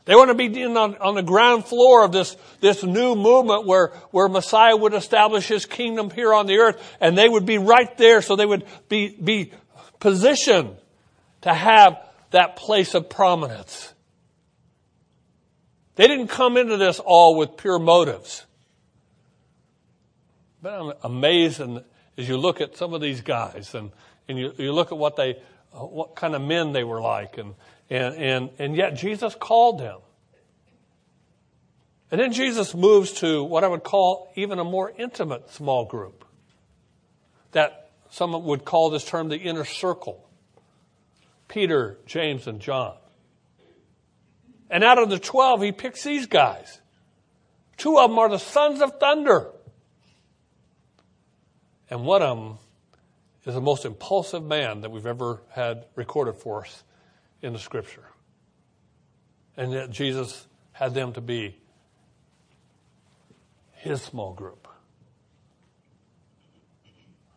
They 0.07 0.15
want 0.15 0.29
to 0.29 0.35
be 0.35 0.63
on, 0.63 0.95
on 0.95 1.15
the 1.15 1.21
ground 1.21 1.65
floor 1.65 2.05
of 2.05 2.13
this, 2.13 2.37
this 2.61 2.81
new 2.81 3.13
movement 3.13 3.65
where, 3.65 3.89
where 4.11 4.29
Messiah 4.29 4.75
would 4.75 4.93
establish 4.93 5.47
his 5.49 5.65
kingdom 5.65 6.09
here 6.09 6.33
on 6.33 6.47
the 6.47 6.59
earth 6.59 6.81
and 7.01 7.17
they 7.17 7.27
would 7.27 7.45
be 7.45 7.57
right 7.57 7.95
there 7.97 8.21
so 8.21 8.37
they 8.37 8.45
would 8.45 8.63
be, 8.87 9.09
be 9.09 9.51
positioned 9.99 10.77
to 11.41 11.53
have 11.53 11.97
that 12.31 12.55
place 12.55 12.93
of 12.93 13.09
prominence. 13.09 13.93
They 15.95 16.07
didn't 16.07 16.29
come 16.29 16.55
into 16.55 16.77
this 16.77 16.99
all 16.99 17.35
with 17.37 17.57
pure 17.57 17.77
motives. 17.77 18.45
But 20.61 20.73
I'm 20.73 20.93
amazed 21.03 21.59
as 22.17 22.29
you 22.29 22.37
look 22.37 22.61
at 22.61 22.77
some 22.77 22.93
of 22.93 23.01
these 23.01 23.19
guys 23.19 23.75
and, 23.75 23.91
and 24.29 24.39
you, 24.39 24.53
you 24.57 24.71
look 24.71 24.93
at 24.93 24.97
what 24.97 25.17
they, 25.17 25.41
what 25.73 26.15
kind 26.15 26.33
of 26.33 26.41
men 26.41 26.71
they 26.71 26.85
were 26.85 27.01
like 27.01 27.37
and, 27.37 27.55
and, 27.89 28.15
and, 28.15 28.49
and 28.59 28.75
yet 28.75 28.95
Jesus 28.95 29.35
called 29.35 29.79
them. 29.79 29.99
And 32.11 32.21
then 32.21 32.31
Jesus 32.31 32.73
moves 32.73 33.11
to 33.13 33.43
what 33.43 33.63
I 33.63 33.67
would 33.67 33.83
call 33.83 34.31
even 34.35 34.59
a 34.59 34.63
more 34.63 34.91
intimate 34.97 35.51
small 35.51 35.85
group. 35.85 36.25
That 37.51 37.91
some 38.09 38.45
would 38.45 38.63
call 38.63 38.89
this 38.89 39.03
term 39.03 39.29
the 39.29 39.37
inner 39.37 39.65
circle. 39.65 40.25
Peter, 41.47 41.97
James, 42.05 42.47
and 42.47 42.59
John. 42.59 42.95
And 44.69 44.83
out 44.83 44.97
of 44.97 45.09
the 45.09 45.19
12, 45.19 45.61
he 45.61 45.71
picks 45.71 46.03
these 46.03 46.27
guys. 46.27 46.79
Two 47.77 47.99
of 47.99 48.09
them 48.09 48.19
are 48.19 48.29
the 48.29 48.39
sons 48.39 48.81
of 48.81 48.99
thunder. 48.99 49.51
And 51.89 52.05
one 52.05 52.21
of 52.21 52.37
them 52.37 52.57
is 53.45 53.53
the 53.53 53.61
most 53.61 53.85
impulsive 53.85 54.43
man 54.43 54.81
that 54.81 54.91
we've 54.91 55.05
ever 55.05 55.41
had 55.51 55.85
recorded 55.95 56.35
for 56.35 56.65
us 56.65 56.83
in 57.41 57.53
the 57.53 57.59
scripture. 57.59 58.05
And 59.55 59.71
yet 59.71 59.89
Jesus 59.89 60.47
had 60.71 60.93
them 60.93 61.13
to 61.13 61.21
be 61.21 61.57
his 63.73 64.01
small 64.01 64.33
group. 64.33 64.67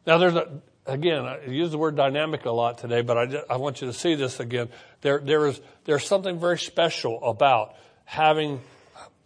Now, 0.07 0.19
there's 0.19 0.35
a, 0.35 0.61
again, 0.87 1.25
I 1.25 1.45
use 1.45 1.71
the 1.71 1.79
word 1.79 1.97
dynamic 1.97 2.45
a 2.45 2.51
lot 2.51 2.79
today, 2.79 3.03
but 3.03 3.17
I, 3.17 3.27
just, 3.27 3.51
I 3.51 3.57
want 3.57 3.81
you 3.81 3.87
to 3.87 3.93
see 3.93 4.15
this 4.15 4.41
again. 4.41 4.69
There, 5.03 5.21
there 5.21 5.47
is, 5.47 5.61
there's 5.85 6.07
something 6.07 6.39
very 6.39 6.59
special 6.59 7.23
about 7.23 7.75
having 8.05 8.61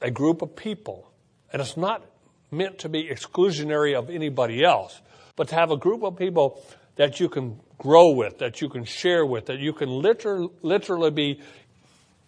a 0.00 0.10
group 0.10 0.42
of 0.42 0.54
people, 0.54 1.10
and 1.52 1.62
it's 1.62 1.76
not 1.76 2.04
meant 2.50 2.80
to 2.80 2.88
be 2.88 3.04
exclusionary 3.04 3.96
of 3.96 4.10
anybody 4.10 4.62
else, 4.62 5.00
but 5.36 5.48
to 5.48 5.54
have 5.54 5.70
a 5.70 5.76
group 5.76 6.02
of 6.02 6.16
people 6.16 6.62
that 6.96 7.20
you 7.20 7.28
can 7.28 7.60
grow 7.78 8.10
with, 8.10 8.38
that 8.38 8.60
you 8.60 8.68
can 8.68 8.84
share 8.84 9.24
with, 9.26 9.46
that 9.46 9.58
you 9.58 9.72
can 9.72 9.88
literally, 9.88 10.48
literally 10.62 11.10
be 11.10 11.40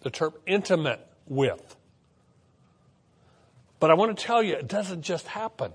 the 0.01 0.09
term 0.09 0.33
intimate 0.45 0.99
with. 1.27 1.75
But 3.79 3.91
I 3.91 3.93
want 3.93 4.17
to 4.17 4.23
tell 4.23 4.41
you, 4.43 4.55
it 4.55 4.67
doesn't 4.67 5.03
just 5.03 5.27
happen. 5.27 5.71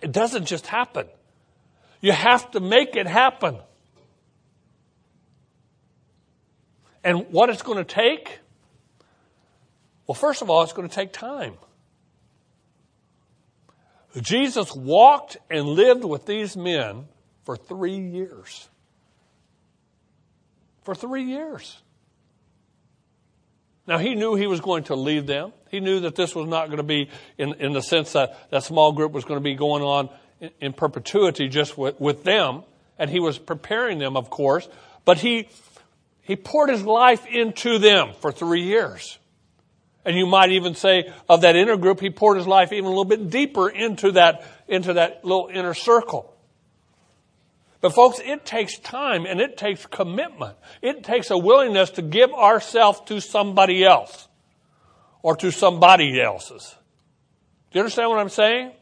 It 0.00 0.12
doesn't 0.12 0.46
just 0.46 0.66
happen. 0.66 1.06
You 2.00 2.12
have 2.12 2.50
to 2.52 2.60
make 2.60 2.96
it 2.96 3.06
happen. 3.06 3.58
And 7.04 7.28
what 7.30 7.50
it's 7.50 7.62
going 7.62 7.78
to 7.78 7.84
take 7.84 8.40
Well, 10.06 10.14
first 10.14 10.42
of 10.42 10.50
all, 10.50 10.62
it's 10.62 10.72
going 10.72 10.88
to 10.88 10.94
take 10.94 11.12
time. 11.12 11.54
Jesus 14.20 14.74
walked 14.74 15.38
and 15.50 15.66
lived 15.66 16.04
with 16.04 16.26
these 16.26 16.56
men 16.56 17.06
for 17.44 17.56
three 17.56 17.98
years. 17.98 18.68
For 20.82 20.94
three 20.94 21.24
years. 21.24 21.80
Now, 23.86 23.98
he 23.98 24.14
knew 24.14 24.34
he 24.34 24.46
was 24.46 24.60
going 24.60 24.84
to 24.84 24.94
leave 24.94 25.26
them. 25.26 25.52
He 25.70 25.80
knew 25.80 26.00
that 26.00 26.14
this 26.14 26.34
was 26.34 26.46
not 26.46 26.66
going 26.66 26.76
to 26.76 26.84
be 26.84 27.10
in, 27.38 27.54
in 27.54 27.72
the 27.72 27.80
sense 27.80 28.12
that 28.12 28.50
that 28.50 28.62
small 28.62 28.92
group 28.92 29.12
was 29.12 29.24
going 29.24 29.40
to 29.40 29.44
be 29.44 29.54
going 29.54 29.82
on 29.82 30.08
in, 30.40 30.50
in 30.60 30.72
perpetuity 30.72 31.48
just 31.48 31.76
with, 31.76 32.00
with 32.00 32.22
them. 32.22 32.62
And 32.98 33.10
he 33.10 33.18
was 33.18 33.38
preparing 33.38 33.98
them, 33.98 34.16
of 34.16 34.30
course. 34.30 34.68
But 35.04 35.18
he, 35.18 35.48
he 36.20 36.36
poured 36.36 36.70
his 36.70 36.84
life 36.84 37.26
into 37.26 37.78
them 37.78 38.12
for 38.20 38.30
three 38.30 38.62
years. 38.62 39.18
And 40.04 40.16
you 40.16 40.26
might 40.26 40.50
even 40.50 40.74
say 40.74 41.12
of 41.28 41.42
that 41.42 41.54
inner 41.54 41.76
group, 41.76 42.00
he 42.00 42.10
poured 42.10 42.36
his 42.36 42.46
life 42.46 42.72
even 42.72 42.86
a 42.86 42.88
little 42.88 43.04
bit 43.04 43.30
deeper 43.30 43.68
into 43.68 44.12
that, 44.12 44.44
into 44.66 44.94
that 44.94 45.24
little 45.24 45.48
inner 45.52 45.74
circle. 45.74 46.34
But 47.80 47.94
folks, 47.94 48.20
it 48.24 48.44
takes 48.44 48.78
time 48.78 49.26
and 49.26 49.40
it 49.40 49.56
takes 49.56 49.86
commitment. 49.86 50.56
It 50.80 51.02
takes 51.02 51.30
a 51.30 51.38
willingness 51.38 51.90
to 51.90 52.02
give 52.02 52.32
ourselves 52.32 53.00
to 53.06 53.20
somebody 53.20 53.84
else 53.84 54.28
or 55.22 55.36
to 55.36 55.50
somebody 55.50 56.20
else's. 56.20 56.76
Do 57.70 57.78
you 57.78 57.80
understand 57.82 58.10
what 58.10 58.18
I'm 58.18 58.28
saying? 58.28 58.72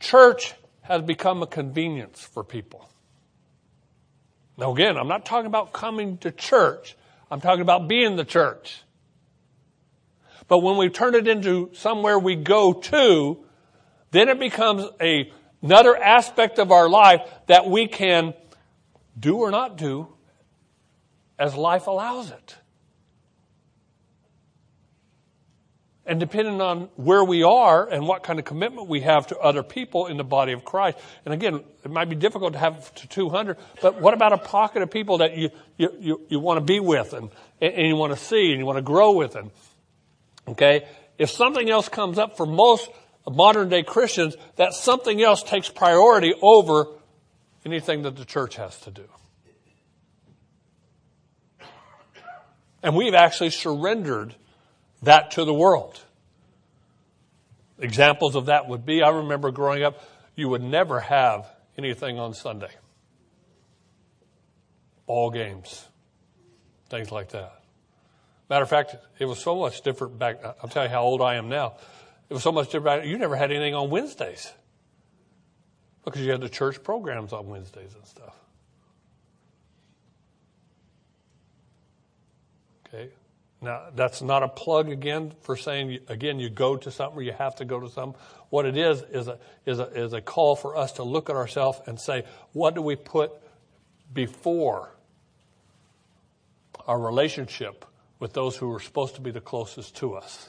Church 0.00 0.54
has 0.82 1.00
become 1.02 1.42
a 1.42 1.46
convenience 1.46 2.20
for 2.20 2.42
people. 2.42 2.88
Now, 4.62 4.72
again, 4.72 4.96
I'm 4.96 5.08
not 5.08 5.24
talking 5.24 5.46
about 5.46 5.72
coming 5.72 6.18
to 6.18 6.30
church. 6.30 6.96
I'm 7.32 7.40
talking 7.40 7.62
about 7.62 7.88
being 7.88 8.14
the 8.14 8.24
church. 8.24 8.80
But 10.46 10.58
when 10.58 10.76
we 10.76 10.88
turn 10.88 11.16
it 11.16 11.26
into 11.26 11.70
somewhere 11.74 12.16
we 12.16 12.36
go 12.36 12.72
to, 12.72 13.44
then 14.12 14.28
it 14.28 14.38
becomes 14.38 14.84
a, 15.00 15.32
another 15.62 15.96
aspect 15.96 16.60
of 16.60 16.70
our 16.70 16.88
life 16.88 17.28
that 17.48 17.68
we 17.68 17.88
can 17.88 18.34
do 19.18 19.38
or 19.38 19.50
not 19.50 19.76
do 19.76 20.06
as 21.40 21.56
life 21.56 21.88
allows 21.88 22.30
it. 22.30 22.54
And 26.04 26.18
depending 26.18 26.60
on 26.60 26.88
where 26.96 27.22
we 27.24 27.44
are 27.44 27.88
and 27.88 28.08
what 28.08 28.24
kind 28.24 28.40
of 28.40 28.44
commitment 28.44 28.88
we 28.88 29.02
have 29.02 29.28
to 29.28 29.38
other 29.38 29.62
people 29.62 30.08
in 30.08 30.16
the 30.16 30.24
body 30.24 30.52
of 30.52 30.64
Christ. 30.64 30.98
And 31.24 31.32
again, 31.32 31.62
it 31.84 31.90
might 31.90 32.08
be 32.08 32.16
difficult 32.16 32.54
to 32.54 32.58
have 32.58 32.92
to 32.96 33.06
200, 33.06 33.56
but 33.80 34.00
what 34.00 34.12
about 34.12 34.32
a 34.32 34.38
pocket 34.38 34.82
of 34.82 34.90
people 34.90 35.18
that 35.18 35.36
you, 35.36 35.50
you, 35.76 35.88
you, 36.00 36.20
you 36.28 36.40
want 36.40 36.58
to 36.58 36.64
be 36.64 36.80
with 36.80 37.12
and, 37.12 37.30
and 37.60 37.86
you 37.86 37.94
want 37.94 38.12
to 38.12 38.18
see 38.18 38.50
and 38.50 38.58
you 38.58 38.66
want 38.66 38.78
to 38.78 38.82
grow 38.82 39.12
with 39.12 39.32
them? 39.32 39.52
Okay? 40.48 40.88
If 41.18 41.30
something 41.30 41.70
else 41.70 41.88
comes 41.88 42.18
up 42.18 42.36
for 42.36 42.46
most 42.46 42.90
modern 43.30 43.68
day 43.68 43.84
Christians, 43.84 44.36
that 44.56 44.74
something 44.74 45.22
else 45.22 45.42
takes 45.42 45.68
priority 45.68 46.34
over 46.42 46.86
anything 47.64 48.02
that 48.02 48.16
the 48.16 48.24
church 48.24 48.56
has 48.56 48.78
to 48.80 48.90
do. 48.90 49.08
And 52.82 52.96
we've 52.96 53.14
actually 53.14 53.50
surrendered 53.50 54.34
that 55.02 55.32
to 55.32 55.44
the 55.44 55.54
world. 55.54 56.00
Examples 57.78 58.34
of 58.36 58.46
that 58.46 58.68
would 58.68 58.86
be 58.86 59.02
I 59.02 59.10
remember 59.10 59.50
growing 59.50 59.82
up, 59.82 60.02
you 60.36 60.48
would 60.48 60.62
never 60.62 61.00
have 61.00 61.46
anything 61.76 62.18
on 62.18 62.34
Sunday. 62.34 62.70
Ball 65.06 65.30
games, 65.30 65.86
things 66.88 67.10
like 67.10 67.30
that. 67.30 67.60
Matter 68.48 68.62
of 68.62 68.68
fact, 68.70 68.96
it 69.18 69.24
was 69.24 69.38
so 69.38 69.56
much 69.56 69.82
different 69.82 70.18
back. 70.18 70.44
I'll 70.44 70.68
tell 70.68 70.84
you 70.84 70.90
how 70.90 71.02
old 71.02 71.20
I 71.20 71.34
am 71.36 71.48
now. 71.48 71.74
It 72.28 72.34
was 72.34 72.42
so 72.42 72.52
much 72.52 72.70
different. 72.70 73.06
You 73.06 73.18
never 73.18 73.36
had 73.36 73.50
anything 73.50 73.74
on 73.74 73.90
Wednesdays 73.90 74.52
because 76.04 76.20
you 76.22 76.30
had 76.30 76.40
the 76.40 76.48
church 76.48 76.82
programs 76.82 77.32
on 77.32 77.48
Wednesdays 77.48 77.94
and 77.94 78.06
stuff. 78.06 78.34
Okay. 82.86 83.10
Now, 83.62 83.90
that's 83.94 84.20
not 84.20 84.42
a 84.42 84.48
plug 84.48 84.90
again 84.90 85.32
for 85.42 85.56
saying, 85.56 86.00
again, 86.08 86.40
you 86.40 86.50
go 86.50 86.76
to 86.76 86.90
something 86.90 87.16
or 87.18 87.22
you 87.22 87.32
have 87.32 87.54
to 87.56 87.64
go 87.64 87.78
to 87.78 87.88
something. 87.88 88.20
What 88.50 88.66
it 88.66 88.76
is, 88.76 89.02
is 89.02 89.28
a, 89.28 89.38
is 89.64 89.78
a, 89.78 89.84
is 89.84 90.12
a 90.12 90.20
call 90.20 90.56
for 90.56 90.76
us 90.76 90.92
to 90.94 91.04
look 91.04 91.30
at 91.30 91.36
ourselves 91.36 91.80
and 91.86 91.98
say, 91.98 92.24
what 92.52 92.74
do 92.74 92.82
we 92.82 92.96
put 92.96 93.30
before 94.12 94.92
our 96.88 96.98
relationship 96.98 97.84
with 98.18 98.32
those 98.32 98.56
who 98.56 98.72
are 98.74 98.80
supposed 98.80 99.14
to 99.14 99.20
be 99.20 99.30
the 99.30 99.40
closest 99.40 99.96
to 99.96 100.14
us? 100.14 100.48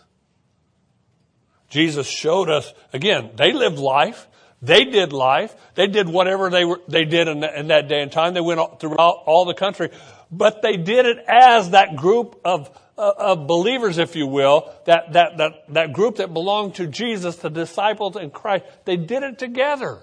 Jesus 1.69 2.07
showed 2.07 2.49
us, 2.49 2.73
again, 2.93 3.31
they 3.35 3.53
lived 3.53 3.77
life. 3.77 4.27
They 4.61 4.85
did 4.85 5.11
life. 5.11 5.53
They 5.75 5.87
did 5.87 6.07
whatever 6.07 6.49
they 6.49 6.65
were, 6.65 6.79
they 6.87 7.03
did 7.03 7.27
in, 7.27 7.43
in 7.43 7.67
that 7.67 7.89
day 7.89 8.01
and 8.01 8.11
time. 8.11 8.33
They 8.33 8.41
went 8.41 8.79
throughout 8.79 9.23
all 9.25 9.45
the 9.45 9.53
country, 9.53 9.89
but 10.37 10.61
they 10.61 10.77
did 10.77 11.05
it 11.05 11.17
as 11.27 11.71
that 11.71 11.95
group 11.95 12.39
of 12.43 12.69
of 12.97 13.47
believers, 13.47 13.97
if 13.97 14.15
you 14.15 14.27
will, 14.27 14.71
that, 14.85 15.13
that, 15.13 15.37
that, 15.37 15.73
that 15.73 15.93
group 15.93 16.17
that 16.17 16.31
belonged 16.33 16.75
to 16.75 16.87
Jesus, 16.87 17.37
the 17.37 17.49
disciples 17.49 18.15
in 18.15 18.29
Christ, 18.29 18.65
they 18.85 18.97
did 18.97 19.23
it 19.23 19.39
together. 19.39 19.99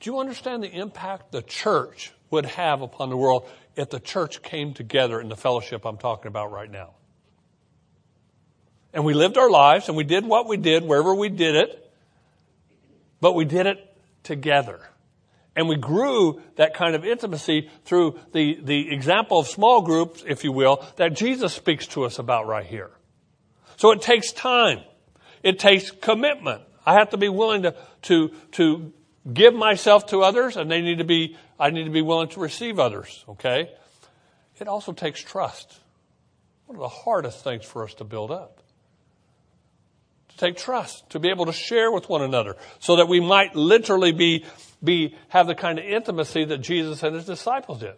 Do 0.00 0.10
you 0.10 0.20
understand 0.20 0.62
the 0.62 0.70
impact 0.70 1.32
the 1.32 1.40
church 1.40 2.12
would 2.30 2.44
have 2.44 2.82
upon 2.82 3.08
the 3.08 3.16
world 3.16 3.48
if 3.74 3.88
the 3.88 4.00
church 4.00 4.42
came 4.42 4.74
together 4.74 5.18
in 5.18 5.28
the 5.30 5.36
fellowship 5.36 5.86
I'm 5.86 5.96
talking 5.96 6.28
about 6.28 6.52
right 6.52 6.70
now? 6.70 6.90
And 8.92 9.04
we 9.04 9.14
lived 9.14 9.38
our 9.38 9.50
lives 9.50 9.88
and 9.88 9.96
we 9.96 10.04
did 10.04 10.26
what 10.26 10.46
we 10.46 10.58
did 10.58 10.84
wherever 10.84 11.14
we 11.14 11.30
did 11.30 11.56
it, 11.56 11.90
but 13.20 13.34
we 13.34 13.46
did 13.46 13.66
it 13.66 13.96
together. 14.22 14.80
And 15.56 15.68
we 15.68 15.76
grew 15.76 16.40
that 16.56 16.74
kind 16.74 16.94
of 16.94 17.04
intimacy 17.04 17.70
through 17.84 18.18
the, 18.32 18.58
the 18.62 18.92
example 18.92 19.38
of 19.38 19.46
small 19.46 19.82
groups, 19.82 20.24
if 20.26 20.42
you 20.42 20.52
will, 20.52 20.84
that 20.96 21.14
Jesus 21.14 21.52
speaks 21.52 21.86
to 21.88 22.04
us 22.04 22.18
about 22.18 22.46
right 22.46 22.66
here. 22.66 22.90
So 23.76 23.92
it 23.92 24.02
takes 24.02 24.32
time. 24.32 24.80
It 25.42 25.58
takes 25.58 25.90
commitment. 25.90 26.62
I 26.86 26.94
have 26.94 27.10
to 27.10 27.16
be 27.16 27.28
willing 27.28 27.62
to, 27.62 27.74
to, 28.02 28.30
to 28.52 28.92
give 29.32 29.54
myself 29.54 30.06
to 30.06 30.22
others 30.22 30.56
and 30.56 30.70
they 30.70 30.80
need 30.80 30.98
to 30.98 31.04
be, 31.04 31.36
I 31.58 31.70
need 31.70 31.84
to 31.84 31.90
be 31.90 32.02
willing 32.02 32.28
to 32.30 32.40
receive 32.40 32.78
others, 32.78 33.24
okay? 33.28 33.70
It 34.58 34.68
also 34.68 34.92
takes 34.92 35.20
trust. 35.20 35.80
One 36.66 36.76
of 36.76 36.80
the 36.80 36.88
hardest 36.88 37.44
things 37.44 37.64
for 37.64 37.84
us 37.84 37.94
to 37.94 38.04
build 38.04 38.30
up. 38.30 38.60
To 40.30 40.36
take 40.36 40.56
trust, 40.56 41.10
to 41.10 41.18
be 41.18 41.30
able 41.30 41.46
to 41.46 41.52
share 41.52 41.92
with 41.92 42.08
one 42.08 42.22
another 42.22 42.56
so 42.80 42.96
that 42.96 43.08
we 43.08 43.20
might 43.20 43.54
literally 43.54 44.12
be 44.12 44.44
be, 44.84 45.16
have 45.28 45.46
the 45.46 45.54
kind 45.54 45.78
of 45.78 45.84
intimacy 45.84 46.44
that 46.44 46.58
Jesus 46.58 47.02
and 47.02 47.14
his 47.14 47.24
disciples 47.24 47.80
did. 47.80 47.94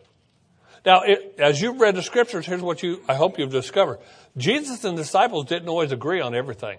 Now, 0.84 1.02
it, 1.02 1.34
as 1.38 1.60
you've 1.60 1.80
read 1.80 1.96
the 1.96 2.02
scriptures, 2.02 2.46
here's 2.46 2.62
what 2.62 2.82
you, 2.82 3.02
I 3.08 3.14
hope 3.14 3.38
you've 3.38 3.50
discovered. 3.50 3.98
Jesus 4.36 4.84
and 4.84 4.96
the 4.96 5.02
disciples 5.02 5.46
didn't 5.46 5.68
always 5.68 5.90
agree 5.90 6.20
on 6.20 6.34
everything. 6.34 6.78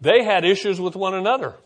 They 0.00 0.22
had 0.22 0.44
issues 0.44 0.80
with 0.80 0.94
one 0.94 1.14
another. 1.14 1.56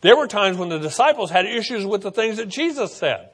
There 0.00 0.16
were 0.16 0.26
times 0.26 0.56
when 0.56 0.68
the 0.70 0.78
disciples 0.78 1.30
had 1.30 1.46
issues 1.46 1.86
with 1.86 2.02
the 2.02 2.10
things 2.10 2.38
that 2.38 2.48
Jesus 2.48 2.92
said. 2.94 3.30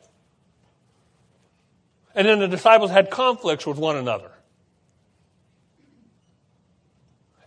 And 2.15 2.27
then 2.27 2.39
the 2.39 2.49
disciples 2.49 2.91
had 2.91 3.11
conflicts 3.11 3.67
with 3.67 3.79
one 3.79 3.97
another. 3.97 4.31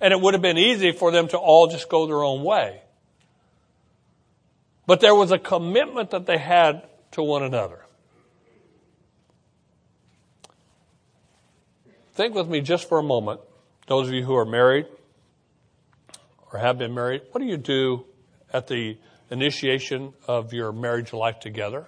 And 0.01 0.13
it 0.13 0.21
would 0.21 0.33
have 0.33 0.41
been 0.41 0.57
easy 0.57 0.91
for 0.91 1.11
them 1.11 1.27
to 1.29 1.37
all 1.37 1.67
just 1.67 1.89
go 1.89 2.05
their 2.05 2.23
own 2.23 2.43
way. 2.43 2.81
But 4.87 5.01
there 5.01 5.13
was 5.13 5.31
a 5.31 5.37
commitment 5.37 6.09
that 6.11 6.25
they 6.25 6.37
had 6.37 6.87
to 7.11 7.21
one 7.21 7.43
another. 7.43 7.85
Think 12.15 12.33
with 12.33 12.47
me 12.47 12.61
just 12.61 12.89
for 12.89 12.97
a 12.97 13.03
moment, 13.03 13.41
those 13.85 14.07
of 14.07 14.13
you 14.13 14.23
who 14.23 14.35
are 14.35 14.45
married 14.45 14.87
or 16.51 16.59
have 16.59 16.79
been 16.79 16.95
married, 16.95 17.21
what 17.31 17.41
do 17.41 17.45
you 17.45 17.57
do 17.57 18.05
at 18.51 18.67
the 18.67 18.97
initiation 19.29 20.13
of 20.25 20.53
your 20.53 20.71
marriage 20.71 21.13
life 21.13 21.39
together? 21.39 21.85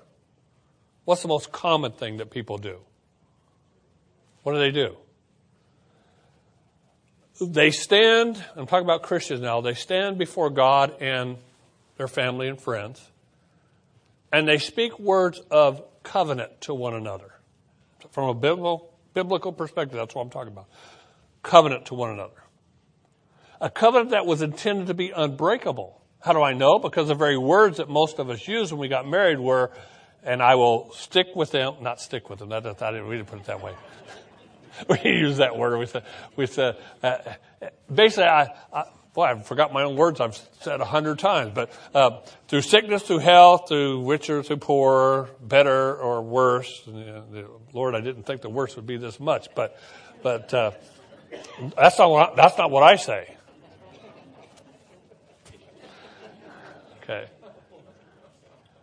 What's 1.06 1.22
the 1.22 1.30
most 1.30 1.52
common 1.52 1.94
thing 1.94 2.18
that 2.18 2.30
people 2.30 2.58
do? 2.58 2.80
What 4.44 4.54
do 4.54 4.60
they 4.60 4.72
do? 4.72 4.98
They 7.42 7.72
stand, 7.72 8.44
I'm 8.58 8.68
talking 8.68 8.86
about 8.86 9.04
Christians 9.04 9.40
now, 9.40 9.62
they 9.62 9.74
stand 9.74 10.18
before 10.18 10.50
God 10.50 11.02
and 11.02 11.38
their 12.00 12.08
family 12.08 12.48
and 12.48 12.60
friends, 12.60 13.12
and 14.32 14.48
they 14.48 14.58
speak 14.58 14.98
words 14.98 15.42
of 15.52 15.84
covenant 16.02 16.62
to 16.62 16.74
one 16.74 16.94
another. 16.94 17.34
From 18.12 18.30
a 18.30 18.34
biblical, 18.34 18.94
biblical 19.14 19.52
perspective, 19.52 19.98
that's 19.98 20.16
what 20.16 20.22
I'm 20.22 20.30
talking 20.30 20.54
about. 20.54 20.68
Covenant 21.44 21.88
to 21.88 21.96
one 21.96 22.12
another. 22.12 22.42
A 23.60 23.70
covenant 23.70 24.12
that 24.12 24.26
was 24.26 24.42
intended 24.42 24.88
to 24.88 24.94
be 24.94 25.12
unbreakable. 25.14 26.02
How 26.22 26.32
do 26.32 26.42
I 26.42 26.54
know? 26.54 26.80
Because 26.80 27.10
the 27.10 27.16
very 27.16 27.38
words 27.38 27.78
that 27.78 27.90
most 27.90 28.18
of 28.18 28.30
us 28.30 28.48
used 28.48 28.72
when 28.72 28.80
we 28.80 28.88
got 28.88 29.06
married 29.06 29.38
were, 29.38 29.72
and 30.24 30.42
I 30.42 30.56
will 30.56 30.94
stick 30.94 31.28
with 31.36 31.52
them, 31.52 31.76
not 31.82 32.00
stick 32.00 32.30
with 32.30 32.40
them, 32.40 32.48
that, 32.48 32.64
that, 32.64 32.82
I 32.82 32.92
didn't, 32.92 33.10
we 33.10 33.18
didn't 33.18 33.28
put 33.28 33.40
it 33.40 33.46
that 33.48 33.62
way. 33.62 33.74
we 35.04 35.12
use 35.12 35.36
that 35.38 35.58
word. 35.58 35.78
We 35.78 35.86
said, 35.86 36.06
we 36.38 36.46
said 36.46 36.78
uh, 37.04 37.18
basically, 37.94 38.24
I, 38.24 38.54
I, 38.72 38.86
boy, 39.20 39.26
I 39.26 39.38
forgot 39.42 39.74
my 39.74 39.84
own 39.84 39.98
words 39.98 40.22
I've 40.22 40.40
said 40.62 40.80
a 40.80 40.86
hundred 40.86 41.20
times, 41.20 41.52
but 41.54 41.70
uh, 41.94 42.22
through 42.48 42.62
sickness, 42.62 43.04
through 43.04 43.18
health, 43.18 43.68
through 43.68 44.10
richer, 44.10 44.42
through 44.44 44.58
poorer, 44.58 45.30
better 45.42 45.94
or 45.98 46.22
worse. 46.22 46.84
And, 46.88 47.46
Lord, 47.74 47.96
I 47.96 48.00
didn't 48.00 48.24
think 48.24 48.42
the 48.42 48.50
worst 48.50 48.78
would 48.78 48.88
be 48.88 48.96
this 48.96 49.20
much, 49.20 49.50
but, 49.56 49.78
but 50.24 50.54
uh, 50.54 50.72
that's 51.76 52.00
not 52.00 52.10
what 52.10 52.32
I, 52.32 52.36
that's 52.36 52.58
not 52.58 52.72
what 52.72 52.84
I 52.84 52.96
say. 52.96 53.36
Okay. 57.04 57.26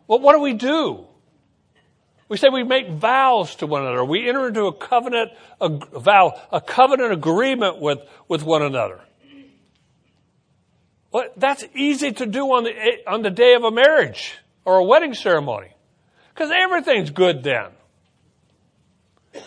Well, 0.07 0.19
what 0.19 0.35
do 0.35 0.41
we 0.41 0.53
do? 0.53 1.07
We 2.29 2.37
say 2.37 2.49
we 2.51 2.63
make 2.63 2.91
vows 2.91 3.57
to 3.57 3.67
one 3.67 3.87
another. 3.87 4.05
We 4.05 4.29
enter 4.29 4.49
into 4.49 4.67
a 4.67 4.73
covenant, 4.75 5.31
a 5.63 5.71
vow, 5.71 6.39
a 6.53 6.61
covenant 6.61 7.15
agreement 7.15 7.81
with, 7.81 8.01
with 8.29 8.43
one 8.43 8.61
another. 8.61 9.01
That's 11.37 11.65
easy 11.75 12.13
to 12.13 12.27
do 12.27 12.45
on 12.53 12.65
the, 12.65 12.71
eh, 12.71 12.97
on 13.07 13.23
the 13.23 13.31
day 13.31 13.55
of 13.55 13.65
a 13.65 13.71
marriage 13.71 14.39
or 14.65 14.77
a 14.77 14.85
wedding 14.85 15.15
ceremony. 15.15 15.73
Because 16.35 16.51
everything's 16.51 17.11
good 17.11 17.43
then. 17.43 17.71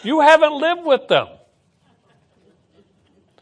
You 0.03 0.21
haven't 0.21 0.53
lived 0.53 0.83
with 0.83 1.07
them. 1.07 1.27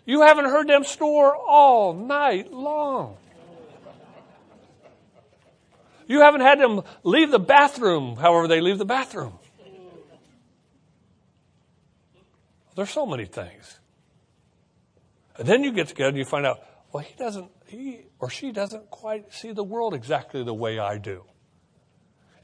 You 0.06 0.22
haven't 0.22 0.46
heard 0.46 0.68
them 0.68 0.84
snore 0.84 1.36
all 1.36 1.94
night 1.94 2.52
long. 2.54 3.18
You 6.08 6.22
haven't 6.22 6.42
had 6.42 6.60
them 6.60 6.84
leave 7.04 7.32
the 7.32 7.40
bathroom, 7.40 8.16
however 8.16 8.48
they 8.48 8.62
leave 8.62 8.78
the 8.78 8.86
bathroom. 8.86 9.38
There's 12.76 12.90
so 12.90 13.06
many 13.06 13.26
things. 13.26 13.80
And 15.38 15.48
then 15.48 15.64
you 15.64 15.74
get 15.74 15.90
together 15.90 16.10
and 16.10 16.18
you 16.18 16.26
find 16.26 16.46
out, 16.46 16.60
well, 16.92 17.04
he 17.04 17.14
doesn't, 17.16 17.52
he 17.68 18.02
or 18.20 18.30
she 18.30 18.52
doesn't 18.52 18.90
quite 18.90 19.34
see 19.34 19.52
the 19.52 19.64
world 19.64 19.94
exactly 19.94 20.44
the 20.44 20.54
way 20.54 20.80
I 20.80 20.98
do. 20.98 21.24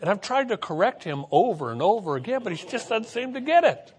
And 0.02 0.10
I've 0.10 0.22
tried 0.22 0.50
to 0.50 0.58
correct 0.58 1.04
him 1.04 1.26
over 1.32 1.72
and 1.72 1.82
over 1.82 2.16
again, 2.16 2.42
but 2.44 2.52
he 2.52 2.68
just 2.68 2.90
doesn't 2.90 3.08
seem 3.08 3.34
to 3.34 3.42
get 3.42 3.64
it. 3.64 3.94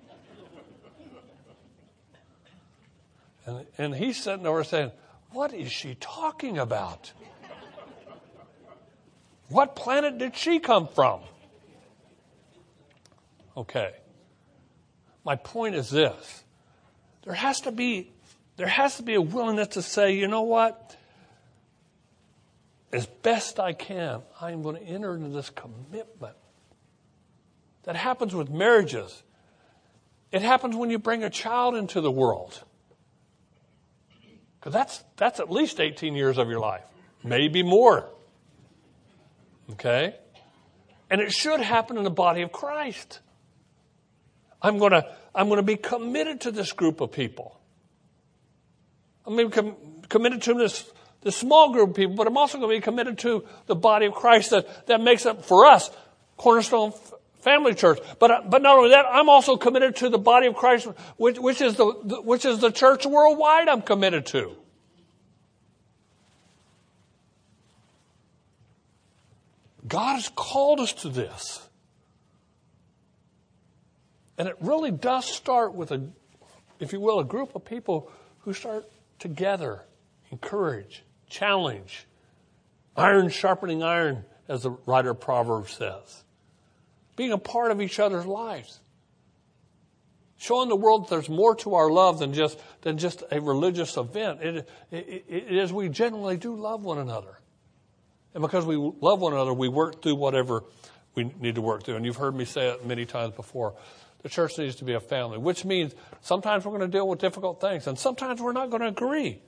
And, 3.46 3.66
and 3.78 3.94
he's 3.94 4.22
sitting 4.22 4.46
over 4.46 4.64
saying, 4.64 4.92
What 5.30 5.52
is 5.52 5.72
she 5.72 5.96
talking 6.00 6.58
about? 6.58 7.12
What 9.48 9.76
planet 9.76 10.18
did 10.18 10.36
she 10.36 10.58
come 10.58 10.88
from? 10.88 11.20
Okay. 13.56 13.92
My 15.24 15.36
point 15.36 15.74
is 15.74 15.90
this. 15.90 16.44
There 17.24 17.34
has 17.34 17.62
to 17.62 17.72
be, 17.72 18.12
there 18.56 18.66
has 18.66 18.96
to 18.96 19.02
be 19.02 19.14
a 19.14 19.22
willingness 19.22 19.68
to 19.68 19.82
say, 19.82 20.12
you 20.12 20.28
know 20.28 20.42
what? 20.42 20.96
As 22.94 23.06
best 23.06 23.58
I 23.58 23.72
can, 23.72 24.22
I'm 24.40 24.62
going 24.62 24.76
to 24.76 24.82
enter 24.82 25.16
into 25.16 25.30
this 25.30 25.50
commitment. 25.50 26.36
That 27.82 27.96
happens 27.96 28.36
with 28.36 28.50
marriages. 28.50 29.24
It 30.30 30.42
happens 30.42 30.76
when 30.76 30.90
you 30.90 31.00
bring 31.00 31.24
a 31.24 31.28
child 31.28 31.74
into 31.74 32.00
the 32.00 32.10
world. 32.10 32.62
Because 34.60 34.72
that's, 34.72 35.04
that's 35.16 35.40
at 35.40 35.50
least 35.50 35.80
18 35.80 36.14
years 36.14 36.38
of 36.38 36.48
your 36.48 36.60
life, 36.60 36.84
maybe 37.24 37.64
more. 37.64 38.08
Okay? 39.72 40.14
And 41.10 41.20
it 41.20 41.32
should 41.32 41.58
happen 41.58 41.98
in 41.98 42.04
the 42.04 42.10
body 42.10 42.42
of 42.42 42.52
Christ. 42.52 43.18
I'm 44.62 44.78
going 44.78 44.92
to, 44.92 45.04
I'm 45.34 45.48
going 45.48 45.58
to 45.58 45.64
be 45.64 45.76
committed 45.76 46.42
to 46.42 46.52
this 46.52 46.70
group 46.70 47.00
of 47.00 47.10
people. 47.10 47.60
I'm 49.26 49.34
going 49.34 49.50
to 49.50 49.62
be 49.62 49.68
com- 49.68 50.02
committed 50.08 50.42
to 50.42 50.54
this, 50.54 50.88
this 51.24 51.36
small 51.36 51.72
group 51.72 51.90
of 51.90 51.96
people, 51.96 52.14
but 52.14 52.26
I'm 52.26 52.36
also 52.36 52.58
going 52.58 52.70
to 52.70 52.76
be 52.76 52.82
committed 52.82 53.18
to 53.20 53.44
the 53.66 53.74
body 53.74 54.06
of 54.06 54.12
Christ 54.12 54.50
that, 54.50 54.86
that 54.86 55.00
makes 55.00 55.26
up 55.26 55.44
for 55.44 55.66
us 55.66 55.90
Cornerstone 56.36 56.92
Family 57.40 57.74
Church. 57.74 57.98
But, 58.18 58.30
uh, 58.30 58.42
but 58.48 58.62
not 58.62 58.76
only 58.76 58.90
that, 58.90 59.06
I'm 59.10 59.28
also 59.28 59.56
committed 59.56 59.96
to 59.96 60.10
the 60.10 60.18
body 60.18 60.46
of 60.46 60.54
Christ, 60.54 60.86
which, 61.16 61.38
which, 61.38 61.60
is 61.60 61.76
the, 61.76 61.86
which 62.24 62.44
is 62.44 62.60
the 62.60 62.70
church 62.70 63.06
worldwide 63.06 63.68
I'm 63.68 63.82
committed 63.82 64.26
to. 64.26 64.54
God 69.86 70.14
has 70.14 70.30
called 70.34 70.80
us 70.80 70.92
to 70.94 71.08
this. 71.08 71.60
And 74.36 74.48
it 74.48 74.56
really 74.60 74.90
does 74.90 75.24
start 75.24 75.74
with 75.74 75.90
a, 75.90 76.08
if 76.80 76.92
you 76.92 77.00
will, 77.00 77.20
a 77.20 77.24
group 77.24 77.54
of 77.54 77.64
people 77.64 78.10
who 78.40 78.52
start 78.52 78.90
together, 79.18 79.82
encourage, 80.30 81.02
challenge, 81.34 82.06
iron 82.96 83.28
sharpening 83.28 83.82
iron, 83.82 84.24
as 84.48 84.62
the 84.62 84.70
writer 84.86 85.10
of 85.10 85.20
Proverbs 85.20 85.72
says. 85.72 86.24
Being 87.16 87.32
a 87.32 87.38
part 87.38 87.70
of 87.70 87.80
each 87.80 87.98
other's 87.98 88.26
lives. 88.26 88.80
Showing 90.36 90.68
the 90.68 90.76
world 90.76 91.08
there's 91.08 91.28
more 91.28 91.54
to 91.56 91.74
our 91.74 91.90
love 91.90 92.18
than 92.18 92.34
just, 92.34 92.58
than 92.82 92.98
just 92.98 93.22
a 93.30 93.40
religious 93.40 93.96
event. 93.96 94.42
It, 94.42 94.68
it, 94.90 95.24
it 95.28 95.52
is 95.52 95.72
we 95.72 95.88
genuinely 95.88 96.36
do 96.36 96.54
love 96.54 96.84
one 96.84 96.98
another. 96.98 97.38
And 98.34 98.42
because 98.42 98.66
we 98.66 98.76
love 98.76 99.20
one 99.20 99.32
another, 99.32 99.54
we 99.54 99.68
work 99.68 100.02
through 100.02 100.16
whatever 100.16 100.64
we 101.14 101.32
need 101.40 101.54
to 101.54 101.62
work 101.62 101.84
through. 101.84 101.96
And 101.96 102.04
you've 102.04 102.16
heard 102.16 102.34
me 102.34 102.44
say 102.44 102.68
it 102.68 102.84
many 102.84 103.06
times 103.06 103.34
before. 103.34 103.74
The 104.22 104.28
church 104.28 104.58
needs 104.58 104.76
to 104.76 104.84
be 104.84 104.94
a 104.94 105.00
family, 105.00 105.38
which 105.38 105.64
means 105.64 105.94
sometimes 106.20 106.64
we're 106.64 106.76
going 106.76 106.90
to 106.90 106.96
deal 106.96 107.08
with 107.08 107.20
difficult 107.20 107.60
things 107.60 107.86
and 107.86 107.98
sometimes 107.98 108.40
we're 108.40 108.52
not 108.52 108.70
going 108.70 108.82
to 108.82 108.88
agree. 108.88 109.40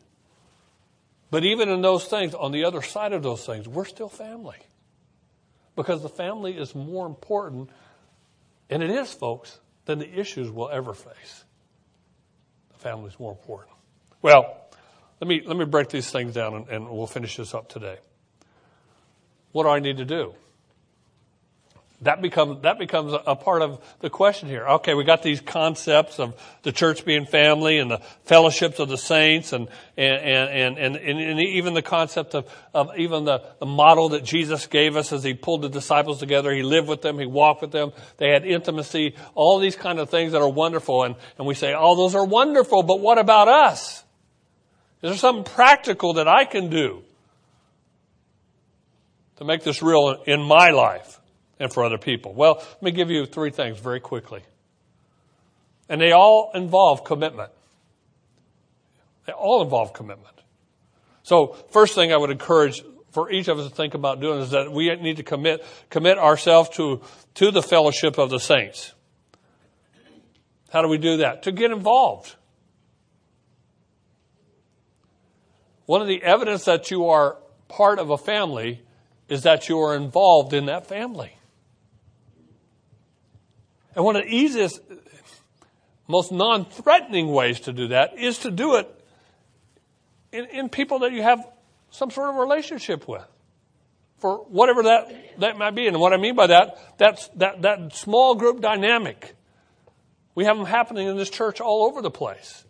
But 1.31 1.45
even 1.45 1.69
in 1.69 1.83
those 1.83 2.05
things, 2.05 2.35
on 2.35 2.53
the 2.53 2.65
other 2.65 2.83
side 2.83 3.13
of 3.13 3.23
those 3.23 3.45
things, 3.45 3.69
we're 3.69 3.85
still 3.85 4.09
family. 4.09 4.59
Because 5.75 6.03
the 6.03 6.09
family 6.09 6.57
is 6.57 6.75
more 6.75 7.07
important, 7.07 7.71
and 8.71 8.83
it 8.83 8.91
is, 8.91 9.13
folks, 9.13 9.59
than 9.85 9.99
the 9.99 10.19
issues 10.19 10.51
we'll 10.51 10.71
ever 10.71 10.95
face. 10.95 11.45
The 12.73 12.79
family 12.79 13.09
is 13.09 13.19
more 13.19 13.33
important. 13.33 13.77
Well, 14.23 14.57
let 15.21 15.29
me, 15.29 15.43
let 15.45 15.57
me 15.57 15.65
break 15.65 15.89
these 15.89 16.11
things 16.11 16.35
down 16.35 16.55
and, 16.55 16.69
and 16.69 16.91
we'll 16.91 17.07
finish 17.07 17.37
this 17.37 17.55
up 17.55 17.69
today. 17.69 17.99
What 19.53 19.65
do 19.65 19.71
I 19.71 19.79
need 19.79 19.97
to 19.99 20.05
do? 20.05 20.35
That 22.03 22.21
becomes, 22.21 22.63
that 22.63 22.79
becomes 22.79 23.15
a 23.27 23.35
part 23.35 23.63
of 23.63 23.83
the 24.01 24.11
question 24.11 24.51
here. 24.51 24.67
Okay, 24.69 24.93
we 24.93 25.03
got 25.03 25.23
these 25.23 25.41
concepts 25.41 26.21
of 26.21 26.39
the 26.63 26.71
church 26.71 27.07
being 27.07 27.25
family 27.25 27.79
and 27.79 27.91
the 27.91 27.99
fellowships 28.25 28.79
of 28.79 28.91
the 28.91 28.99
saints 28.99 29.55
and, 29.55 29.67
and, 29.97 30.79
and, 30.79 30.97
and, 30.97 31.41
even 31.41 31.73
the 31.73 31.81
concept 31.81 32.35
of, 32.35 32.53
of 32.75 32.91
even 32.99 33.25
the, 33.25 33.43
the 33.61 33.67
model 33.67 34.11
that 34.11 34.25
Jesus 34.25 34.67
gave 34.67 34.95
us 34.95 35.11
as 35.11 35.25
he 35.25 35.33
pulled 35.33 35.63
the 35.63 35.71
disciples 35.71 36.21
together. 36.21 36.53
He 36.53 36.63
lived 36.63 36.87
with 36.87 37.01
them. 37.01 37.19
He 37.19 37.25
walked 37.25 37.63
with 37.63 37.73
them. 37.73 37.93
They 38.19 38.29
had 38.29 38.45
intimacy. 38.45 39.15
All 39.35 39.59
these 39.59 39.77
kind 39.77 39.99
of 39.99 40.11
things 40.11 40.33
that 40.33 40.43
are 40.43 40.49
wonderful. 40.49 41.05
And, 41.05 41.15
and 41.39 41.47
we 41.47 41.55
say, 41.55 41.75
oh, 41.75 41.97
those 41.97 42.15
are 42.15 42.27
wonderful, 42.27 42.83
but 42.83 43.01
what 43.01 43.17
about 43.17 43.49
us? 43.49 44.05
Is 45.01 45.11
there 45.11 45.15
something 45.15 45.45
practical 45.45 46.15
that 46.15 46.29
I 46.29 46.45
can 46.45 46.69
do? 46.69 47.05
to 49.37 49.45
make 49.45 49.63
this 49.63 49.83
real 49.83 50.23
in 50.27 50.41
my 50.41 50.71
life 50.71 51.16
and 51.59 51.73
for 51.73 51.85
other 51.85 51.99
people? 51.99 52.35
Well, 52.35 52.57
let 52.57 52.83
me 52.83 52.91
give 52.91 53.11
you 53.11 53.27
three 53.27 53.51
things 53.51 53.79
very 53.79 54.01
quickly. 54.01 54.43
And 55.89 56.01
they 56.01 56.13
all 56.13 56.51
involve 56.55 57.05
commitment. 57.05 57.51
They 59.27 59.33
all 59.33 59.63
involve 59.63 59.93
commitment. 59.93 60.35
So, 61.23 61.57
first 61.71 61.95
thing 61.95 62.13
I 62.13 62.17
would 62.17 62.31
encourage 62.31 62.83
for 63.11 63.31
each 63.31 63.49
of 63.49 63.59
us 63.59 63.69
to 63.69 63.75
think 63.75 63.95
about 63.95 64.21
doing 64.21 64.41
is 64.41 64.51
that 64.51 64.71
we 64.71 64.95
need 64.97 65.17
to 65.17 65.23
commit, 65.23 65.65
commit 65.91 66.19
ourselves 66.19 66.69
to, 66.77 67.01
to 67.35 67.51
the 67.51 67.63
fellowship 67.63 68.19
of 68.19 68.31
the 68.31 68.39
saints. 68.39 68.93
How 70.71 70.83
do 70.83 70.89
we 70.89 70.99
do 70.99 71.17
that? 71.19 71.45
To 71.45 71.53
get 71.53 71.71
involved. 71.71 72.37
One 75.87 76.03
of 76.03 76.09
the 76.09 76.23
evidence 76.23 76.65
that 76.65 76.91
you 76.91 77.09
are 77.09 77.39
part 77.69 77.99
of 77.99 78.11
a 78.11 78.19
family 78.19 78.83
is 79.29 79.45
that 79.45 79.69
you 79.69 79.79
are 79.81 79.97
involved 79.97 80.53
in 80.53 80.67
that 80.67 80.87
family. 80.87 81.37
And 83.97 84.05
one 84.05 84.15
of 84.15 84.25
the 84.25 84.29
easiest, 84.29 84.81
most 86.07 86.31
non 86.31 86.67
threatening 86.67 87.29
ways 87.29 87.61
to 87.61 87.73
do 87.73 87.89
that 87.89 88.19
is 88.19 88.39
to 88.41 88.51
do 88.51 88.77
it 88.77 88.89
in, 90.31 90.45
in, 90.47 90.69
people 90.69 91.01
that 91.01 91.13
you 91.13 91.23
have 91.23 91.45
some 91.91 92.11
sort 92.11 92.29
of 92.29 92.37
relationship 92.37 93.09
with. 93.09 93.25
For 94.19 94.37
whatever 94.37 94.85
that, 94.85 95.41
that 95.41 95.57
might 95.57 95.75
be. 95.75 95.87
And 95.87 95.99
what 95.99 96.13
I 96.13 96.19
mean 96.19 96.37
by 96.37 96.49
that, 96.49 96.99
that's 96.99 97.29
that, 97.37 97.63
that 97.63 97.95
small 97.95 98.35
group 98.35 98.61
dynamic. 98.61 99.35
We 100.35 100.45
have 100.45 100.59
them 100.59 100.67
happening 100.67 101.09
in 101.09 101.17
this 101.17 101.31
church 101.31 101.63
all 101.63 101.85
over 101.85 102.03
the 102.03 102.11
place. 102.11 102.65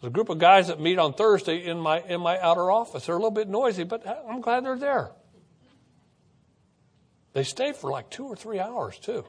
There's 0.00 0.10
a 0.10 0.12
group 0.12 0.30
of 0.30 0.38
guys 0.38 0.66
that 0.66 0.80
meet 0.80 0.98
on 0.98 1.12
Thursday 1.12 1.64
in 1.64 1.78
my, 1.78 2.02
in 2.02 2.20
my 2.20 2.40
outer 2.40 2.70
office. 2.70 3.06
They're 3.06 3.14
a 3.14 3.18
little 3.18 3.30
bit 3.30 3.48
noisy, 3.48 3.84
but 3.84 4.04
I'm 4.28 4.40
glad 4.40 4.64
they're 4.64 4.78
there. 4.78 5.12
They 7.34 7.44
stay 7.44 7.72
for 7.72 7.90
like 7.90 8.10
two 8.10 8.24
or 8.24 8.34
three 8.34 8.58
hours 8.58 8.98
too. 8.98 9.24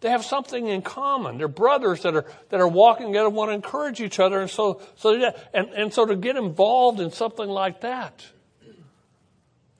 They 0.00 0.10
have 0.10 0.24
something 0.24 0.68
in 0.68 0.82
common. 0.82 1.38
They're 1.38 1.48
brothers 1.48 2.02
that 2.02 2.14
are 2.14 2.24
that 2.50 2.60
are 2.60 2.68
walking 2.68 3.08
together, 3.08 3.28
want 3.28 3.50
to 3.50 3.54
encourage 3.54 4.00
each 4.00 4.20
other, 4.20 4.40
and 4.40 4.48
so 4.48 4.80
so 4.96 5.12
yeah, 5.12 5.30
and 5.52 5.68
and 5.70 5.92
so 5.92 6.06
to 6.06 6.14
get 6.14 6.36
involved 6.36 7.00
in 7.00 7.10
something 7.10 7.48
like 7.48 7.80
that. 7.80 8.24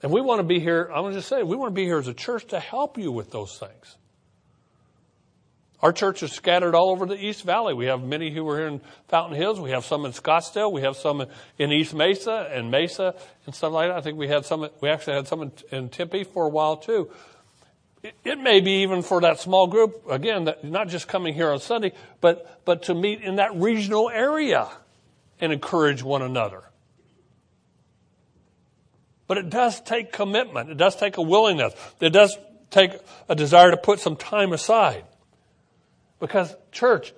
And 0.02 0.12
we 0.12 0.20
want 0.20 0.40
to 0.40 0.44
be 0.44 0.60
here. 0.60 0.88
I'm 0.92 1.02
going 1.02 1.12
to 1.12 1.18
just 1.18 1.28
say 1.28 1.42
we 1.42 1.56
want 1.56 1.72
to 1.72 1.74
be 1.74 1.84
here 1.84 1.98
as 1.98 2.08
a 2.08 2.14
church 2.14 2.46
to 2.48 2.60
help 2.60 2.98
you 2.98 3.12
with 3.12 3.30
those 3.30 3.58
things. 3.58 3.96
Our 5.80 5.92
church 5.92 6.24
is 6.24 6.32
scattered 6.32 6.74
all 6.74 6.90
over 6.90 7.06
the 7.06 7.14
East 7.14 7.44
Valley. 7.44 7.72
We 7.72 7.86
have 7.86 8.02
many 8.02 8.32
who 8.32 8.48
are 8.48 8.58
here 8.58 8.66
in 8.66 8.80
Fountain 9.06 9.36
Hills. 9.36 9.60
We 9.60 9.70
have 9.70 9.84
some 9.84 10.04
in 10.04 10.10
Scottsdale. 10.10 10.72
We 10.72 10.80
have 10.80 10.96
some 10.96 11.24
in 11.56 11.70
East 11.70 11.94
Mesa 11.94 12.50
and 12.52 12.68
Mesa 12.72 13.14
and 13.46 13.54
stuff 13.54 13.72
like 13.72 13.88
that. 13.90 13.96
I 13.96 14.00
think 14.00 14.18
we 14.18 14.26
had 14.26 14.44
some. 14.44 14.68
We 14.80 14.88
actually 14.88 15.14
had 15.14 15.28
some 15.28 15.42
in, 15.42 15.52
in 15.70 15.88
Tempe 15.88 16.24
for 16.24 16.46
a 16.46 16.48
while 16.48 16.76
too. 16.76 17.10
It, 18.02 18.38
may 18.38 18.60
be 18.60 18.82
even 18.82 19.02
for 19.02 19.20
that 19.22 19.40
small 19.40 19.66
group 19.66 20.04
again, 20.08 20.48
not 20.62 20.88
just 20.88 21.08
coming 21.08 21.34
here 21.34 21.50
on 21.50 21.58
Sunday, 21.58 21.92
but 22.20 22.64
but 22.64 22.84
to 22.84 22.94
meet 22.94 23.22
in 23.22 23.36
that 23.36 23.56
regional 23.56 24.08
area 24.08 24.68
and 25.40 25.52
encourage 25.52 26.02
one 26.02 26.22
another. 26.22 26.62
But 29.26 29.38
it 29.38 29.50
does 29.50 29.80
take 29.80 30.12
commitment. 30.12 30.70
It 30.70 30.76
does 30.76 30.96
take 30.96 31.16
a 31.16 31.22
willingness. 31.22 31.74
It 32.00 32.10
does 32.10 32.36
take 32.70 32.92
a 33.28 33.34
desire 33.34 33.70
to 33.70 33.76
put 33.76 34.00
some 34.00 34.16
time 34.16 34.52
aside. 34.52 35.04
Because, 36.20 36.54
church, 36.72 37.12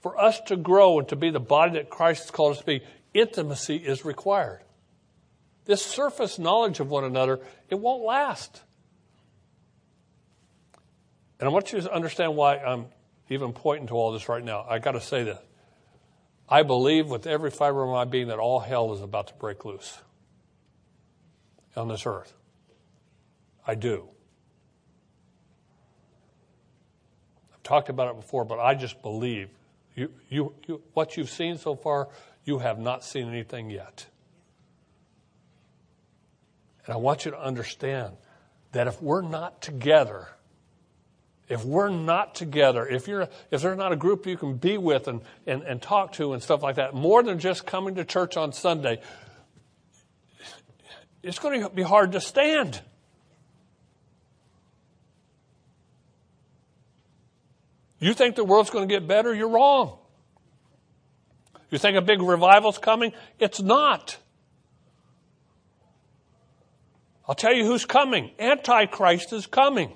for 0.00 0.18
us 0.20 0.40
to 0.46 0.56
grow 0.56 0.98
and 0.98 1.08
to 1.08 1.16
be 1.16 1.30
the 1.30 1.40
body 1.40 1.74
that 1.74 1.90
Christ 1.90 2.22
has 2.22 2.30
called 2.30 2.52
us 2.52 2.58
to 2.58 2.66
be, 2.66 2.82
intimacy 3.14 3.76
is 3.76 4.04
required. 4.04 4.60
This 5.64 5.84
surface 5.84 6.38
knowledge 6.38 6.80
of 6.80 6.90
one 6.90 7.04
another, 7.04 7.40
it 7.68 7.78
won't 7.78 8.02
last. 8.02 8.62
And 11.42 11.48
I 11.48 11.52
want 11.52 11.72
you 11.72 11.80
to 11.80 11.92
understand 11.92 12.36
why 12.36 12.58
I'm 12.58 12.86
even 13.28 13.52
pointing 13.52 13.88
to 13.88 13.94
all 13.94 14.12
this 14.12 14.28
right 14.28 14.44
now. 14.44 14.64
I 14.70 14.78
got 14.78 14.92
to 14.92 15.00
say 15.00 15.24
this. 15.24 15.40
I 16.48 16.62
believe 16.62 17.08
with 17.10 17.26
every 17.26 17.50
fiber 17.50 17.82
of 17.82 17.90
my 17.90 18.04
being 18.04 18.28
that 18.28 18.38
all 18.38 18.60
hell 18.60 18.92
is 18.92 19.00
about 19.00 19.26
to 19.26 19.34
break 19.34 19.64
loose 19.64 19.98
on 21.74 21.88
this 21.88 22.06
earth. 22.06 22.32
I 23.66 23.74
do. 23.74 24.08
I've 27.52 27.62
talked 27.64 27.88
about 27.88 28.14
it 28.14 28.20
before, 28.20 28.44
but 28.44 28.60
I 28.60 28.76
just 28.76 29.02
believe 29.02 29.48
you, 29.96 30.12
you, 30.28 30.54
you, 30.68 30.80
what 30.94 31.16
you've 31.16 31.28
seen 31.28 31.58
so 31.58 31.74
far, 31.74 32.08
you 32.44 32.60
have 32.60 32.78
not 32.78 33.02
seen 33.02 33.28
anything 33.28 33.68
yet. 33.68 34.06
And 36.86 36.94
I 36.94 36.98
want 36.98 37.24
you 37.24 37.32
to 37.32 37.40
understand 37.40 38.16
that 38.70 38.86
if 38.86 39.02
we're 39.02 39.22
not 39.22 39.60
together, 39.60 40.28
if 41.48 41.64
we're 41.64 41.88
not 41.88 42.34
together, 42.34 42.86
if 42.86 43.08
you're 43.08 43.28
if 43.50 43.62
there's 43.62 43.76
not 43.76 43.92
a 43.92 43.96
group 43.96 44.26
you 44.26 44.36
can 44.36 44.56
be 44.56 44.78
with 44.78 45.08
and, 45.08 45.20
and, 45.46 45.62
and 45.62 45.82
talk 45.82 46.12
to 46.12 46.32
and 46.32 46.42
stuff 46.42 46.62
like 46.62 46.76
that, 46.76 46.94
more 46.94 47.22
than 47.22 47.38
just 47.38 47.66
coming 47.66 47.96
to 47.96 48.04
church 48.04 48.36
on 48.36 48.52
Sunday, 48.52 49.00
it's 51.22 51.38
going 51.38 51.60
to 51.60 51.68
be 51.68 51.82
hard 51.82 52.12
to 52.12 52.20
stand. 52.20 52.80
You 57.98 58.14
think 58.14 58.34
the 58.34 58.44
world's 58.44 58.70
going 58.70 58.88
to 58.88 58.92
get 58.92 59.06
better? 59.06 59.32
You're 59.32 59.48
wrong. 59.48 59.98
You 61.70 61.78
think 61.78 61.96
a 61.96 62.02
big 62.02 62.20
revival's 62.20 62.78
coming? 62.78 63.12
It's 63.38 63.62
not. 63.62 64.18
I'll 67.28 67.36
tell 67.36 67.54
you 67.54 67.64
who's 67.64 67.86
coming. 67.86 68.32
Antichrist 68.38 69.32
is 69.32 69.46
coming. 69.46 69.92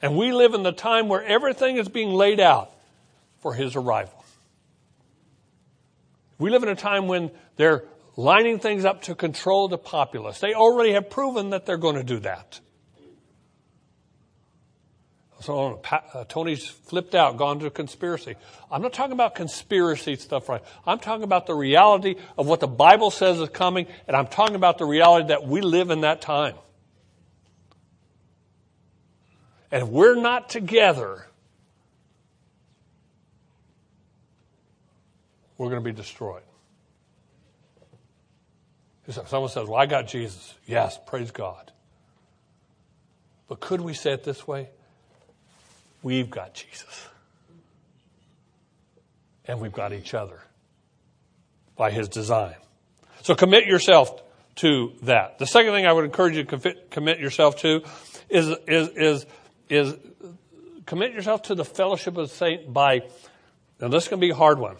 And 0.00 0.16
we 0.16 0.32
live 0.32 0.54
in 0.54 0.62
the 0.62 0.72
time 0.72 1.08
where 1.08 1.22
everything 1.22 1.76
is 1.76 1.88
being 1.88 2.10
laid 2.10 2.40
out 2.40 2.70
for 3.40 3.54
his 3.54 3.76
arrival. 3.76 4.24
We 6.38 6.50
live 6.50 6.62
in 6.62 6.68
a 6.68 6.76
time 6.76 7.08
when 7.08 7.30
they're 7.56 7.84
lining 8.16 8.58
things 8.58 8.84
up 8.84 9.02
to 9.02 9.14
control 9.14 9.68
the 9.68 9.78
populace. 9.78 10.38
They 10.38 10.54
already 10.54 10.92
have 10.92 11.10
proven 11.10 11.50
that 11.50 11.66
they're 11.66 11.76
going 11.76 11.96
to 11.96 12.04
do 12.04 12.20
that. 12.20 12.60
So 15.40 15.80
uh, 15.90 16.24
Tony's 16.28 16.66
flipped 16.66 17.14
out, 17.14 17.36
gone 17.36 17.60
to 17.60 17.70
conspiracy. 17.70 18.34
I'm 18.70 18.82
not 18.82 18.92
talking 18.92 19.12
about 19.12 19.36
conspiracy 19.36 20.16
stuff, 20.16 20.48
right? 20.48 20.62
I'm 20.84 20.98
talking 20.98 21.22
about 21.22 21.46
the 21.46 21.54
reality 21.54 22.16
of 22.36 22.48
what 22.48 22.58
the 22.58 22.66
Bible 22.66 23.12
says 23.12 23.38
is 23.38 23.48
coming, 23.48 23.86
and 24.08 24.16
I'm 24.16 24.26
talking 24.26 24.56
about 24.56 24.78
the 24.78 24.84
reality 24.84 25.28
that 25.28 25.46
we 25.46 25.60
live 25.60 25.90
in 25.90 26.00
that 26.00 26.20
time. 26.20 26.54
And 29.70 29.82
if 29.82 29.88
we're 29.88 30.14
not 30.14 30.48
together, 30.48 31.26
we're 35.56 35.68
going 35.68 35.82
to 35.82 35.84
be 35.84 35.96
destroyed. 35.96 36.42
Someone 39.26 39.48
says, 39.48 39.66
Well, 39.66 39.80
I 39.80 39.86
got 39.86 40.06
Jesus. 40.06 40.54
Yes, 40.66 40.98
praise 41.06 41.30
God. 41.30 41.72
But 43.48 43.60
could 43.60 43.80
we 43.80 43.94
say 43.94 44.12
it 44.12 44.22
this 44.22 44.46
way? 44.46 44.68
We've 46.02 46.30
got 46.30 46.54
Jesus. 46.54 47.08
And 49.46 49.60
we've 49.60 49.72
got 49.72 49.94
each 49.94 50.12
other 50.12 50.40
by 51.76 51.90
his 51.90 52.08
design. 52.08 52.54
So 53.22 53.34
commit 53.34 53.66
yourself 53.66 54.22
to 54.56 54.92
that. 55.02 55.38
The 55.38 55.46
second 55.46 55.72
thing 55.72 55.86
I 55.86 55.92
would 55.92 56.04
encourage 56.04 56.36
you 56.36 56.44
to 56.44 56.74
commit 56.90 57.18
yourself 57.18 57.56
to 57.62 57.82
is, 58.28 58.48
is, 58.66 58.88
is, 58.88 59.26
is 59.68 59.94
commit 60.86 61.12
yourself 61.12 61.42
to 61.42 61.54
the 61.54 61.64
fellowship 61.64 62.16
of 62.16 62.28
the 62.28 62.34
saint 62.34 62.72
by, 62.72 63.02
now 63.80 63.88
this 63.88 64.04
is 64.04 64.08
going 64.08 64.20
to 64.20 64.26
be 64.26 64.30
a 64.30 64.34
hard 64.34 64.58
one, 64.58 64.76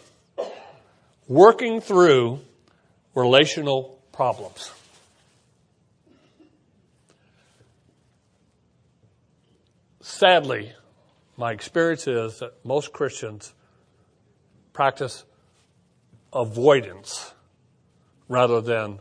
working 1.27 1.81
through 1.81 2.39
relational 3.13 3.99
problems. 4.11 4.71
Sadly, 10.01 10.73
my 11.37 11.51
experience 11.51 12.07
is 12.07 12.39
that 12.39 12.65
most 12.65 12.91
Christians 12.91 13.53
practice 14.73 15.23
avoidance 16.33 17.33
rather 18.27 18.61
than 18.61 18.99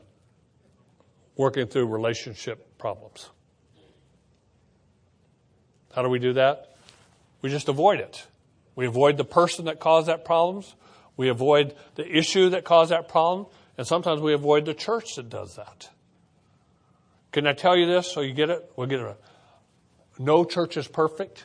working 1.37 1.67
through 1.67 1.87
relationship 1.87 2.79
problems. 2.79 3.31
How 5.99 6.03
do 6.03 6.11
we 6.11 6.21
do 6.21 6.35
that? 6.35 6.77
We 7.43 7.51
just 7.51 7.69
avoid 7.69 7.99
it. 7.99 8.25
We 8.77 8.87
avoid 8.87 9.17
the 9.17 9.25
person 9.25 9.65
that 9.65 9.81
caused 9.81 10.07
that 10.07 10.25
problems. 10.25 10.77
We 11.17 11.29
avoid 11.29 11.75
the 11.97 12.07
issue 12.09 12.51
that 12.51 12.63
caused 12.63 12.93
that 12.93 13.09
problem. 13.09 13.49
And 13.77 13.85
sometimes 13.85 14.21
we 14.21 14.33
avoid 14.33 14.65
the 14.65 14.75
church 14.75 15.17
that 15.17 15.29
does 15.29 15.57
that. 15.57 15.91
Can 17.33 17.49
I 17.49 17.53
tell 17.53 17.77
you 17.77 17.87
this 17.87 18.13
so 18.13 18.21
you 18.21 18.33
get 18.33 18.49
it? 18.49 18.71
We'll 18.77 18.87
get 18.87 19.01
it. 19.01 19.21
No 20.21 20.45
church 20.45 20.77
is 20.77 20.87
perfect. 20.87 21.45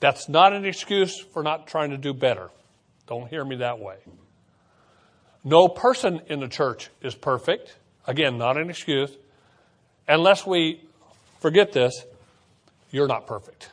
That's 0.00 0.28
not 0.28 0.52
an 0.52 0.66
excuse 0.66 1.18
for 1.18 1.42
not 1.42 1.66
trying 1.66 1.92
to 1.92 1.96
do 1.96 2.12
better. 2.12 2.50
Don't 3.06 3.26
hear 3.26 3.42
me 3.42 3.56
that 3.56 3.78
way. 3.78 3.96
No 5.44 5.66
person 5.66 6.20
in 6.26 6.40
the 6.40 6.48
church 6.48 6.90
is 7.00 7.14
perfect. 7.14 7.74
Again, 8.06 8.36
not 8.36 8.58
an 8.58 8.68
excuse. 8.68 9.16
Unless 10.06 10.46
we 10.46 10.82
forget 11.40 11.72
this, 11.72 12.04
you're 12.90 13.08
not 13.08 13.26
perfect. 13.26 13.70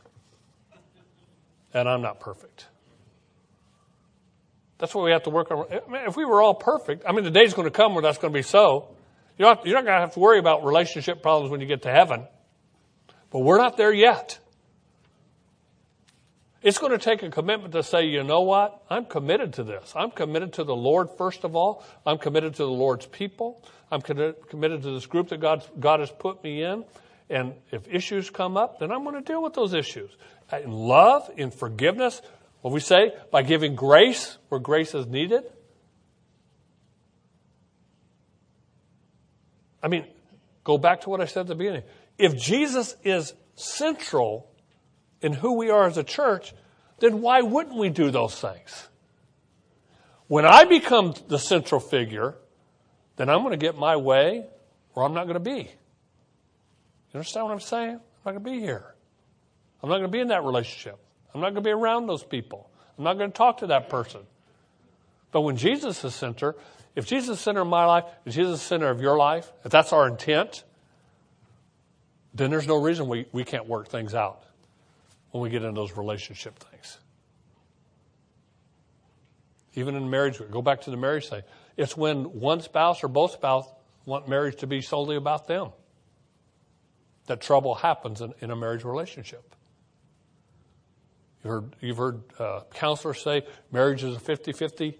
And 1.74 1.88
I'm 1.88 2.02
not 2.02 2.20
perfect. 2.20 2.66
That's 4.78 4.94
what 4.94 5.04
we 5.06 5.12
have 5.12 5.24
to 5.24 5.30
work 5.30 5.52
on. 5.52 5.66
If 6.08 6.16
we 6.16 6.26
were 6.26 6.42
all 6.42 6.54
perfect, 6.54 7.04
I 7.08 7.12
mean, 7.12 7.24
the 7.24 7.32
day's 7.32 7.54
going 7.54 7.68
to 7.68 7.72
come 7.72 7.94
where 7.94 8.04
that's 8.04 8.20
going 8.20 8.32
to 8.32 8.38
be 8.38 8.44
so. 8.44 8.90
You're 9.38 9.50
not, 9.50 9.66
you're 9.66 9.76
not 9.76 9.86
going 9.86 9.96
to 9.96 10.02
have 10.02 10.14
to 10.14 10.20
worry 10.20 10.40
about 10.40 10.64
relationship 10.64 11.22
problems 11.22 11.52
when 11.52 11.62
you 11.62 11.68
get 11.68 11.84
to 11.84 11.92
heaven. 11.92 12.28
But 13.32 13.40
we're 13.40 13.58
not 13.58 13.76
there 13.78 13.94
yet. 13.94 14.40
It's 16.62 16.80
going 16.80 16.92
to 16.92 16.98
take 16.98 17.22
a 17.24 17.30
commitment 17.30 17.74
to 17.74 17.84
say, 17.84 18.06
you 18.06 18.24
know 18.24 18.42
what? 18.42 18.84
I'm 18.90 19.06
committed 19.06 19.54
to 19.54 19.64
this. 19.64 19.94
I'm 19.96 20.12
committed 20.12 20.54
to 20.54 20.64
the 20.64 20.76
Lord 20.76 21.10
first 21.18 21.44
of 21.44 21.56
all. 21.56 21.86
I'm 22.06 22.18
committed 22.18 22.56
to 22.56 22.64
the 22.64 22.72
Lord's 22.72 23.06
people. 23.06 23.64
I'm 23.92 24.02
committed 24.02 24.82
to 24.84 24.92
this 24.92 25.06
group 25.06 25.30
that 25.30 25.40
God, 25.40 25.64
God 25.80 26.00
has 26.02 26.12
put 26.12 26.44
me 26.44 26.64
in. 26.64 26.84
And 27.30 27.54
if 27.72 27.88
issues 27.88 28.30
come 28.30 28.56
up, 28.56 28.80
then 28.80 28.92
I'm 28.92 29.04
going 29.04 29.16
to 29.16 29.22
deal 29.22 29.44
with 29.44 29.54
those 29.54 29.74
issues. 29.74 30.12
In 30.52 30.72
love, 30.72 31.30
in 31.36 31.52
forgiveness, 31.52 32.22
what 32.62 32.74
we 32.74 32.80
say, 32.80 33.14
by 33.32 33.42
giving 33.42 33.76
grace 33.76 34.38
where 34.50 34.60
grace 34.60 34.96
is 34.96 35.06
needed. 35.06 35.44
I 39.84 39.90
mean, 39.90 40.06
go 40.64 40.78
back 40.78 41.02
to 41.02 41.10
what 41.10 41.22
I 41.22 41.26
said 41.26 41.42
at 41.42 41.48
the 41.48 41.56
beginning. 41.56 41.84
If 42.18 42.36
Jesus 42.36 42.96
is 43.04 43.34
central 43.56 44.50
in 45.22 45.34
who 45.34 45.58
we 45.58 45.70
are 45.70 45.86
as 45.86 45.98
a 45.98 46.04
church, 46.04 46.54
then 47.00 47.22
why 47.22 47.42
wouldn't 47.42 47.78
we 47.78 47.90
do 47.90 48.10
those 48.10 48.40
things? 48.40 48.88
When 50.28 50.46
I 50.46 50.66
become 50.66 51.14
the 51.28 51.40
central 51.40 51.80
figure, 51.80 52.36
then 53.18 53.30
I'm 53.30 53.40
going 53.40 53.52
to 53.52 53.58
get 53.58 53.78
my 53.78 53.96
way 53.96 54.46
or 54.94 55.04
I'm 55.04 55.14
not 55.14 55.24
going 55.24 55.36
to 55.36 55.40
be. 55.40 55.72
You 57.18 57.22
understand 57.22 57.46
what 57.48 57.54
I'm 57.54 57.60
saying? 57.62 57.94
I'm 57.96 58.00
not 58.26 58.32
going 58.34 58.44
to 58.44 58.52
be 58.52 58.60
here. 58.60 58.94
I'm 59.82 59.90
not 59.90 59.96
going 59.96 60.12
to 60.12 60.16
be 60.16 60.20
in 60.20 60.28
that 60.28 60.44
relationship. 60.44 61.00
I'm 61.34 61.42
not 61.42 61.48
going 61.48 61.64
to 61.64 61.68
be 61.68 61.72
around 61.72 62.06
those 62.06 62.22
people. 62.24 62.70
I'm 62.96 63.06
not 63.06 63.18
going 63.18 63.32
to 63.32 63.36
talk 63.36 63.58
to 63.62 63.68
that 63.68 63.90
person. 63.90 64.22
But 65.32 65.42
when 65.42 65.58
Jesus 65.58 66.04
is 66.04 66.14
center, 66.14 66.56
if 66.96 67.08
Jesus 67.08 67.40
is 67.40 67.44
center 67.44 67.62
of 67.62 67.68
my 67.70 67.86
life, 67.86 68.04
if 68.28 68.36
Jesus 68.36 68.62
is 68.62 68.68
center 68.68 68.92
of 68.92 69.02
your 69.02 69.18
life, 69.18 69.52
if 69.66 69.72
that's 69.72 69.94
our 69.94 70.08
intent, 70.08 70.64
then 72.36 72.52
there's 72.52 72.68
no 72.68 72.80
reason 72.80 73.08
we, 73.08 73.26
we 73.32 73.44
can't 73.44 73.66
work 73.66 73.90
things 73.90 74.14
out 74.14 74.44
when 75.32 75.42
we 75.42 75.50
get 75.50 75.64
into 75.64 75.74
those 75.74 75.98
relationship 75.98 76.60
things. 76.60 77.00
Even 79.74 79.96
in 79.96 80.08
marriage, 80.08 80.40
go 80.52 80.62
back 80.62 80.82
to 80.82 80.92
the 80.92 80.98
marriage 80.98 81.30
thing. 81.30 81.42
It's 81.78 81.98
when 81.98 82.40
one 82.40 82.62
spouse 82.62 83.04
or 83.04 83.08
both 83.08 83.32
spouse 83.32 83.66
want 84.06 84.30
marriage 84.30 84.58
to 84.58 84.68
be 84.68 84.82
solely 84.82 85.16
about 85.16 85.48
them 85.48 85.72
that 87.28 87.42
trouble 87.42 87.76
happens 87.76 88.22
in, 88.22 88.34
in 88.42 88.52
a 88.52 88.56
marriage 88.56 88.84
relationship. 88.84 89.56
You've 91.44 91.52
heard, 91.52 91.76
you've 91.80 91.98
heard 91.98 92.22
uh, 92.40 92.62
counselors 92.74 93.22
say 93.22 93.46
marriage 93.72 94.04
is 94.04 94.16
a 94.16 94.20
50 94.20 94.54
50 94.54 95.00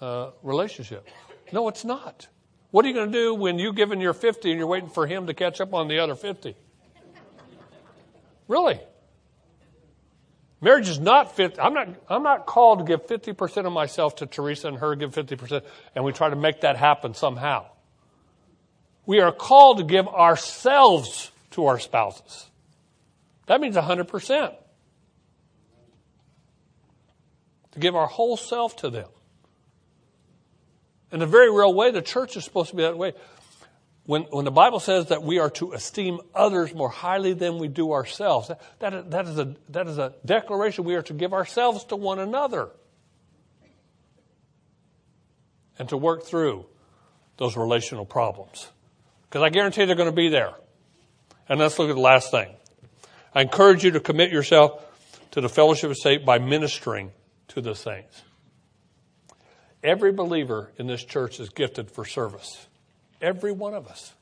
uh, 0.00 0.30
relationship. 0.42 1.08
No, 1.52 1.68
it's 1.68 1.84
not. 1.84 2.26
What 2.70 2.84
are 2.84 2.88
you 2.88 2.94
going 2.94 3.12
to 3.12 3.18
do 3.18 3.34
when 3.34 3.58
you've 3.58 3.76
given 3.76 4.00
your 4.00 4.14
50 4.14 4.50
and 4.50 4.58
you're 4.58 4.66
waiting 4.66 4.88
for 4.88 5.06
him 5.06 5.28
to 5.28 5.34
catch 5.34 5.60
up 5.60 5.72
on 5.72 5.86
the 5.88 6.00
other 6.00 6.16
50? 6.16 6.56
Really? 8.48 8.80
Marriage 10.60 10.88
is 10.88 10.98
not 10.98 11.36
50. 11.36 11.60
I'm 11.60 11.74
not, 11.74 11.88
I'm 12.08 12.22
not 12.22 12.46
called 12.46 12.80
to 12.80 12.84
give 12.84 13.06
50% 13.06 13.66
of 13.66 13.72
myself 13.72 14.16
to 14.16 14.26
Teresa 14.26 14.68
and 14.68 14.78
her 14.78 14.96
give 14.96 15.14
50%, 15.14 15.62
and 15.94 16.04
we 16.04 16.12
try 16.12 16.30
to 16.30 16.36
make 16.36 16.62
that 16.62 16.76
happen 16.76 17.14
somehow. 17.14 17.66
We 19.06 19.20
are 19.20 19.30
called 19.30 19.78
to 19.78 19.84
give 19.84 20.08
ourselves 20.08 21.30
to 21.54 21.66
our 21.66 21.78
spouses. 21.78 22.50
That 23.46 23.60
means 23.60 23.76
100%. 23.76 24.54
To 27.72 27.78
give 27.78 27.96
our 27.96 28.06
whole 28.06 28.36
self 28.36 28.76
to 28.76 28.90
them. 28.90 29.08
In 31.12 31.22
a 31.22 31.26
very 31.26 31.50
real 31.50 31.72
way, 31.72 31.90
the 31.90 32.02
church 32.02 32.36
is 32.36 32.44
supposed 32.44 32.70
to 32.70 32.76
be 32.76 32.82
that 32.82 32.98
way. 32.98 33.12
When, 34.04 34.22
when 34.22 34.44
the 34.44 34.50
Bible 34.50 34.80
says 34.80 35.06
that 35.06 35.22
we 35.22 35.38
are 35.38 35.50
to 35.50 35.72
esteem 35.72 36.20
others 36.34 36.74
more 36.74 36.90
highly 36.90 37.32
than 37.32 37.58
we 37.58 37.68
do 37.68 37.92
ourselves, 37.92 38.48
that, 38.48 38.60
that, 38.80 39.10
that, 39.12 39.26
is 39.26 39.38
a, 39.38 39.54
that 39.70 39.86
is 39.86 39.96
a 39.96 40.14
declaration 40.24 40.84
we 40.84 40.94
are 40.94 41.02
to 41.02 41.14
give 41.14 41.32
ourselves 41.32 41.84
to 41.84 41.96
one 41.96 42.18
another 42.18 42.68
and 45.78 45.88
to 45.88 45.96
work 45.96 46.24
through 46.24 46.66
those 47.36 47.56
relational 47.56 48.04
problems. 48.04 48.68
Because 49.28 49.42
I 49.42 49.48
guarantee 49.48 49.84
they're 49.84 49.96
going 49.96 50.10
to 50.10 50.14
be 50.14 50.28
there. 50.28 50.54
And 51.48 51.60
let's 51.60 51.78
look 51.78 51.90
at 51.90 51.94
the 51.94 52.00
last 52.00 52.30
thing. 52.30 52.48
I 53.34 53.42
encourage 53.42 53.84
you 53.84 53.90
to 53.92 54.00
commit 54.00 54.30
yourself 54.30 54.82
to 55.32 55.40
the 55.40 55.48
fellowship 55.48 55.90
of 55.90 55.98
saints 55.98 56.24
by 56.24 56.38
ministering 56.38 57.12
to 57.48 57.60
the 57.60 57.74
saints. 57.74 58.22
Every 59.82 60.12
believer 60.12 60.72
in 60.78 60.86
this 60.86 61.04
church 61.04 61.40
is 61.40 61.50
gifted 61.50 61.90
for 61.90 62.04
service. 62.04 62.66
Every 63.20 63.52
one 63.52 63.74
of 63.74 63.86
us. 63.86 64.14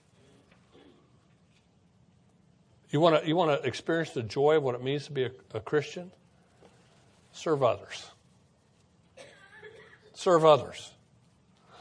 You 2.91 3.01
want 3.01 3.23
to 3.23 3.29
you 3.29 3.37
want 3.37 3.63
to 3.63 3.67
experience 3.67 4.11
the 4.11 4.23
joy 4.23 4.57
of 4.57 4.63
what 4.63 4.75
it 4.75 4.83
means 4.83 5.07
to 5.07 5.13
be 5.13 5.25
a, 5.25 5.31
a 5.55 5.61
Christian? 5.61 6.11
Serve 7.33 7.63
others. 7.63 8.07
Serve 10.15 10.45
others. 10.45 10.93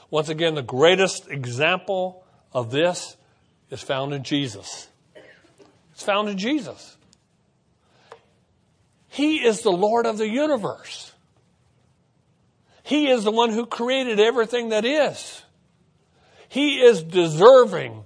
Once 0.10 0.30
again, 0.30 0.56
the 0.56 0.62
greatest 0.62 1.30
example 1.30 2.24
of 2.54 2.72
this 2.72 3.18
is 3.70 3.82
found 3.82 4.14
in 4.14 4.24
Jesus. 4.24 4.88
It's 6.02 6.08
found 6.08 6.30
in 6.30 6.40
Jesus. 6.40 6.98
He 9.08 9.46
is 9.46 9.62
the 9.62 9.72
Lord 9.72 10.08
of 10.08 10.18
the 10.18 10.28
universe. 10.28 11.12
He 12.82 13.08
is 13.08 13.24
the 13.24 13.30
one 13.30 13.52
who 13.52 13.68
created 13.68 14.20
everything 14.20 14.70
that 14.70 14.84
is. 14.84 15.44
He 16.50 16.82
is 16.82 17.04
deserving 17.04 18.04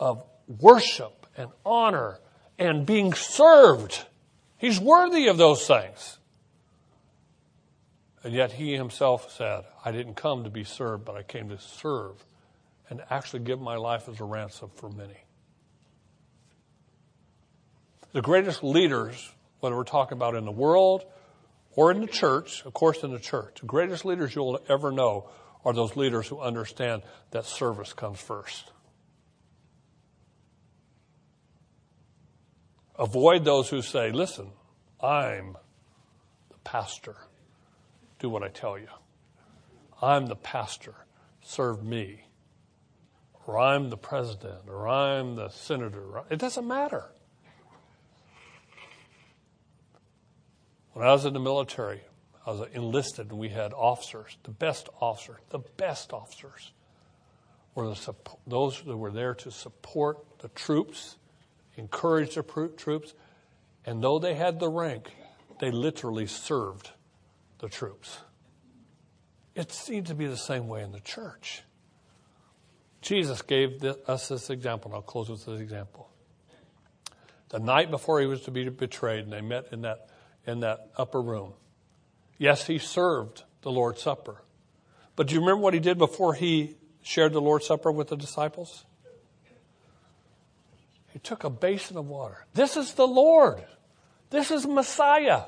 of 0.00 0.24
worship 0.48 1.28
and 1.36 1.50
honor 1.64 2.18
and 2.58 2.84
being 2.84 3.14
served. 3.14 4.04
He's 4.56 4.80
worthy 4.80 5.28
of 5.28 5.36
those 5.36 5.64
things. 5.68 6.18
And 8.24 8.34
yet 8.34 8.50
he 8.50 8.74
himself 8.74 9.30
said, 9.30 9.62
I 9.84 9.92
didn't 9.92 10.14
come 10.14 10.42
to 10.42 10.50
be 10.50 10.64
served, 10.64 11.04
but 11.04 11.14
I 11.14 11.22
came 11.22 11.50
to 11.50 11.60
serve 11.60 12.24
and 12.90 13.00
actually 13.08 13.44
give 13.44 13.60
my 13.60 13.76
life 13.76 14.08
as 14.08 14.18
a 14.18 14.24
ransom 14.24 14.70
for 14.74 14.90
many. 14.90 15.27
The 18.12 18.22
greatest 18.22 18.64
leaders, 18.64 19.32
whether 19.60 19.76
we're 19.76 19.84
talking 19.84 20.16
about 20.16 20.34
in 20.34 20.44
the 20.44 20.52
world 20.52 21.04
or 21.72 21.90
in 21.90 22.00
the 22.00 22.06
church, 22.06 22.64
of 22.64 22.72
course, 22.72 23.02
in 23.02 23.12
the 23.12 23.18
church. 23.18 23.58
The 23.60 23.66
greatest 23.66 24.04
leaders 24.04 24.34
you'll 24.34 24.60
ever 24.68 24.90
know 24.90 25.28
are 25.64 25.72
those 25.72 25.96
leaders 25.96 26.26
who 26.26 26.40
understand 26.40 27.02
that 27.30 27.44
service 27.44 27.92
comes 27.92 28.20
first. 28.20 28.72
Avoid 32.98 33.44
those 33.44 33.68
who 33.68 33.82
say, 33.82 34.10
listen, 34.10 34.50
I'm 35.00 35.56
the 36.50 36.58
pastor. 36.64 37.16
Do 38.18 38.28
what 38.28 38.42
I 38.42 38.48
tell 38.48 38.78
you. 38.78 38.88
I'm 40.02 40.26
the 40.26 40.36
pastor. 40.36 40.94
Serve 41.42 41.84
me. 41.84 42.24
Or 43.46 43.58
I'm 43.58 43.90
the 43.90 43.96
president. 43.96 44.62
Or 44.66 44.88
I'm 44.88 45.36
the 45.36 45.50
senator. 45.50 46.22
It 46.30 46.38
doesn't 46.38 46.66
matter. 46.66 47.04
When 50.98 51.06
I 51.06 51.12
was 51.12 51.24
in 51.26 51.32
the 51.32 51.38
military, 51.38 52.00
I 52.44 52.50
was 52.50 52.68
enlisted 52.72 53.30
and 53.30 53.38
we 53.38 53.50
had 53.50 53.72
officers, 53.72 54.36
the 54.42 54.50
best 54.50 54.88
officers, 55.00 55.36
the 55.50 55.60
best 55.60 56.12
officers 56.12 56.72
were 57.76 57.94
the, 57.94 58.14
those 58.48 58.82
that 58.82 58.96
were 58.96 59.12
there 59.12 59.32
to 59.36 59.52
support 59.52 60.40
the 60.40 60.48
troops, 60.48 61.16
encourage 61.76 62.34
the 62.34 62.42
troops, 62.76 63.14
and 63.86 64.02
though 64.02 64.18
they 64.18 64.34
had 64.34 64.58
the 64.58 64.68
rank, 64.68 65.12
they 65.60 65.70
literally 65.70 66.26
served 66.26 66.90
the 67.60 67.68
troops. 67.68 68.18
It 69.54 69.70
seems 69.70 70.08
to 70.08 70.16
be 70.16 70.26
the 70.26 70.36
same 70.36 70.66
way 70.66 70.82
in 70.82 70.90
the 70.90 70.98
church. 70.98 71.62
Jesus 73.02 73.40
gave 73.42 73.84
us 73.84 74.26
this 74.26 74.50
example, 74.50 74.90
and 74.90 74.96
I'll 74.96 75.02
close 75.02 75.28
with 75.28 75.46
this 75.46 75.60
example. 75.60 76.10
The 77.50 77.60
night 77.60 77.88
before 77.92 78.18
he 78.18 78.26
was 78.26 78.40
to 78.42 78.50
be 78.50 78.68
betrayed, 78.68 79.22
and 79.22 79.32
they 79.32 79.42
met 79.42 79.68
in 79.70 79.82
that 79.82 80.08
in 80.48 80.60
that 80.60 80.90
upper 80.96 81.20
room. 81.20 81.52
Yes, 82.38 82.66
he 82.66 82.78
served 82.78 83.44
the 83.62 83.70
Lord's 83.70 84.02
Supper. 84.02 84.42
But 85.16 85.26
do 85.26 85.34
you 85.34 85.40
remember 85.40 85.62
what 85.62 85.74
he 85.74 85.80
did 85.80 85.98
before 85.98 86.34
he 86.34 86.76
shared 87.02 87.32
the 87.32 87.40
Lord's 87.40 87.66
Supper 87.66 87.90
with 87.90 88.08
the 88.08 88.16
disciples? 88.16 88.84
He 91.12 91.18
took 91.18 91.44
a 91.44 91.50
basin 91.50 91.96
of 91.96 92.06
water. 92.06 92.46
This 92.54 92.76
is 92.76 92.94
the 92.94 93.06
Lord. 93.06 93.64
This 94.30 94.50
is 94.50 94.66
Messiah. 94.66 95.44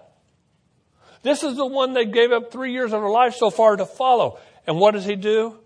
This 1.23 1.43
is 1.43 1.57
the 1.57 1.67
one 1.67 1.93
they 1.93 2.07
gave 2.07 2.33
up 2.33 2.51
three 2.51 2.73
years 2.73 2.93
of 2.93 3.03
their 3.03 3.11
life 3.11 3.35
so 3.35 3.51
far 3.51 3.77
to 3.77 3.87
follow. 3.87 4.39
And 4.67 4.79
what 4.79 4.93
does 4.93 5.05
he 5.05 5.17
do? 5.17 5.59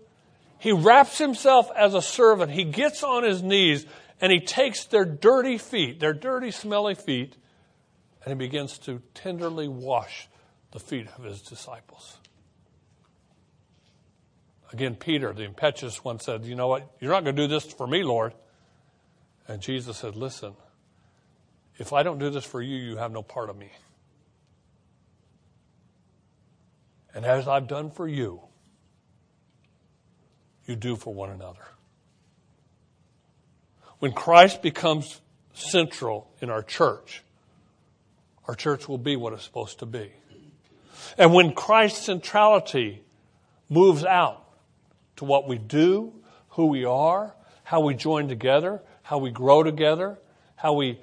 He 0.59 0.71
wraps 0.71 1.17
himself 1.17 1.69
as 1.75 1.93
a 1.93 2.01
servant. 2.01 2.51
He 2.51 2.65
gets 2.65 3.03
on 3.03 3.23
his 3.23 3.41
knees 3.41 3.85
and 4.21 4.31
he 4.31 4.39
takes 4.39 4.85
their 4.85 5.05
dirty 5.05 5.57
feet, 5.57 5.99
their 5.99 6.13
dirty, 6.13 6.51
smelly 6.51 6.95
feet, 6.95 7.35
and 8.25 8.31
he 8.31 8.47
begins 8.47 8.79
to 8.79 9.01
tenderly 9.13 9.67
wash 9.67 10.27
the 10.71 10.79
feet 10.79 11.07
of 11.15 11.23
his 11.23 11.41
disciples. 11.41 12.17
Again, 14.73 14.95
Peter, 14.95 15.31
the 15.31 15.43
impetuous 15.43 16.03
one, 16.03 16.19
said, 16.19 16.43
You 16.43 16.55
know 16.55 16.67
what? 16.67 16.91
You're 16.99 17.11
not 17.11 17.23
going 17.23 17.35
to 17.35 17.43
do 17.43 17.47
this 17.47 17.63
for 17.65 17.85
me, 17.85 18.03
Lord. 18.03 18.33
And 19.47 19.61
Jesus 19.61 19.97
said, 19.97 20.15
Listen, 20.15 20.53
if 21.77 21.93
I 21.93 22.01
don't 22.01 22.17
do 22.17 22.31
this 22.31 22.43
for 22.43 22.61
you, 22.61 22.77
you 22.77 22.97
have 22.97 23.11
no 23.11 23.21
part 23.21 23.49
of 23.49 23.57
me. 23.57 23.69
And 27.13 27.25
as 27.25 27.47
I've 27.47 27.67
done 27.67 27.91
for 27.91 28.07
you, 28.07 28.41
you 30.65 30.75
do 30.75 30.95
for 30.95 31.13
one 31.13 31.29
another. 31.29 31.65
When 33.99 34.11
Christ 34.11 34.61
becomes 34.61 35.21
central 35.53 36.29
in 36.41 36.49
our 36.49 36.63
church, 36.63 37.23
our 38.47 38.55
church 38.55 38.87
will 38.87 38.97
be 38.97 39.15
what 39.15 39.33
it's 39.33 39.43
supposed 39.43 39.79
to 39.79 39.85
be. 39.85 40.11
And 41.17 41.33
when 41.33 41.53
Christ's 41.53 42.05
centrality 42.05 43.03
moves 43.69 44.03
out 44.03 44.43
to 45.17 45.25
what 45.25 45.47
we 45.47 45.57
do, 45.57 46.13
who 46.49 46.67
we 46.67 46.85
are, 46.85 47.35
how 47.63 47.81
we 47.81 47.93
join 47.93 48.27
together, 48.27 48.81
how 49.01 49.17
we 49.17 49.31
grow 49.31 49.63
together, 49.63 50.19
how 50.55 50.73
we 50.73 50.99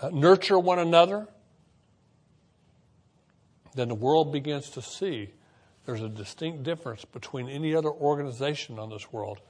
uh, 0.00 0.10
nurture 0.10 0.58
one 0.58 0.78
another, 0.78 1.28
then 3.74 3.88
the 3.88 3.94
world 3.94 4.32
begins 4.32 4.70
to 4.70 4.82
see 4.82 5.30
there's 5.84 6.02
a 6.02 6.08
distinct 6.08 6.62
difference 6.62 7.04
between 7.04 7.48
any 7.48 7.74
other 7.74 7.90
organization 7.90 8.78
on 8.78 8.90
this 8.90 9.12
world 9.12 9.40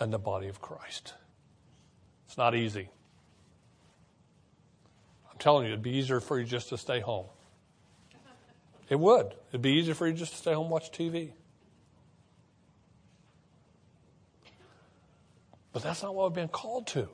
and 0.00 0.12
the 0.12 0.18
body 0.18 0.48
of 0.48 0.60
Christ. 0.60 1.14
It's 2.26 2.36
not 2.36 2.54
easy. 2.54 2.88
Telling 5.42 5.64
you, 5.64 5.72
it'd 5.72 5.82
be 5.82 5.96
easier 5.96 6.20
for 6.20 6.38
you 6.38 6.46
just 6.46 6.68
to 6.68 6.78
stay 6.78 7.00
home. 7.00 7.26
It 8.88 8.94
would. 8.94 9.34
It'd 9.48 9.60
be 9.60 9.72
easier 9.72 9.92
for 9.92 10.06
you 10.06 10.12
just 10.12 10.30
to 10.30 10.38
stay 10.38 10.52
home 10.52 10.70
watch 10.70 10.92
TV. 10.92 11.32
But 15.72 15.82
that's 15.82 16.00
not 16.00 16.14
what 16.14 16.30
we've 16.30 16.36
been 16.36 16.46
called 16.46 16.86
to. 16.88 17.08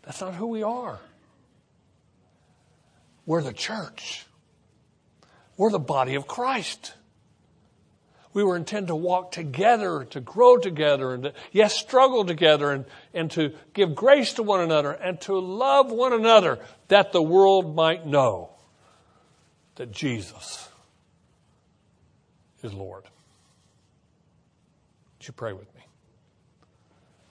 That's 0.00 0.22
not 0.22 0.34
who 0.34 0.46
we 0.46 0.62
are. 0.62 0.98
We're 3.26 3.42
the 3.42 3.52
church. 3.52 4.24
We're 5.58 5.72
the 5.72 5.78
body 5.78 6.14
of 6.14 6.26
Christ. 6.26 6.94
We 8.34 8.42
were 8.42 8.56
intended 8.56 8.88
to 8.88 8.96
walk 8.96 9.30
together, 9.30 10.04
to 10.10 10.20
grow 10.20 10.58
together, 10.58 11.14
and 11.14 11.22
to, 11.22 11.32
yes, 11.52 11.78
struggle 11.78 12.24
together, 12.24 12.72
and, 12.72 12.84
and 13.14 13.30
to 13.30 13.54
give 13.72 13.94
grace 13.94 14.34
to 14.34 14.42
one 14.42 14.60
another, 14.60 14.90
and 14.90 15.20
to 15.22 15.38
love 15.38 15.90
one 15.92 16.12
another, 16.12 16.58
that 16.88 17.12
the 17.12 17.22
world 17.22 17.74
might 17.74 18.04
know 18.06 18.50
that 19.76 19.92
Jesus 19.92 20.68
is 22.62 22.74
Lord. 22.74 23.04
Would 25.18 25.28
you 25.28 25.32
pray 25.32 25.52
with 25.52 25.72
me? 25.73 25.73